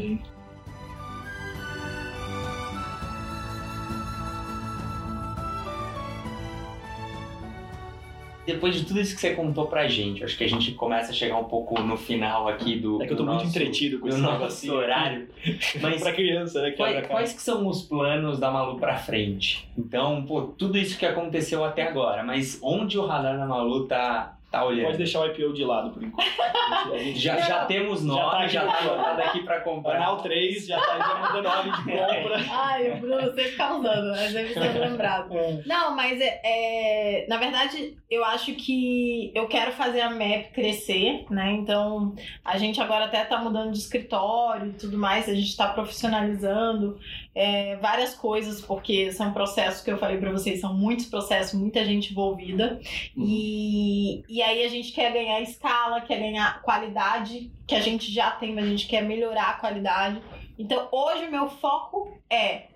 Depois 8.45 8.75
de 8.75 8.85
tudo 8.85 8.99
isso 9.01 9.15
que 9.15 9.21
você 9.21 9.33
contou 9.33 9.67
pra 9.67 9.87
gente, 9.87 10.23
acho 10.23 10.37
que 10.37 10.43
a 10.43 10.49
gente 10.49 10.71
começa 10.73 11.11
a 11.11 11.13
chegar 11.15 11.37
um 11.37 11.45
pouco 11.45 11.81
no 11.81 11.97
final 11.97 12.47
aqui 12.47 12.75
do. 12.77 13.01
É 13.01 13.07
que 13.07 13.13
eu 13.13 13.17
tô 13.17 13.23
do 13.23 13.29
muito 13.31 13.45
nosso- 13.45 13.57
entretido 13.57 13.99
com 13.99 14.07
esse 14.07 14.17
nosso 14.19 14.73
horário. 14.73 15.27
Mas 15.81 16.01
pra 16.01 16.13
criança, 16.13 16.61
né? 16.61 16.71
Que 16.71 16.77
Quais, 16.77 17.07
quais 17.07 17.33
que 17.33 17.41
são 17.41 17.67
os 17.67 17.81
planos 17.81 18.39
da 18.39 18.51
Malu 18.51 18.77
pra 18.79 18.97
frente? 18.97 19.67
Então, 19.77 20.23
pô, 20.23 20.41
tudo 20.43 20.77
isso 20.77 20.97
que 20.97 21.05
aconteceu 21.05 21.63
até 21.63 21.83
agora, 21.83 22.23
mas 22.23 22.59
onde 22.61 22.97
o 22.97 23.05
radar 23.05 23.37
da 23.37 23.45
Malu 23.45 23.85
tá, 23.87 24.35
tá 24.51 24.63
olhando? 24.65 24.85
Pode 24.85 24.97
deixar 24.97 25.21
o 25.21 25.25
IPO 25.27 25.53
de 25.53 25.63
lado 25.63 25.89
por 25.91 26.03
enquanto. 26.03 26.27
Já, 27.15 27.37
já 27.37 27.65
temos 27.65 28.01
Já 28.01 28.05
nome, 28.07 28.31
tá 28.31 28.47
já 28.47 28.65
tá 28.65 28.83
no- 28.83 28.93
anotado 28.93 29.21
aqui 29.21 29.43
pra 29.43 29.59
comprar. 29.61 29.93
Canal 29.93 30.17
3 30.17 30.65
já 30.67 30.79
tá 30.79 30.97
já 30.97 31.15
mandando 31.19 31.47
ordem 31.49 31.71
de 31.71 31.77
compra. 31.83 32.45
Ai, 32.51 32.84
Você 33.21 33.51
causando, 33.51 34.11
mas 34.11 34.33
deve 34.33 34.53
ser 34.53 34.59
lembrado. 34.79 35.29
Não, 35.65 35.95
mas 35.95 36.19
é, 36.21 36.41
é- 36.43 37.25
na 37.27 37.37
verdade 37.37 37.97
eu 38.09 38.23
acho 38.23 38.53
que 38.53 39.31
eu 39.35 39.47
quero 39.47 39.71
fazer 39.71 40.01
a 40.01 40.09
MAP 40.09 40.51
crescer, 40.53 41.25
né? 41.29 41.51
Então 41.53 42.15
a 42.43 42.57
gente 42.57 42.79
agora 42.81 43.05
até 43.05 43.23
tá 43.25 43.37
mudando 43.39 43.71
de 43.71 43.79
escritório 43.79 44.69
e 44.69 44.73
tudo 44.73 44.97
mais, 44.97 45.27
a 45.27 45.33
gente 45.33 45.55
tá 45.55 45.67
profissionalizando 45.67 46.97
é, 47.33 47.75
várias 47.77 48.15
coisas, 48.15 48.61
porque 48.61 49.11
são 49.11 49.33
processos 49.33 49.81
que 49.83 49.91
eu 49.91 49.97
falei 49.97 50.17
pra 50.17 50.31
vocês, 50.31 50.61
são 50.61 50.73
muitos 50.73 51.07
processos, 51.07 51.59
muita 51.59 51.83
gente 51.83 52.11
envolvida. 52.11 52.79
E, 53.17 54.23
e 54.29 54.41
aí 54.41 54.63
a 54.63 54.69
gente 54.69 54.91
quer 54.93 55.11
ganhar 55.11 55.41
escala, 55.41 56.01
quer 56.01 56.19
ganhar 56.19 56.61
qualidade, 56.61 57.51
que 57.67 57.75
a 57.75 57.81
gente 57.81 58.11
já 58.11 58.31
tem, 58.31 58.53
mas 58.53 58.65
a 58.65 58.69
gente 58.69 58.87
quer 58.87 59.01
melhorar 59.03 59.49
a 59.49 59.53
qualidade. 59.55 60.21
Então 60.57 60.87
hoje 60.91 61.25
o 61.25 61.31
meu 61.31 61.49
foco 61.49 62.17
é 62.29 62.67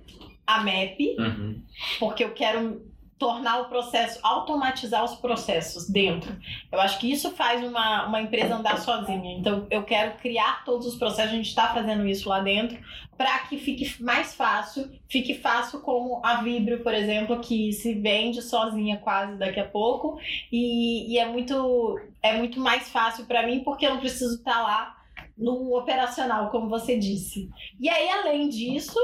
a 0.56 0.64
MAP, 0.64 1.16
Uhum. 1.20 1.62
porque 2.00 2.24
eu 2.24 2.34
quero 2.34 2.88
tornar 3.18 3.60
o 3.60 3.66
processo, 3.66 4.18
automatizar 4.24 5.04
os 5.04 5.16
processos 5.16 5.89
dentro. 5.89 6.34
Eu 6.72 6.80
acho 6.80 6.97
que 7.00 7.12
isso 7.12 7.32
faz 7.32 7.62
uma, 7.62 8.06
uma 8.06 8.22
empresa 8.22 8.56
andar 8.56 8.78
sozinha. 8.80 9.38
Então, 9.38 9.68
eu 9.70 9.84
quero 9.84 10.18
criar 10.20 10.64
todos 10.64 10.88
os 10.88 10.95
processos, 10.95 11.34
a 11.34 11.36
gente 11.36 11.50
está 11.50 11.68
fazendo 11.74 12.08
isso 12.08 12.30
lá 12.30 12.39
dentro, 12.39 12.80
para 13.18 13.38
que 13.39 13.58
fique 13.58 14.02
mais 14.02 14.34
fácil, 14.36 14.89
fique 15.10 15.34
fácil 15.34 15.82
como 15.82 16.22
a 16.24 16.36
Vibrio, 16.41 16.82
por 16.82 16.93
exemplo, 16.93 17.41
que 17.41 17.74
se 17.74 17.93
vende 17.93 18.41
sozinha 18.41 18.97
quase 19.00 19.36
daqui 19.38 19.60
a 19.60 19.66
pouco, 19.68 20.18
e, 20.50 21.12
e 21.14 21.18
é, 21.20 21.26
muito, 21.28 22.00
é 22.24 22.38
muito 22.38 22.58
mais 22.62 22.89
fácil 22.89 23.26
para 23.26 23.45
mim, 23.45 23.60
porque 23.66 23.86
eu 23.86 23.91
não 23.95 24.00
preciso 24.00 24.36
estar 24.36 24.62
lá 24.62 24.95
no 25.38 25.78
operacional, 25.78 26.50
como 26.52 26.70
você 26.70 26.97
disse. 26.97 27.50
E 27.78 27.89
aí, 27.89 28.08
além 28.10 28.47
disso, 28.47 28.97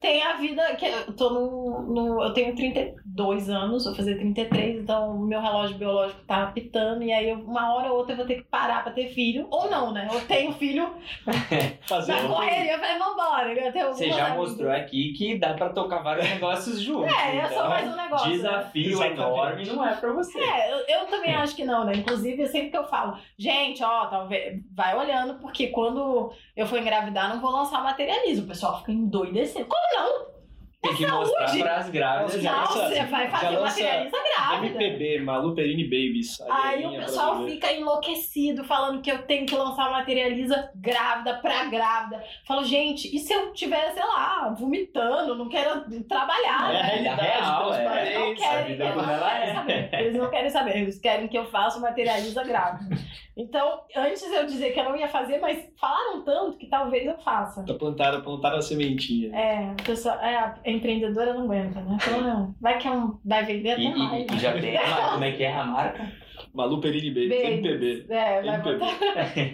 tem 0.00 0.22
a 0.22 0.36
vida 0.36 0.62
que 0.76 0.86
eu 0.86 1.12
tô 1.14 1.28
no, 1.30 1.82
no- 1.82 2.22
eu 2.22 2.32
tenho 2.32 2.54
32 2.56 3.50
anos, 3.50 3.84
vou 3.84 3.94
fazer 3.94 4.16
33, 4.16 4.80
então 4.80 5.10
o 5.16 5.26
meu 5.26 5.40
relógio 5.42 5.76
biológico 5.76 6.22
tá 6.26 6.44
apitando 6.44 7.02
e 7.02 7.12
aí 7.12 7.28
eu- 7.28 7.38
uma 7.40 7.74
hora 7.74 7.92
ou 7.92 7.98
outra 7.98 8.14
eu 8.14 8.16
vou 8.16 8.26
ter 8.26 8.36
que 8.36 8.44
parar 8.44 8.82
pra 8.82 8.92
ter 8.92 9.08
filho 9.08 9.46
ou 9.50 9.70
não, 9.70 9.92
né? 9.92 10.08
Eu 10.10 10.20
tenho 10.22 10.52
filho 10.52 10.90
Fazer 11.86 12.14
na 12.14 12.28
correria, 12.28 12.72
eu 12.72 12.78
falei, 12.78 12.98
vambora, 12.98 13.52
eu 13.52 13.72
tenho 13.72 13.88
Você 13.88 14.10
já 14.10 14.34
mostrou 14.34 14.70
aqui 14.72 15.12
que 15.12 15.36
dá 15.38 15.52
pra 15.52 15.68
tocar 15.68 15.98
vários 16.02 16.28
negócios 16.30 16.80
juntos. 16.80 17.12
É, 17.12 17.34
eu 17.36 17.44
então, 17.46 17.58
sou 17.58 17.68
mais 17.68 17.86
um 17.92 17.96
negócio. 17.96 18.28
né? 18.30 18.36
Desafio 18.36 18.90
Exatamente. 18.92 19.20
enorme 19.20 19.66
não 19.66 19.86
é 19.86 19.94
pra 19.96 20.12
você. 20.12 20.38
É, 20.40 20.72
eu, 20.72 21.00
eu 21.00 21.06
também 21.08 21.34
acho 21.34 21.54
que 21.54 21.64
não, 21.64 21.84
né? 21.84 21.92
Inclusive, 21.94 22.46
sempre 22.48 22.70
que 22.70 22.76
eu 22.78 22.84
falo, 22.84 23.18
gente, 23.38 23.82
ó, 23.84 24.06
talvez 24.06 24.60
vai 24.74 24.96
olhando, 24.96 25.34
porque 25.40 25.66
quando 25.68 26.32
eu 26.62 26.66
for 26.66 26.78
engravidar, 26.78 27.28
não 27.28 27.40
vou 27.40 27.50
lançar 27.50 27.82
materialismo. 27.82 28.44
O 28.44 28.48
pessoal 28.48 28.78
fica 28.80 28.92
endoidecendo. 28.92 29.66
Como 29.66 29.80
não? 29.94 30.39
Tem 30.82 30.94
que 30.94 31.06
mostrar 31.06 31.46
saúde. 31.48 31.62
pras 31.62 31.90
grávidas. 31.90 32.32
Nossa, 32.34 32.40
já 32.40 32.52
Não, 32.52 32.60
lança- 32.60 32.88
você 32.88 33.04
vai 33.04 33.30
fazer 33.30 33.50
lança 33.50 33.80
materializa 33.82 34.16
grávida. 34.34 34.66
MPB, 34.82 35.20
Malu 35.20 35.54
Perini 35.54 35.84
Babies. 35.84 36.40
Aí 36.40 36.48
o 36.48 36.52
Alianha 36.88 37.00
pessoal 37.00 37.44
fica 37.44 37.72
enlouquecido 37.72 38.64
falando 38.64 39.02
que 39.02 39.10
eu 39.10 39.22
tenho 39.26 39.44
que 39.44 39.54
lançar 39.54 39.90
materializa 39.90 40.70
grávida 40.74 41.34
pra 41.34 41.66
grávida. 41.66 42.24
Falo, 42.46 42.64
gente, 42.64 43.14
e 43.14 43.18
se 43.18 43.30
eu 43.30 43.52
tiver, 43.52 43.92
sei 43.92 44.02
lá, 44.02 44.54
vomitando, 44.58 45.34
não 45.34 45.50
quero 45.50 45.84
trabalhar? 46.08 46.72
É 46.72 46.80
a 46.80 46.82
né? 46.82 46.82
realidade, 46.82 47.20
real, 47.20 47.74
é. 47.74 48.06
Eles 48.06 48.18
não 48.18 48.34
querem, 48.34 48.82
a 48.82 48.92
como 48.92 49.06
não 49.06 49.18
quero 49.18 49.24
é. 49.50 49.54
saber. 49.54 49.90
Eles 49.92 50.16
não 50.16 50.30
querem 50.30 50.50
saber, 50.50 50.76
eles 50.78 50.98
querem 50.98 51.28
que 51.28 51.36
eu 51.36 51.44
faça 51.50 51.78
materializa 51.78 52.42
grávida. 52.42 52.96
Então, 53.36 53.80
antes 53.96 54.22
eu 54.22 54.44
dizer 54.44 54.72
que 54.72 54.80
eu 54.80 54.84
não 54.84 54.96
ia 54.96 55.08
fazer, 55.08 55.38
mas 55.38 55.66
falaram 55.80 56.22
tanto 56.24 56.58
que 56.58 56.66
talvez 56.66 57.06
eu 57.06 57.16
faça. 57.18 57.62
Plantaram, 57.78 58.20
plantaram 58.22 58.58
a 58.58 58.62
sementinha. 58.62 59.34
É, 59.34 59.70
a 59.70 59.82
pessoa, 59.82 60.14
é, 60.16 60.36
a 60.36 60.54
empreendedora 60.70 61.34
não 61.34 61.44
aguenta, 61.44 61.80
né? 61.80 61.96
Então, 62.00 62.20
não, 62.22 62.54
vai 62.60 62.78
que 62.78 62.86
é 62.88 62.90
um, 62.90 63.18
vai 63.24 63.44
vender 63.44 63.72
até 63.72 63.82
E, 63.82 63.94
mais. 63.94 64.26
e- 64.30 64.34
e 64.34 64.38
já 64.38 64.52
tem 64.58 64.76
a, 64.76 65.10
como 65.12 65.24
é 65.24 65.32
que 65.32 65.42
é 65.44 65.52
a 65.54 65.64
marca? 65.64 66.12
Malu 66.52 66.80
Perini 66.80 67.10
Babies. 67.10 67.32
MPB. 67.44 68.06
É, 68.08 68.42
vai 68.42 68.54
MPB. 68.56 68.78
botar, 68.78 68.96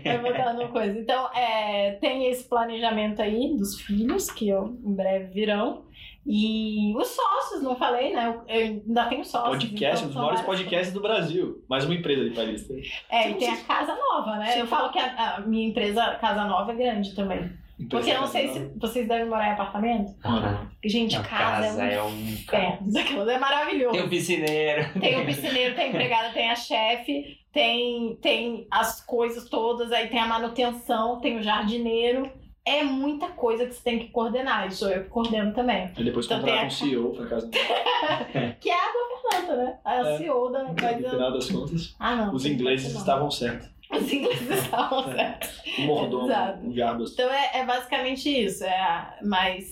vai 0.05 0.19
botar 0.19 0.53
no 0.55 0.69
coisa. 0.69 0.99
Então, 0.99 1.29
é, 1.35 1.93
tem 2.01 2.27
esse 2.31 2.49
planejamento 2.49 3.21
aí 3.21 3.55
dos 3.57 3.81
filhos, 3.81 4.31
que 4.31 4.49
eu, 4.49 4.79
em 4.85 4.95
breve 4.95 5.27
virão. 5.33 5.85
E 6.29 6.93
os 6.97 7.07
sócios, 7.09 7.62
não 7.62 7.77
falei, 7.77 8.12
né? 8.12 8.35
Eu, 8.49 8.61
ainda 8.62 9.05
tenho 9.07 9.25
sócios. 9.25 9.51
Podcast, 9.62 9.97
então 9.99 10.05
um 10.05 10.07
dos 10.09 10.17
maiores 10.17 10.41
podcasts 10.41 10.93
do 10.93 11.01
Brasil. 11.01 11.62
Mais 11.69 11.85
uma 11.85 11.95
empresa 11.95 12.25
de 12.29 12.35
Paris. 12.35 12.69
É, 13.11 13.31
e 13.31 13.35
tem 13.35 13.49
a 13.49 13.57
Casa 13.59 13.95
Nova, 13.95 14.37
né? 14.39 14.47
Você 14.53 14.62
Eu 14.62 14.67
falo 14.67 14.91
que 14.91 14.99
a, 14.99 15.37
a 15.37 15.41
minha 15.43 15.69
empresa 15.69 16.14
Casa 16.17 16.45
Nova 16.45 16.73
é 16.73 16.75
grande 16.75 17.14
também. 17.14 17.49
Porque 17.91 18.11
eu 18.11 18.20
não 18.20 18.27
sei 18.27 18.49
se 18.49 18.70
vocês 18.79 19.07
devem 19.07 19.27
morar 19.29 19.49
em 19.49 19.53
apartamento. 19.53 20.12
Ah, 20.24 20.66
Gente, 20.85 21.14
a 21.16 21.22
casa, 21.22 21.83
é 21.85 22.03
um 22.03 22.07
um 22.07 22.20
inferno. 22.31 22.89
Aquilo 22.99 23.29
é 23.31 23.39
maravilhoso. 23.39 23.93
Tem 23.95 24.03
o 24.07 24.09
piscineiro. 24.09 24.99
Tem 24.99 25.20
o 25.20 25.27
piscineiro, 25.27 25.74
tem 25.74 25.85
a 25.85 25.89
empregada, 25.89 26.33
tem 26.33 26.51
a 26.51 26.57
chefe, 26.57 27.37
tem, 27.53 28.16
tem 28.22 28.66
as 28.70 29.05
coisas 29.05 29.49
todas, 29.51 29.93
aí 29.93 30.09
tem 30.09 30.18
a 30.18 30.27
manutenção, 30.27 31.20
tem 31.20 31.39
o 31.39 31.43
jardineiro. 31.43 32.31
É 32.64 32.83
muita 32.83 33.29
coisa 33.29 33.64
que 33.66 33.74
você 33.74 33.83
tem 33.85 33.99
que 34.01 34.09
coordenar. 34.09 34.72
Sou 34.72 34.91
eu 34.91 35.05
que 35.05 35.09
coordeno 35.11 35.53
também. 35.55 35.89
E 35.97 36.03
depois 36.03 36.27
Então 36.27 36.41
contrata 36.41 36.57
tem 36.59 36.64
um 36.64 36.66
a- 36.66 36.70
CEO 36.70 37.12
pra 37.12 37.27
casa. 37.27 37.51
Que 38.61 38.70
é 38.70 38.74
a 38.74 38.93
governanta, 38.93 39.57
né? 39.64 39.79
A 39.85 39.95
É. 39.97 40.16
CEO 40.18 40.51
da. 40.51 40.64
No 40.64 40.74
final 40.74 41.33
das 41.33 41.51
contas, 41.51 41.95
Ah, 42.01 42.16
não. 42.16 42.35
os 42.35 42.45
ingleses 42.45 42.93
estavam 42.95 43.31
certos. 43.31 43.68
Os 43.91 44.12
ingleses 44.12 44.51
estavam 44.64 45.05
certos. 45.12 45.62
O 45.78 45.82
mordomo, 45.82 46.26
Exato. 46.26 46.66
o 46.66 46.74
Garbas. 46.74 47.12
Então 47.12 47.30
é, 47.30 47.51
é 47.61 47.64
basicamente 47.64 48.28
isso. 48.28 48.64
É, 48.64 48.80
a- 48.80 49.18
mas 49.24 49.70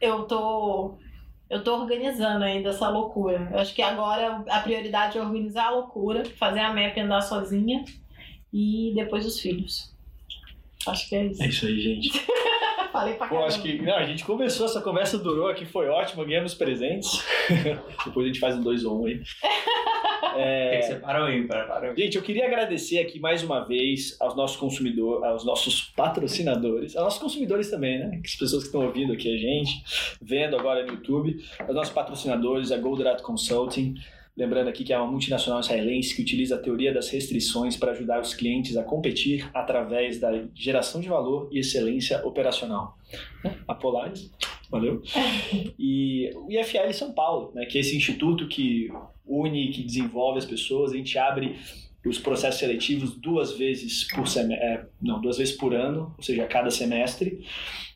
eu 0.00 0.24
tô. 0.24 0.98
Eu 1.48 1.62
tô 1.62 1.76
organizando 1.80 2.44
ainda 2.44 2.70
essa 2.70 2.88
loucura. 2.88 3.48
Eu 3.52 3.60
acho 3.60 3.72
que 3.74 3.80
agora 3.82 4.42
a 4.48 4.60
prioridade 4.60 5.16
é 5.16 5.22
organizar 5.22 5.66
a 5.66 5.70
loucura, 5.70 6.24
fazer 6.24 6.58
a 6.60 6.72
MEP 6.72 6.98
andar 7.00 7.20
sozinha 7.20 7.84
e 8.52 8.92
depois 8.96 9.24
os 9.24 9.38
filhos. 9.38 9.94
Acho 10.88 11.08
que 11.08 11.14
é 11.14 11.24
isso. 11.26 11.42
É 11.42 11.46
isso 11.46 11.66
aí, 11.66 11.80
gente. 11.80 12.10
Falei 12.90 13.14
pra 13.14 13.26
Pô, 13.28 13.34
caramba. 13.34 13.46
acho 13.52 13.62
que. 13.62 13.80
Não, 13.80 13.94
a 13.96 14.04
gente 14.04 14.24
conversou, 14.24 14.66
essa 14.66 14.80
conversa 14.80 15.18
durou 15.18 15.48
aqui, 15.48 15.64
foi 15.66 15.86
ótimo, 15.88 16.24
ganhamos 16.24 16.54
presentes. 16.54 17.22
Depois 18.04 18.24
a 18.24 18.28
gente 18.28 18.40
faz 18.40 18.56
um 18.56 18.62
2 18.62 18.84
ou 18.84 18.98
1 19.00 19.02
um 19.02 19.06
aí. 19.06 19.20
Tem 20.70 20.80
que 20.80 20.86
o 21.22 21.30
ímpar. 21.30 21.66
para 21.66 21.92
o- 21.92 21.96
Gente, 21.96 22.16
eu 22.16 22.22
queria 22.22 22.46
agradecer 22.46 22.98
aqui 22.98 23.18
mais 23.18 23.42
uma 23.42 23.60
vez 23.64 24.16
aos 24.20 24.36
nossos 24.36 24.56
consumidores, 24.56 25.24
aos 25.24 25.44
nossos 25.44 25.92
patrocinadores, 25.96 26.96
aos 26.96 27.04
nossos 27.04 27.20
consumidores 27.20 27.70
também, 27.70 27.98
né? 27.98 28.20
As 28.24 28.34
pessoas 28.34 28.62
que 28.62 28.68
estão 28.68 28.84
ouvindo 28.84 29.12
aqui 29.12 29.32
a 29.32 29.36
gente, 29.38 29.82
vendo 30.20 30.56
agora 30.56 30.84
no 30.84 30.92
YouTube, 30.92 31.36
aos 31.60 31.74
nossos 31.74 31.92
patrocinadores, 31.92 32.70
a 32.72 32.78
Goldrato 32.78 33.22
Consulting, 33.22 33.94
Lembrando 34.38 34.68
aqui 34.68 34.84
que 34.84 34.92
é 34.92 34.98
uma 34.98 35.10
multinacional 35.10 35.60
israelense 35.60 36.14
que 36.14 36.20
utiliza 36.20 36.56
a 36.56 36.58
teoria 36.58 36.92
das 36.92 37.08
restrições 37.08 37.74
para 37.74 37.92
ajudar 37.92 38.20
os 38.20 38.34
clientes 38.34 38.76
a 38.76 38.82
competir 38.82 39.48
através 39.54 40.20
da 40.20 40.30
geração 40.54 41.00
de 41.00 41.08
valor 41.08 41.48
e 41.50 41.60
excelência 41.60 42.20
operacional. 42.22 42.98
A 43.66 43.74
Polaris, 43.74 44.30
valeu. 44.70 45.02
E 45.78 46.30
o 46.34 46.50
IFL 46.50 46.92
São 46.92 47.12
Paulo, 47.12 47.52
né, 47.54 47.66
que 47.66 47.78
é 47.78 47.80
esse 47.80 47.96
instituto 47.96 48.48
que 48.48 48.90
une, 49.26 49.68
que 49.68 49.82
desenvolve 49.82 50.38
as 50.38 50.44
pessoas. 50.44 50.92
A 50.92 50.96
gente 50.96 51.18
abre 51.18 51.56
os 52.04 52.18
processos 52.18 52.60
seletivos 52.60 53.16
duas 53.16 53.56
vezes 53.56 54.04
por 54.04 54.26
sem... 54.28 54.52
é, 54.54 54.86
não, 55.02 55.20
duas 55.20 55.38
vezes 55.38 55.56
por 55.56 55.74
ano, 55.74 56.14
ou 56.16 56.22
seja, 56.22 56.44
a 56.44 56.46
cada 56.46 56.70
semestre. 56.70 57.44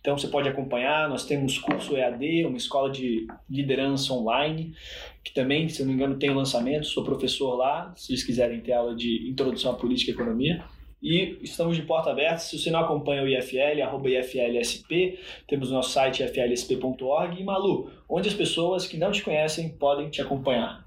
Então 0.01 0.17
você 0.17 0.29
pode 0.29 0.49
acompanhar, 0.49 1.09
nós 1.09 1.25
temos 1.27 1.59
curso 1.59 1.97
EAD, 1.97 2.47
uma 2.47 2.57
escola 2.57 2.91
de 2.91 3.27
liderança 3.49 4.13
online, 4.13 4.75
que 5.23 5.33
também, 5.33 5.69
se 5.69 5.81
eu 5.81 5.87
não 5.87 5.93
me 5.93 5.97
engano, 5.97 6.19
tem 6.19 6.31
lançamento, 6.31 6.87
sou 6.87 7.05
professor 7.05 7.55
lá, 7.55 7.93
se 7.97 8.07
vocês 8.07 8.25
quiserem 8.25 8.61
ter 8.61 8.73
aula 8.73 8.95
de 8.97 9.29
introdução 9.29 9.73
à 9.73 9.75
política 9.75 10.11
e 10.11 10.15
economia. 10.15 10.65
E 11.03 11.39
estamos 11.43 11.77
de 11.77 11.83
porta 11.83 12.11
aberta. 12.11 12.39
Se 12.39 12.59
você 12.59 12.71
não 12.71 12.81
acompanha 12.81 13.23
o 13.23 13.29
IFL, 13.29 13.83
arroba 13.83 14.11
IFLSP, 14.11 15.19
temos 15.47 15.71
o 15.71 15.75
nosso 15.75 15.91
site 15.91 16.23
iflsp.org. 16.23 17.41
E 17.41 17.45
Malu, 17.45 17.91
onde 18.09 18.29
as 18.29 18.35
pessoas 18.35 18.87
que 18.87 18.99
não 18.99 19.11
te 19.11 19.23
conhecem 19.23 19.71
podem 19.71 20.11
te 20.11 20.21
acompanhar? 20.21 20.85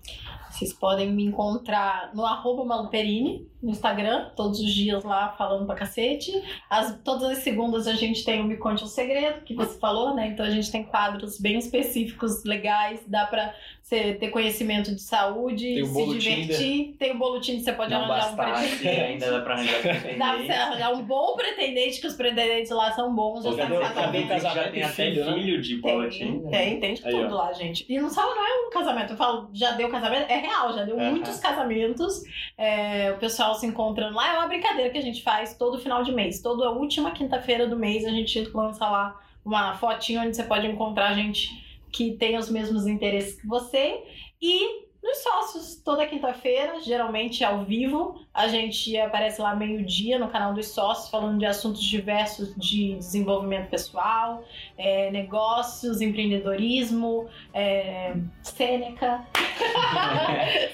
Vocês 0.54 0.72
podem 0.72 1.12
me 1.12 1.26
encontrar 1.26 2.12
no 2.14 2.24
arroba 2.24 2.64
Maluperini, 2.64 3.48
no 3.62 3.72
Instagram, 3.72 4.30
todos 4.36 4.60
os 4.60 4.72
dias 4.72 5.04
lá 5.04 5.30
falando 5.38 5.66
pra 5.66 5.74
cacete. 5.74 6.32
As, 6.70 7.00
todas 7.04 7.24
as 7.32 7.38
segundas 7.40 7.88
a 7.88 7.94
gente 7.94 8.24
tem 8.24 8.40
o 8.42 8.44
Me 8.44 8.58
Conte 8.58 8.84
um 8.84 8.88
Segredo, 8.88 9.42
que 9.42 9.56
você 9.56 9.80
falou, 9.80 10.14
né? 10.14 10.28
Então 10.28 10.46
a 10.46 10.50
gente 10.50 10.70
tem 10.72 10.84
quadros 10.84 11.40
bem 11.40 11.58
específicos, 11.58 12.44
legais, 12.44 13.02
dá 13.08 13.26
pra 13.26 13.56
você 13.82 14.14
ter 14.14 14.30
conhecimento 14.30 14.94
de 14.94 15.02
saúde, 15.02 15.86
se 15.86 16.06
divertir. 16.08 16.58
Tinder. 16.58 16.98
Tem 16.98 17.12
o 17.12 17.18
bolo 17.18 17.40
Tinder, 17.40 17.64
você 17.64 17.74
pode 17.74 17.92
Não 17.92 18.04
arranjar 18.04 18.32
um 18.32 18.36
pretendente. 18.36 18.88
Ainda 18.88 19.32
dá 19.32 19.42
pra 19.42 19.54
arranjar 19.54 19.80
pretendente. 19.82 20.20
Dá 20.20 20.34
pra 20.34 20.44
você 20.44 20.52
arranjar 20.52 20.94
um 20.94 21.04
bom 21.04 21.36
pretendente, 21.36 22.02
que 22.02 22.08
os 22.08 22.16
pretendentes 22.16 22.72
lá 22.72 22.92
são 22.92 23.16
bons. 23.16 23.44
Já, 23.44 23.52
já, 23.52 23.94
sabe 23.94 24.28
já 24.28 24.70
tem 24.70 24.84
até 24.84 24.90
filho, 24.90 25.26
né? 25.26 25.34
filho 25.34 25.62
de 25.62 25.78
bolo 25.78 26.10
Tinder. 26.10 26.52
Tem, 26.52 26.80
tem 26.80 26.94
de 26.94 27.02
tudo 27.02 27.34
lá, 27.34 27.54
gente. 27.54 27.86
E 27.88 28.00
não 28.00 28.10
sabe, 28.10 28.30
não 28.36 28.46
é 28.46 28.68
um 28.68 28.70
casamento. 28.70 29.14
Eu 29.14 29.18
falo, 29.18 29.50
já 29.54 29.72
deu 29.72 29.90
casamento? 29.90 30.30
É 30.30 30.43
real, 30.44 30.74
já 30.74 30.84
deu 30.84 30.98
muitos 30.98 31.40
casamentos. 31.40 32.24
É, 32.58 33.12
o 33.12 33.18
pessoal 33.18 33.56
se 33.56 33.66
encontrando 33.66 34.16
lá. 34.16 34.34
É 34.34 34.38
uma 34.38 34.48
brincadeira 34.48 34.90
que 34.90 34.98
a 34.98 35.02
gente 35.02 35.24
faz 35.24 35.58
todo 35.58 35.80
final 35.80 36.04
de 36.04 36.12
mês. 36.12 36.42
Toda 36.42 36.70
última 36.72 37.12
quinta-feira 37.12 37.68
do 37.68 37.76
mês 37.76 38.06
a 38.06 38.10
gente 38.10 38.40
lança 38.54 38.88
lá 38.90 39.20
uma 39.46 39.76
fotinho 39.76 40.22
onde 40.22 40.36
você 40.36 40.44
pode 40.44 40.68
encontrar 40.68 41.14
gente 41.14 41.50
que 41.92 42.14
tem 42.14 42.38
os 42.38 42.50
mesmos 42.50 42.88
interesses 42.88 43.40
que 43.40 43.48
você. 43.48 44.04
E 44.42 44.83
nos 45.04 45.18
sócios, 45.18 45.76
toda 45.84 46.08
quinta-feira, 46.08 46.80
geralmente 46.80 47.44
ao 47.44 47.66
vivo, 47.66 48.22
a 48.34 48.48
gente 48.48 48.98
aparece 48.98 49.42
lá 49.42 49.54
meio-dia 49.54 50.18
no 50.18 50.30
canal 50.30 50.54
dos 50.54 50.68
sócios, 50.68 51.10
falando 51.10 51.38
de 51.38 51.46
assuntos 51.46 51.84
diversos 51.84 52.56
de 52.56 52.96
desenvolvimento 52.96 53.70
pessoal, 53.70 54.44
é, 54.78 55.12
negócios, 55.12 56.00
empreendedorismo, 56.00 57.28
é, 57.54 58.16
Sêneca. 58.42 59.28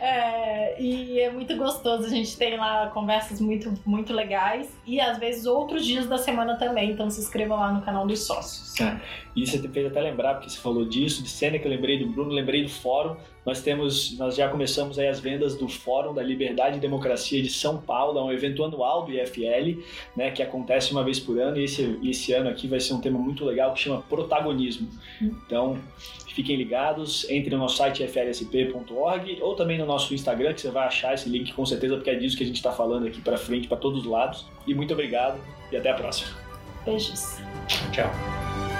é, 0.00 0.80
e 0.80 1.20
é 1.20 1.30
muito 1.30 1.54
gostoso, 1.56 2.06
a 2.06 2.08
gente 2.08 2.34
tem 2.36 2.56
lá 2.56 2.86
conversas 2.88 3.40
muito, 3.42 3.78
muito 3.84 4.12
legais 4.14 4.74
e 4.86 4.98
às 5.00 5.18
vezes 5.18 5.44
outros 5.44 5.84
dias 5.84 6.06
da 6.06 6.16
semana 6.16 6.56
também, 6.56 6.92
então 6.92 7.10
se 7.10 7.20
inscrevam 7.20 7.58
lá 7.60 7.70
no 7.72 7.82
canal 7.82 8.06
dos 8.06 8.26
sócios. 8.26 8.80
É. 8.80 8.98
E 9.34 9.46
você 9.46 9.58
fez 9.68 9.86
até 9.86 10.00
lembrar, 10.00 10.34
porque 10.34 10.50
você 10.50 10.58
falou 10.58 10.84
disso, 10.84 11.22
de 11.22 11.28
Sêneca, 11.28 11.66
eu 11.66 11.70
lembrei 11.70 11.98
do 11.98 12.06
Bruno, 12.06 12.30
lembrei 12.30 12.62
do 12.62 12.68
fórum. 12.68 13.01
Nós 13.44 13.60
temos, 13.60 14.16
nós 14.18 14.36
já 14.36 14.48
começamos 14.48 14.98
aí 14.98 15.08
as 15.08 15.18
vendas 15.18 15.56
do 15.56 15.68
Fórum 15.68 16.14
da 16.14 16.22
Liberdade 16.22 16.76
e 16.76 16.80
Democracia 16.80 17.42
de 17.42 17.50
São 17.50 17.78
Paulo, 17.78 18.18
é 18.18 18.22
um 18.22 18.32
evento 18.32 18.62
anual 18.64 19.04
do 19.04 19.12
IFL, 19.12 19.82
né, 20.16 20.30
que 20.30 20.42
acontece 20.42 20.92
uma 20.92 21.02
vez 21.02 21.18
por 21.18 21.38
ano, 21.38 21.58
e 21.58 21.64
esse, 21.64 21.98
esse 22.04 22.32
ano 22.32 22.48
aqui 22.48 22.68
vai 22.68 22.78
ser 22.78 22.94
um 22.94 23.00
tema 23.00 23.18
muito 23.18 23.44
legal 23.44 23.74
que 23.74 23.80
chama 23.80 24.02
protagonismo. 24.02 24.88
Então, 25.20 25.76
fiquem 26.34 26.56
ligados, 26.56 27.28
entre 27.28 27.50
no 27.50 27.58
nosso 27.58 27.76
site 27.76 28.02
iflsp.org 28.02 29.38
ou 29.40 29.54
também 29.54 29.76
no 29.76 29.86
nosso 29.86 30.14
Instagram, 30.14 30.54
que 30.54 30.60
você 30.60 30.70
vai 30.70 30.86
achar 30.86 31.14
esse 31.14 31.28
link 31.28 31.52
com 31.52 31.66
certeza, 31.66 31.96
porque 31.96 32.10
é 32.10 32.14
disso 32.14 32.36
que 32.36 32.44
a 32.44 32.46
gente 32.46 32.56
está 32.56 32.72
falando 32.72 33.06
aqui 33.06 33.20
para 33.20 33.36
frente, 33.36 33.68
para 33.68 33.76
todos 33.76 34.00
os 34.00 34.06
lados. 34.06 34.46
E 34.66 34.74
muito 34.74 34.92
obrigado 34.92 35.40
e 35.70 35.76
até 35.76 35.90
a 35.90 35.94
próxima. 35.94 36.30
Beijos. 36.84 37.38
Tchau. 37.92 38.71